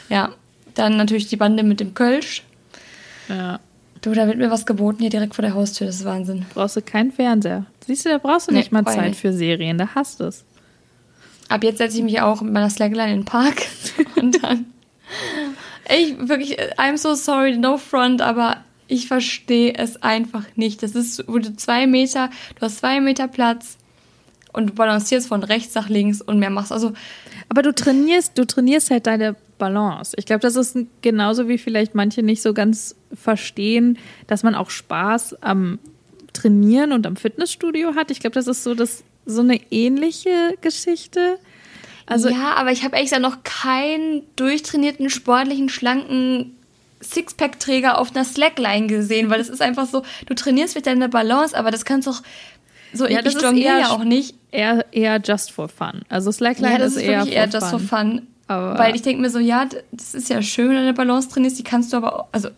Ja. 0.09 0.31
Dann 0.75 0.97
natürlich 0.97 1.29
die 1.29 1.37
Bande 1.37 1.63
mit 1.63 1.81
dem 1.81 1.95
Kölsch. 1.95 2.43
Ja. 3.29 3.61
Du, 4.01 4.13
da 4.13 4.27
wird 4.27 4.39
mir 4.39 4.51
was 4.51 4.67
geboten 4.67 5.01
hier 5.01 5.11
direkt 5.11 5.35
vor 5.35 5.43
der 5.43 5.55
Haustür, 5.55 5.87
das 5.87 5.97
ist 5.97 6.05
Wahnsinn. 6.05 6.45
Brauchst 6.53 6.77
du 6.77 6.83
keinen 6.83 7.13
Fernseher. 7.13 7.65
Siehst 7.87 8.05
du, 8.05 8.11
da 8.11 8.19
brauchst 8.19 8.49
du 8.49 8.53
Nee, 8.53 8.59
nicht 8.59 8.73
mal 8.73 8.85
Zeit 8.85 9.11
nicht. 9.11 9.21
für 9.21 9.33
Serien. 9.33 9.79
Da 9.79 9.89
hast 9.95 10.21
du 10.21 10.25
es. 10.25 10.45
Ab 11.49 11.63
jetzt 11.65 11.79
setze 11.79 11.99
ich 11.99 12.03
mich 12.05 12.21
auch 12.21 12.41
mit 12.43 12.53
meiner 12.53 12.71
Slackline 12.71 13.13
in 13.13 13.21
den 13.21 13.25
Park 13.25 13.63
und 14.17 14.43
dann. 14.43 14.67
Ich 15.89 16.29
wirklich, 16.29 16.59
I'm 16.79 16.97
so 16.97 17.15
sorry, 17.15 17.57
no 17.57 17.77
front, 17.77 18.23
aber 18.23 18.65
ich 18.89 19.09
verstehe 19.09 19.75
es 19.75 20.03
einfach 20.03 20.45
nicht. 20.57 20.83
Das 20.83 20.95
ist, 20.95 21.25
wo 21.27 21.39
du 21.39 21.55
zwei 21.57 21.87
Meter, 21.87 22.31
du 22.57 22.63
hast 22.63 22.79
zwei 22.79 23.01
Meter 23.01 23.29
Platz 23.29 23.77
und 24.53 24.71
du 24.71 24.75
balancierst 24.75 25.29
von 25.29 25.43
rechts 25.43 25.75
nach 25.75 25.89
links 25.89 26.21
und 26.21 26.39
mehr 26.39 26.51
machst. 26.51 26.73
Also, 26.73 26.93
Aber 27.49 27.63
du 27.63 27.75
trainierst, 27.75 28.39
du 28.39 28.47
trainierst 28.47 28.91
halt 28.91 29.07
deine 29.07 29.37
Balance. 29.59 30.15
Ich 30.19 30.27
glaube, 30.27 30.41
das 30.41 30.57
ist 30.57 30.77
genauso 31.03 31.49
wie 31.49 31.59
vielleicht 31.59 31.95
manche 31.95 32.23
nicht 32.23 32.43
so 32.43 32.55
ganz 32.55 32.95
verstehen, 33.13 33.99
dass 34.27 34.43
man 34.43 34.55
auch 34.55 34.71
Spaß 34.71 35.43
am 35.43 35.79
Trainieren 36.33 36.93
und 36.93 37.07
am 37.07 37.17
Fitnessstudio 37.17 37.95
hat. 37.95 38.11
Ich 38.11 38.19
glaube, 38.21 38.35
das 38.35 38.49
ist 38.49 38.65
so 38.65 38.75
das 38.75 39.05
so 39.27 39.41
eine 39.41 39.61
ähnliche 39.71 40.57
Geschichte. 40.61 41.39
Also 42.07 42.29
ja, 42.29 42.55
aber 42.57 42.71
ich 42.73 42.85
habe 42.85 42.97
ehrlich 42.97 43.11
gesagt 43.11 43.23
noch 43.23 43.43
keinen 43.45 44.23
durchtrainierten, 44.37 45.09
sportlichen, 45.11 45.69
schlanken 45.69 46.55
Sixpack-Träger 47.03 47.99
auf 47.99 48.15
einer 48.15 48.25
Slackline 48.25 48.87
gesehen, 48.87 49.31
weil 49.31 49.41
es 49.41 49.49
ist 49.49 49.63
einfach 49.63 49.87
so, 49.87 50.03
du 50.27 50.35
trainierst 50.35 50.75
mit 50.75 50.87
deiner 50.87 51.09
Balance, 51.09 51.57
aber 51.57 51.71
das 51.71 51.85
kannst 51.85 52.07
doch 52.09 52.23
so, 52.93 53.07
Ja, 53.07 53.19
ich, 53.19 53.25
das 53.25 53.35
ich 53.37 53.43
jongliere 53.43 53.81
ja 53.81 53.89
auch 53.91 54.05
nicht. 54.05 54.35
eher, 54.53 54.85
eher 54.93 55.21
just 55.25 55.51
for 55.51 55.69
fun. 55.69 56.03
Also 56.09 56.31
Slackline 56.33 56.73
Ja, 56.73 56.79
das 56.79 56.93
ist, 56.93 56.99
ist 56.99 57.03
eher 57.05 57.27
eher 57.27 57.49
just 57.49 57.67
for 57.67 57.79
fun. 57.81 58.27
Aber- 58.47 58.79
Weil 58.79 58.95
ich 58.95 59.03
denke 59.03 59.23
mir 59.23 59.31
so, 59.31 59.39
ja, 59.39 59.67
das 59.93 60.15
ist 60.15 60.29
ja 60.29 60.43
schön, 60.43 60.69
wenn 60.69 60.77
du 60.77 60.83
eine 60.83 60.95
Balance 60.95 61.29
trainierst, 61.31 61.59
die 61.59 61.65
kannst 61.65 61.93
du 61.93 61.97
aber 61.97 62.21
auch, 62.21 62.27
also 62.33 62.51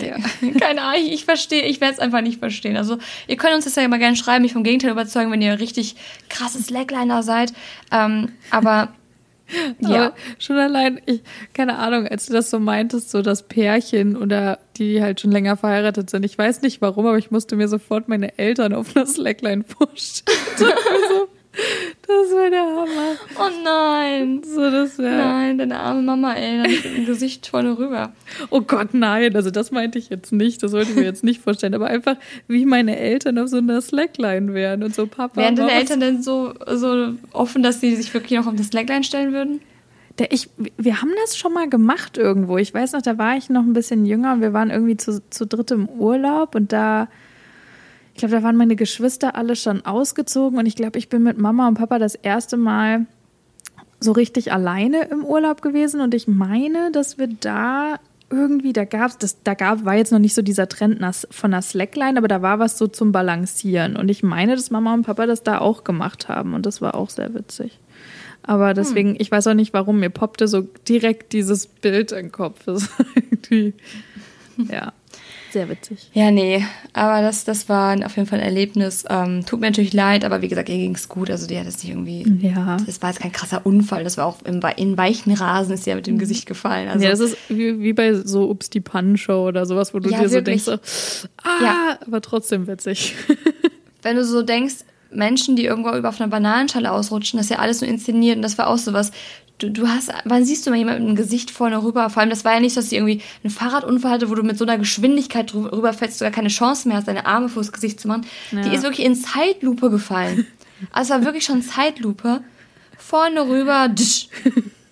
Ja. 0.00 0.16
keine 0.60 0.82
Ahnung, 0.82 1.02
ich, 1.04 1.12
ich 1.12 1.24
verstehe, 1.24 1.62
ich 1.62 1.80
werde 1.80 1.94
es 1.94 1.98
einfach 1.98 2.20
nicht 2.20 2.38
verstehen. 2.38 2.76
Also 2.76 2.98
ihr 3.26 3.36
könnt 3.36 3.54
uns 3.54 3.64
das 3.64 3.76
ja 3.76 3.86
mal 3.88 3.98
gerne 3.98 4.16
schreiben, 4.16 4.42
mich 4.42 4.52
vom 4.52 4.64
Gegenteil 4.64 4.90
überzeugen, 4.90 5.30
wenn 5.30 5.42
ihr 5.42 5.58
richtig 5.58 5.96
krasses 6.28 6.66
Slackliner 6.66 7.22
seid. 7.22 7.52
Ähm, 7.92 8.30
aber 8.50 8.90
ja, 9.80 10.06
Aber 10.06 10.14
schon 10.38 10.58
allein, 10.58 11.00
ich, 11.06 11.22
keine 11.54 11.78
Ahnung, 11.78 12.06
als 12.06 12.26
du 12.26 12.32
das 12.32 12.50
so 12.50 12.58
meintest, 12.58 13.10
so 13.10 13.22
das 13.22 13.42
Pärchen 13.48 14.16
oder 14.16 14.58
die 14.76 15.02
halt 15.02 15.20
schon 15.20 15.30
länger 15.32 15.56
verheiratet 15.56 16.10
sind. 16.10 16.24
Ich 16.24 16.38
weiß 16.38 16.62
nicht 16.62 16.80
warum, 16.80 17.06
aber 17.06 17.18
ich 17.18 17.30
musste 17.30 17.56
mir 17.56 17.68
sofort 17.68 18.08
meine 18.08 18.38
Eltern 18.38 18.72
auf 18.72 18.96
einer 18.96 19.06
Slackline 19.06 19.64
vorstellen. 19.64 20.38
das 22.10 22.30
wäre 22.30 22.50
der 22.50 22.62
Hammer. 22.62 23.16
oh 23.38 23.50
nein. 23.64 24.42
So, 24.44 24.70
das 24.70 24.98
wäre. 24.98 25.16
Nein, 25.16 25.58
deine 25.58 25.78
arme 25.78 26.02
Mama, 26.02 26.34
ey, 26.34 26.62
dann 26.62 26.70
mit 26.70 26.84
dem 26.84 27.06
Gesicht 27.06 27.46
vorne 27.46 27.78
rüber. 27.78 28.12
Oh 28.50 28.60
Gott, 28.60 28.92
nein. 28.92 29.34
Also 29.36 29.50
das 29.50 29.70
meinte 29.70 29.98
ich 29.98 30.08
jetzt 30.08 30.32
nicht. 30.32 30.62
Das 30.62 30.72
wollte 30.72 30.90
ich 30.90 30.96
mir 30.96 31.04
jetzt 31.04 31.24
nicht 31.24 31.42
vorstellen. 31.42 31.74
Aber 31.74 31.86
einfach, 31.86 32.16
wie 32.48 32.66
meine 32.66 32.98
Eltern 32.98 33.38
auf 33.38 33.48
so 33.48 33.58
einer 33.58 33.80
Slackline 33.80 34.54
wären 34.54 34.82
und 34.82 34.94
so 34.94 35.06
Papa. 35.06 35.40
Wären 35.40 35.56
deine 35.56 35.72
Eltern 35.72 36.00
denn 36.00 36.22
so, 36.22 36.54
so 36.66 37.14
offen, 37.32 37.62
dass 37.62 37.80
sie 37.80 37.96
sich 37.96 38.12
wirklich 38.12 38.38
noch 38.38 38.46
auf 38.46 38.56
das 38.56 38.68
Slackline 38.68 39.04
stellen 39.04 39.32
würden? 39.32 39.60
Ich, 40.28 40.50
wir 40.76 41.00
haben 41.00 41.12
das 41.22 41.38
schon 41.38 41.54
mal 41.54 41.68
gemacht 41.68 42.18
irgendwo. 42.18 42.58
Ich 42.58 42.74
weiß 42.74 42.92
noch, 42.92 43.02
da 43.02 43.16
war 43.16 43.36
ich 43.36 43.48
noch 43.48 43.62
ein 43.62 43.72
bisschen 43.72 44.04
jünger 44.04 44.34
und 44.34 44.42
wir 44.42 44.52
waren 44.52 44.70
irgendwie 44.70 44.96
zu, 44.96 45.22
zu 45.30 45.46
dritt 45.46 45.70
im 45.70 45.88
Urlaub 45.88 46.54
und 46.54 46.72
da, 46.72 47.08
ich 48.20 48.28
glaube, 48.28 48.36
da 48.36 48.42
waren 48.42 48.56
meine 48.58 48.76
Geschwister 48.76 49.34
alle 49.34 49.56
schon 49.56 49.86
ausgezogen 49.86 50.58
und 50.58 50.66
ich 50.66 50.76
glaube, 50.76 50.98
ich 50.98 51.08
bin 51.08 51.22
mit 51.22 51.38
Mama 51.38 51.66
und 51.66 51.76
Papa 51.76 51.98
das 51.98 52.14
erste 52.14 52.58
Mal 52.58 53.06
so 53.98 54.12
richtig 54.12 54.52
alleine 54.52 55.04
im 55.04 55.24
Urlaub 55.24 55.62
gewesen 55.62 56.02
und 56.02 56.12
ich 56.12 56.28
meine, 56.28 56.92
dass 56.92 57.16
wir 57.16 57.28
da 57.28 57.98
irgendwie, 58.28 58.74
da 58.74 58.84
gab's 58.84 59.16
das, 59.16 59.42
da 59.42 59.54
gab, 59.54 59.86
war 59.86 59.94
jetzt 59.94 60.12
noch 60.12 60.18
nicht 60.18 60.34
so 60.34 60.42
dieser 60.42 60.68
Trend 60.68 61.00
von 61.30 61.50
der 61.50 61.62
Slackline, 61.62 62.18
aber 62.18 62.28
da 62.28 62.42
war 62.42 62.58
was 62.58 62.76
so 62.76 62.88
zum 62.88 63.10
Balancieren 63.10 63.96
und 63.96 64.10
ich 64.10 64.22
meine, 64.22 64.54
dass 64.54 64.70
Mama 64.70 64.92
und 64.92 65.06
Papa 65.06 65.24
das 65.24 65.42
da 65.42 65.56
auch 65.56 65.82
gemacht 65.82 66.28
haben 66.28 66.52
und 66.52 66.66
das 66.66 66.82
war 66.82 66.96
auch 66.96 67.08
sehr 67.08 67.32
witzig. 67.32 67.78
Aber 68.42 68.74
deswegen, 68.74 69.12
hm. 69.12 69.16
ich 69.18 69.30
weiß 69.30 69.46
auch 69.46 69.54
nicht, 69.54 69.72
warum 69.72 69.98
mir 69.98 70.10
poppte 70.10 70.46
so 70.46 70.68
direkt 70.86 71.32
dieses 71.32 71.66
Bild 71.66 72.12
im 72.12 72.30
Kopf. 72.32 72.60
Das 72.66 72.82
ist 72.82 72.90
irgendwie, 73.14 73.72
ja. 74.70 74.92
Sehr 75.52 75.68
witzig. 75.68 76.10
Ja, 76.12 76.30
nee, 76.30 76.64
aber 76.92 77.22
das, 77.22 77.44
das 77.44 77.68
war 77.68 77.94
auf 78.06 78.16
jeden 78.16 78.28
Fall 78.28 78.38
ein 78.38 78.44
Erlebnis. 78.44 79.04
Ähm, 79.08 79.44
tut 79.44 79.60
mir 79.60 79.66
natürlich 79.66 79.92
leid, 79.92 80.24
aber 80.24 80.42
wie 80.42 80.48
gesagt, 80.48 80.68
ihr 80.68 80.76
ging 80.76 80.94
es 80.94 81.08
gut. 81.08 81.30
Also 81.30 81.46
die 81.46 81.58
hat 81.58 81.66
es 81.66 81.82
nicht 81.82 81.90
irgendwie. 81.90 82.24
Ja. 82.40 82.76
Das 82.86 83.02
war 83.02 83.10
jetzt 83.10 83.20
kein 83.20 83.32
krasser 83.32 83.66
Unfall. 83.66 84.04
Das 84.04 84.16
war 84.16 84.26
auch 84.26 84.42
im, 84.42 84.60
in 84.76 84.96
weichen 84.96 85.32
Rasen 85.32 85.74
ist 85.74 85.84
sie 85.84 85.90
ja 85.90 85.96
mit 85.96 86.06
dem 86.06 86.14
mhm. 86.14 86.20
Gesicht 86.20 86.46
gefallen. 86.46 86.88
Also, 86.88 87.04
ja, 87.04 87.10
das 87.10 87.20
ist 87.20 87.36
wie, 87.48 87.80
wie 87.80 87.92
bei 87.92 88.14
so 88.14 88.48
Ups 88.48 88.70
die 88.70 88.80
Pannenshow 88.80 89.48
oder 89.48 89.66
sowas, 89.66 89.92
wo 89.92 89.98
du 89.98 90.10
ja, 90.10 90.22
dir 90.22 90.30
wirklich. 90.30 90.62
so 90.62 90.72
denkst, 90.72 90.84
so, 90.84 91.28
ah, 91.42 91.62
ja. 91.62 91.98
aber 92.06 92.20
trotzdem 92.20 92.66
witzig. 92.66 93.14
Wenn 94.02 94.16
du 94.16 94.24
so 94.24 94.42
denkst, 94.42 94.76
Menschen, 95.12 95.56
die 95.56 95.64
irgendwo 95.64 95.90
über 95.90 96.08
auf 96.08 96.20
einer 96.20 96.30
Bananenschale 96.30 96.90
ausrutschen, 96.90 97.38
das 97.38 97.46
ist 97.46 97.50
ja 97.50 97.58
alles 97.58 97.80
so 97.80 97.86
inszeniert 97.86 98.36
und 98.36 98.42
das 98.42 98.58
war 98.58 98.68
auch 98.68 98.78
sowas 98.78 99.12
du, 99.62 99.70
du 99.70 99.88
hast, 99.88 100.12
wann 100.24 100.44
siehst 100.44 100.66
du 100.66 100.70
mal 100.70 100.76
jemanden 100.76 101.02
mit 101.02 101.10
dem 101.10 101.16
Gesicht 101.16 101.50
vorne 101.50 101.82
rüber? 101.82 102.10
Vor 102.10 102.20
allem, 102.20 102.30
das 102.30 102.44
war 102.44 102.54
ja 102.54 102.60
nicht, 102.60 102.76
dass 102.76 102.90
sie 102.90 102.96
irgendwie 102.96 103.22
einen 103.44 103.50
Fahrradunfall 103.50 104.12
hatte, 104.12 104.30
wo 104.30 104.34
du 104.34 104.42
mit 104.42 104.58
so 104.58 104.64
einer 104.64 104.78
Geschwindigkeit 104.78 105.54
rüberfällst, 105.54 106.20
du 106.20 106.24
gar 106.24 106.32
keine 106.32 106.48
Chance 106.48 106.88
mehr 106.88 106.96
hast, 106.96 107.08
deine 107.08 107.26
Arme 107.26 107.48
vors 107.48 107.72
Gesicht 107.72 108.00
zu 108.00 108.08
machen. 108.08 108.26
Ja. 108.50 108.62
Die 108.62 108.74
ist 108.74 108.82
wirklich 108.82 109.06
in 109.06 109.14
Zeitlupe 109.14 109.90
gefallen. 109.90 110.46
also 110.92 111.14
war 111.14 111.24
wirklich 111.24 111.44
schon 111.44 111.62
Zeitlupe. 111.62 112.42
Vorne 112.98 113.48
rüber, 113.48 113.88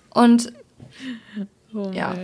und 0.09 0.53
oh 1.73 1.91
ja. 1.93 2.15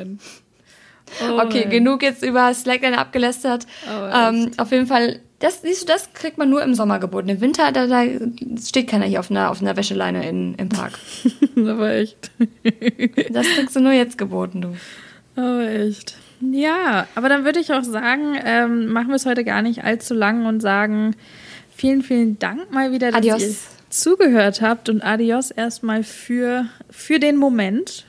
Oh 1.21 1.39
okay, 1.39 1.65
genug 1.69 2.01
jetzt 2.01 2.23
über 2.23 2.51
Slackline 2.53 2.97
abgelästert. 2.97 3.67
Oh, 3.87 4.09
ähm, 4.11 4.51
auf 4.57 4.71
jeden 4.71 4.87
Fall 4.87 5.19
das, 5.45 5.61
siehst 5.61 5.83
du, 5.83 5.85
das 5.85 6.11
kriegt 6.13 6.37
man 6.37 6.49
nur 6.49 6.63
im 6.63 6.73
Sommer 6.73 6.97
geboten. 6.97 7.29
Im 7.29 7.39
Winter, 7.39 7.71
da, 7.71 7.85
da 7.85 8.03
steht 8.59 8.87
keiner 8.87 9.05
hier 9.05 9.19
auf 9.19 9.29
einer, 9.29 9.51
auf 9.51 9.61
einer 9.61 9.77
Wäscheleine 9.77 10.27
in, 10.27 10.55
im 10.55 10.69
Park. 10.69 10.97
Aber 11.55 11.93
echt. 11.93 12.31
das 13.31 13.45
kriegst 13.47 13.75
du 13.75 13.79
nur 13.79 13.91
jetzt 13.91 14.17
geboten, 14.17 14.61
du. 14.61 14.75
Aber 15.39 15.69
echt. 15.69 16.17
Ja, 16.41 17.07
aber 17.15 17.29
dann 17.29 17.45
würde 17.45 17.59
ich 17.59 17.73
auch 17.73 17.83
sagen, 17.83 18.37
ähm, 18.43 18.87
machen 18.87 19.09
wir 19.09 19.15
es 19.15 19.25
heute 19.25 19.43
gar 19.43 19.61
nicht 19.61 19.83
allzu 19.83 20.13
lang 20.13 20.45
und 20.45 20.61
sagen, 20.61 21.15
vielen, 21.73 22.01
vielen 22.01 22.39
Dank 22.39 22.71
mal 22.71 22.91
wieder, 22.91 23.11
dass 23.11 23.17
adios. 23.17 23.41
ihr 23.41 23.55
zugehört 23.89 24.61
habt 24.61 24.89
und 24.89 25.01
adios 25.01 25.51
erstmal 25.51 26.03
für, 26.03 26.65
für 26.89 27.19
den 27.19 27.37
Moment. 27.37 28.05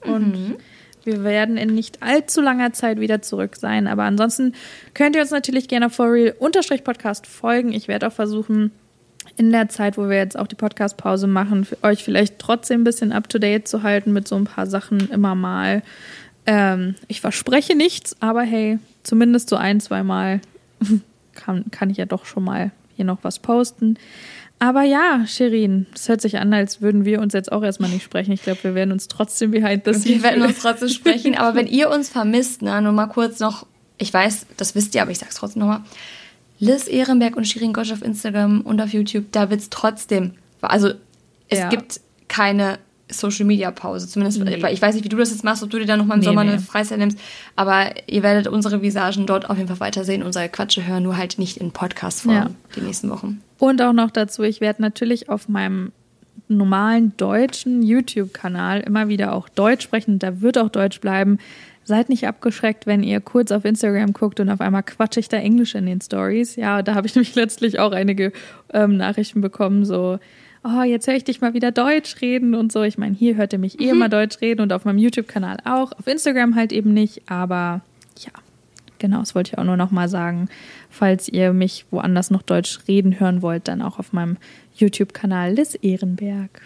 Und 0.00 0.32
mhm. 0.32 0.56
Wir 1.04 1.22
werden 1.22 1.56
in 1.56 1.74
nicht 1.74 2.02
allzu 2.02 2.40
langer 2.40 2.72
Zeit 2.72 2.98
wieder 2.98 3.22
zurück 3.22 3.56
sein. 3.56 3.86
Aber 3.86 4.04
ansonsten 4.04 4.54
könnt 4.94 5.16
ihr 5.16 5.22
uns 5.22 5.30
natürlich 5.30 5.68
gerne 5.68 5.86
auf 5.86 5.94
forreal-podcast 5.94 7.26
folgen. 7.26 7.72
Ich 7.72 7.88
werde 7.88 8.08
auch 8.08 8.12
versuchen, 8.12 8.72
in 9.36 9.52
der 9.52 9.68
Zeit, 9.68 9.98
wo 9.98 10.08
wir 10.08 10.16
jetzt 10.16 10.38
auch 10.38 10.46
die 10.46 10.54
Podcast-Pause 10.54 11.26
machen, 11.26 11.66
euch 11.82 12.04
vielleicht 12.04 12.38
trotzdem 12.38 12.82
ein 12.82 12.84
bisschen 12.84 13.12
up-to-date 13.12 13.66
zu 13.66 13.82
halten 13.82 14.12
mit 14.12 14.28
so 14.28 14.36
ein 14.36 14.44
paar 14.44 14.66
Sachen 14.66 15.10
immer 15.10 15.34
mal. 15.34 15.82
Ähm, 16.46 16.94
ich 17.08 17.20
verspreche 17.20 17.74
nichts, 17.74 18.16
aber 18.20 18.42
hey, 18.42 18.78
zumindest 19.02 19.48
so 19.48 19.56
ein, 19.56 19.80
zwei 19.80 20.02
Mal 20.02 20.40
kann, 21.34 21.70
kann 21.70 21.90
ich 21.90 21.96
ja 21.96 22.06
doch 22.06 22.26
schon 22.26 22.44
mal 22.44 22.70
hier 22.96 23.04
noch 23.04 23.18
was 23.22 23.38
posten. 23.38 23.98
Aber 24.64 24.82
ja, 24.82 25.26
Shirin, 25.26 25.84
es 25.94 26.08
hört 26.08 26.22
sich 26.22 26.38
an, 26.38 26.54
als 26.54 26.80
würden 26.80 27.04
wir 27.04 27.20
uns 27.20 27.34
jetzt 27.34 27.52
auch 27.52 27.62
erstmal 27.62 27.90
nicht 27.90 28.02
sprechen. 28.02 28.32
Ich 28.32 28.40
glaube, 28.40 28.64
wir 28.64 28.74
werden 28.74 28.92
uns 28.92 29.08
trotzdem 29.08 29.50
behind 29.50 29.84
the 29.84 29.92
scenes. 29.92 30.06
Wir 30.06 30.22
werden 30.22 30.42
uns 30.42 30.58
trotzdem 30.58 30.88
sprechen. 30.88 31.36
Aber 31.36 31.54
wenn 31.54 31.66
ihr 31.66 31.90
uns 31.90 32.08
vermisst, 32.08 32.62
ne, 32.62 32.80
nur 32.80 32.92
mal 32.92 33.08
kurz 33.08 33.40
noch, 33.40 33.66
ich 33.98 34.10
weiß, 34.10 34.46
das 34.56 34.74
wisst 34.74 34.94
ihr, 34.94 35.02
aber 35.02 35.10
ich 35.10 35.18
sag's 35.18 35.34
trotzdem 35.34 35.60
nochmal. 35.60 35.82
Liz 36.60 36.88
Ehrenberg 36.88 37.36
und 37.36 37.46
Shirin 37.46 37.74
Gosch 37.74 37.92
auf 37.92 38.00
Instagram 38.00 38.62
und 38.62 38.80
auf 38.80 38.94
YouTube, 38.94 39.26
da 39.32 39.50
wird's 39.50 39.68
trotzdem. 39.68 40.32
Also 40.62 40.92
es 41.50 41.58
ja. 41.58 41.68
gibt 41.68 42.00
keine 42.28 42.78
Social 43.10 43.44
Media 43.44 43.70
Pause. 43.70 44.08
Zumindest, 44.08 44.42
nee. 44.42 44.56
ich 44.72 44.82
weiß 44.82 44.94
nicht, 44.94 45.04
wie 45.04 45.08
du 45.08 45.16
das 45.16 45.30
jetzt 45.30 45.44
machst, 45.44 45.62
ob 45.62 45.70
du 45.70 45.78
dir 45.78 45.86
da 45.86 45.96
nochmal 45.96 46.16
im 46.16 46.20
nee, 46.20 46.26
Sommer 46.26 46.44
nee. 46.44 46.52
eine 46.52 46.60
Freizeit 46.60 46.98
nimmst. 46.98 47.18
Aber 47.56 47.90
ihr 48.06 48.22
werdet 48.22 48.46
unsere 48.46 48.82
Visagen 48.82 49.26
dort 49.26 49.48
auf 49.50 49.56
jeden 49.56 49.68
Fall 49.68 49.80
weitersehen, 49.80 50.22
unsere 50.22 50.48
Quatsche 50.48 50.86
hören, 50.86 51.02
nur 51.02 51.16
halt 51.16 51.38
nicht 51.38 51.58
in 51.58 51.70
Podcast-Form 51.70 52.34
ja. 52.34 52.50
die 52.76 52.80
nächsten 52.80 53.10
Wochen. 53.10 53.42
Und 53.58 53.82
auch 53.82 53.92
noch 53.92 54.10
dazu, 54.10 54.42
ich 54.42 54.60
werde 54.60 54.82
natürlich 54.82 55.28
auf 55.28 55.48
meinem 55.48 55.92
normalen 56.48 57.16
deutschen 57.16 57.82
YouTube-Kanal 57.82 58.80
immer 58.80 59.08
wieder 59.08 59.32
auch 59.32 59.48
Deutsch 59.48 59.84
sprechen. 59.84 60.18
Da 60.18 60.40
wird 60.40 60.58
auch 60.58 60.68
Deutsch 60.68 61.00
bleiben. 61.00 61.38
Seid 61.84 62.08
nicht 62.08 62.26
abgeschreckt, 62.26 62.86
wenn 62.86 63.02
ihr 63.02 63.20
kurz 63.20 63.52
auf 63.52 63.64
Instagram 63.64 64.12
guckt 64.12 64.40
und 64.40 64.48
auf 64.48 64.60
einmal 64.60 64.82
quatsche 64.82 65.20
ich 65.20 65.28
da 65.28 65.36
Englisch 65.36 65.74
in 65.74 65.86
den 65.86 66.00
Stories. 66.00 66.56
Ja, 66.56 66.82
da 66.82 66.94
habe 66.94 67.06
ich 67.06 67.14
nämlich 67.14 67.34
letztlich 67.34 67.78
auch 67.78 67.92
einige 67.92 68.32
ähm, 68.72 68.96
Nachrichten 68.96 69.40
bekommen, 69.40 69.84
so 69.84 70.18
oh, 70.64 70.82
jetzt 70.82 71.06
höre 71.06 71.14
ich 71.14 71.24
dich 71.24 71.40
mal 71.40 71.54
wieder 71.54 71.70
Deutsch 71.70 72.20
reden 72.20 72.54
und 72.54 72.72
so. 72.72 72.82
Ich 72.82 72.98
meine, 72.98 73.14
hier 73.14 73.36
hört 73.36 73.52
ihr 73.52 73.58
mich 73.58 73.80
eh 73.80 73.84
mhm. 73.84 73.90
immer 73.90 74.08
Deutsch 74.08 74.40
reden 74.40 74.62
und 74.62 74.72
auf 74.72 74.84
meinem 74.84 74.98
YouTube-Kanal 74.98 75.58
auch. 75.64 75.92
Auf 75.92 76.06
Instagram 76.06 76.56
halt 76.56 76.72
eben 76.72 76.92
nicht, 76.92 77.22
aber 77.30 77.82
ja, 78.18 78.32
genau, 78.98 79.20
das 79.20 79.34
wollte 79.34 79.52
ich 79.52 79.58
auch 79.58 79.64
nur 79.64 79.76
noch 79.76 79.90
mal 79.90 80.08
sagen. 80.08 80.48
Falls 80.90 81.28
ihr 81.28 81.52
mich 81.52 81.84
woanders 81.90 82.30
noch 82.30 82.42
Deutsch 82.42 82.80
reden 82.88 83.20
hören 83.20 83.42
wollt, 83.42 83.68
dann 83.68 83.82
auch 83.82 83.98
auf 83.98 84.12
meinem 84.12 84.38
YouTube-Kanal 84.74 85.52
Liz 85.52 85.78
Ehrenberg. 85.80 86.62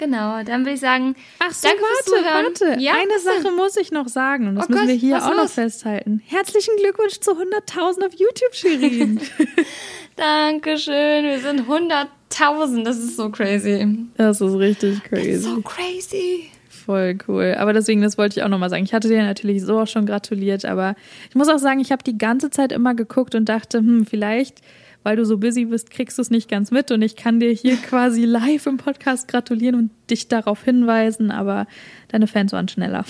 Genau, 0.00 0.42
dann 0.44 0.62
würde 0.62 0.72
ich 0.72 0.80
sagen, 0.80 1.14
Ach 1.40 1.52
so, 1.52 1.68
danke 1.68 1.82
warte, 1.82 2.46
warte. 2.64 2.80
Ja, 2.80 2.94
Eine 2.94 3.18
Sache 3.20 3.54
muss 3.54 3.76
ich 3.76 3.92
noch 3.92 4.08
sagen 4.08 4.48
und 4.48 4.54
das 4.54 4.64
oh 4.64 4.72
müssen 4.72 4.80
Gott, 4.80 4.88
wir 4.88 4.94
hier 4.94 5.18
auch 5.18 5.28
los? 5.28 5.36
noch 5.36 5.48
festhalten. 5.50 6.22
Herzlichen 6.26 6.74
Glückwunsch 6.78 7.20
zu 7.20 7.32
100.000 7.32 8.06
auf 8.06 8.14
YouTube, 8.14 8.54
Shirin. 8.54 9.20
Dankeschön, 10.16 11.24
wir 11.24 11.38
sind 11.40 11.68
100.000, 11.68 12.82
das 12.82 12.96
ist 12.96 13.16
so 13.16 13.28
crazy. 13.28 14.06
Das 14.16 14.40
ist 14.40 14.54
richtig 14.54 15.04
crazy. 15.04 15.32
That's 15.32 15.44
so 15.44 15.60
crazy. 15.60 16.50
Voll 16.70 17.18
cool. 17.28 17.54
Aber 17.58 17.74
deswegen, 17.74 18.00
das 18.00 18.16
wollte 18.16 18.40
ich 18.40 18.42
auch 18.42 18.48
nochmal 18.48 18.70
sagen. 18.70 18.84
Ich 18.84 18.94
hatte 18.94 19.08
dir 19.08 19.22
natürlich 19.22 19.62
so 19.62 19.80
auch 19.80 19.86
schon 19.86 20.06
gratuliert, 20.06 20.64
aber 20.64 20.94
ich 21.28 21.34
muss 21.34 21.48
auch 21.48 21.58
sagen, 21.58 21.78
ich 21.80 21.92
habe 21.92 22.02
die 22.02 22.16
ganze 22.16 22.48
Zeit 22.48 22.72
immer 22.72 22.94
geguckt 22.94 23.34
und 23.34 23.50
dachte, 23.50 23.78
hm, 23.78 24.06
vielleicht 24.06 24.62
weil 25.02 25.16
du 25.16 25.24
so 25.24 25.38
busy 25.38 25.64
bist, 25.64 25.90
kriegst 25.90 26.18
du 26.18 26.22
es 26.22 26.30
nicht 26.30 26.48
ganz 26.48 26.70
mit 26.70 26.90
und 26.90 27.02
ich 27.02 27.16
kann 27.16 27.40
dir 27.40 27.50
hier 27.50 27.76
quasi 27.88 28.24
live 28.24 28.66
im 28.66 28.76
Podcast 28.76 29.28
gratulieren 29.28 29.74
und 29.74 29.90
dich 30.10 30.28
darauf 30.28 30.64
hinweisen, 30.64 31.30
aber 31.30 31.66
deine 32.08 32.26
Fans 32.26 32.52
waren 32.52 32.68
schneller. 32.68 33.04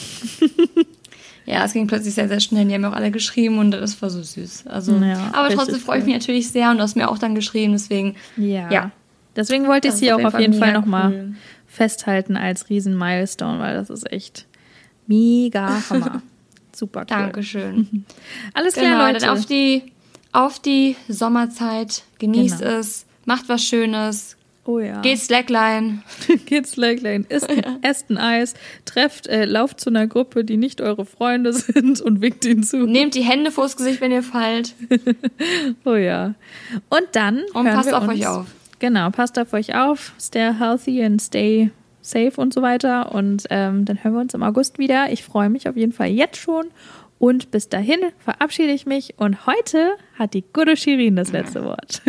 ja, 1.47 1.65
es 1.65 1.73
ging 1.73 1.87
plötzlich 1.87 2.15
sehr, 2.15 2.29
sehr 2.29 2.41
schnell. 2.41 2.67
Die 2.67 2.75
haben 2.75 2.83
mir 2.83 2.91
auch 2.91 2.97
alle 2.97 3.11
geschrieben 3.11 3.59
und 3.59 3.73
das 3.73 4.01
war 4.03 4.11
so 4.11 4.23
süß. 4.23 4.67
Also, 4.67 4.97
ja, 4.97 5.31
aber 5.33 5.49
trotzdem 5.51 5.81
freue 5.81 5.99
ich 5.99 6.05
mich 6.05 6.15
natürlich 6.15 6.49
sehr 6.49 6.71
und 6.71 6.77
du 6.77 6.83
hast 6.83 6.97
mir 6.97 7.11
auch 7.11 7.19
dann 7.19 7.35
geschrieben, 7.35 7.73
deswegen. 7.73 8.17
Ja. 8.37 8.71
ja. 8.71 8.91
Deswegen 9.37 9.67
wollte 9.69 9.89
ich 9.89 9.95
sie 9.95 10.13
auch 10.13 10.25
auf 10.25 10.39
jeden 10.39 10.55
Fall, 10.55 10.73
Fall 10.73 10.81
nochmal 10.81 11.13
cool. 11.13 11.35
festhalten 11.67 12.37
als 12.37 12.69
Riesen-Milestone, 12.69 13.61
weil 13.61 13.75
das 13.75 13.89
ist 13.89 14.11
echt 14.11 14.47
mega 15.07 15.83
Hammer. 15.89 16.23
Super 16.75 17.01
cool. 17.01 17.07
Dankeschön. 17.07 18.05
Alles 18.55 18.75
klar, 18.75 18.87
genau, 18.87 19.07
Leute. 19.07 19.19
Dann 19.21 19.31
auf 19.31 19.47
die 19.47 19.93
auf 20.33 20.59
die 20.59 20.97
Sommerzeit, 21.09 22.03
genießt 22.19 22.59
genau. 22.59 22.79
es, 22.79 23.07
macht 23.25 23.49
was 23.49 23.65
Schönes. 23.65 24.37
Oh 24.65 24.79
ja. 24.79 25.01
Geht 25.01 25.19
Slackline. 25.19 26.03
Geht 26.47 26.67
Slackline. 26.67 27.25
Isst, 27.29 27.49
esst 27.83 28.11
ein 28.11 28.19
Eis. 28.19 28.55
Trefft, 28.85 29.27
äh, 29.27 29.45
lauft 29.47 29.81
zu 29.81 29.91
einer 29.91 30.07
Gruppe, 30.07 30.45
die 30.45 30.57
nicht 30.57 30.81
eure 30.81 31.07
Freunde 31.07 31.53
sind 31.55 32.01
und 32.01 32.21
winkt 32.21 32.45
ihnen 32.45 32.63
zu. 32.63 32.87
Nehmt 32.87 33.15
die 33.15 33.23
Hände 33.23 33.51
vors 33.51 33.77
Gesicht, 33.77 34.01
wenn 34.01 34.13
ihr 34.13 34.23
fallt. 34.23 34.75
oh 35.85 35.95
ja. 35.95 36.35
Und 36.89 37.09
dann. 37.13 37.43
Und 37.55 37.65
passt 37.67 37.93
auf 37.93 38.07
uns, 38.07 38.21
euch 38.21 38.27
auf. 38.27 38.47
Genau, 38.79 39.11
passt 39.11 39.39
auf 39.39 39.53
euch 39.55 39.75
auf. 39.75 40.13
Stay 40.21 40.53
healthy 40.59 41.03
and 41.03 41.21
stay 41.21 41.71
safe 42.03 42.41
und 42.41 42.55
so 42.55 42.63
weiter. 42.63 43.15
Und 43.15 43.47
ähm, 43.51 43.85
dann 43.85 44.03
hören 44.03 44.15
wir 44.15 44.21
uns 44.21 44.35
im 44.35 44.43
August 44.43 44.79
wieder. 44.79 45.11
Ich 45.13 45.25
freue 45.25 45.51
mich 45.51 45.69
auf 45.69 45.77
jeden 45.77 45.93
Fall 45.93 46.09
jetzt 46.09 46.37
schon. 46.37 46.67
Und 47.21 47.51
bis 47.51 47.69
dahin 47.69 48.01
verabschiede 48.19 48.73
ich 48.73 48.87
mich 48.87 49.19
und 49.19 49.47
heute 49.47 49.93
hat 50.19 50.33
die 50.33 50.43
gute 50.55 50.75
Shirin 50.75 51.17
das 51.17 51.33
letzte 51.33 51.63
Wort. 51.67 52.01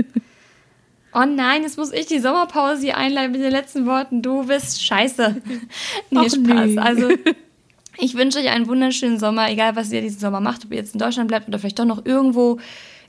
Oh 1.14 1.26
nein, 1.26 1.64
jetzt 1.64 1.78
muss 1.78 1.91
ich 1.91 2.05
die 2.05 2.20
Sommerpause 2.20 2.84
hier 2.84 2.95
einleiten 2.95 3.34
mit 3.34 3.41
den 3.41 3.51
letzten 3.51 3.86
Worten. 3.86 4.22
Du 4.22 4.45
bist 4.45 4.82
scheiße. 4.82 5.41
nee, 6.09 6.18
Och, 6.18 6.24
Spaß. 6.24 6.38
Nee. 6.38 6.78
Also, 6.78 7.09
ich 7.97 8.16
wünsche 8.16 8.39
euch 8.39 8.49
einen 8.49 8.70
wunderschönen 8.70 9.20
Sommer, 9.20 9.51
egal 9.51 9.76
was 9.76 9.91
ihr 9.91 9.99
diesen 9.99 10.22
Sommer 10.22 10.39
macht, 10.39 10.64
ob 10.64 10.72
ihr 10.72 10.78
jetzt 10.78 10.93
in 10.93 10.99
Deutschland 10.99 11.28
bleibt 11.28 11.49
oder 11.49 11.59
vielleicht 11.59 11.80
doch 11.80 11.84
noch 11.84 12.05
irgendwo 12.05 12.62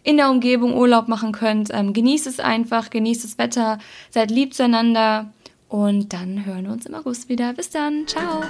in 0.02 0.16
der 0.16 0.28
Umgebung 0.28 0.76
Urlaub 0.76 1.06
machen 1.06 1.30
könnt. 1.30 1.68
Ähm, 1.72 1.92
genießt 1.92 2.26
es 2.26 2.40
einfach, 2.40 2.90
genießt 2.90 3.22
das 3.22 3.38
Wetter, 3.38 3.78
seid 4.10 4.32
lieb 4.32 4.54
zueinander 4.54 5.32
und 5.68 6.12
dann 6.12 6.44
hören 6.46 6.64
wir 6.64 6.72
uns 6.72 6.86
im 6.86 6.96
August 6.96 7.28
wieder. 7.28 7.52
Bis 7.52 7.70
dann, 7.70 8.08
ciao. 8.08 8.42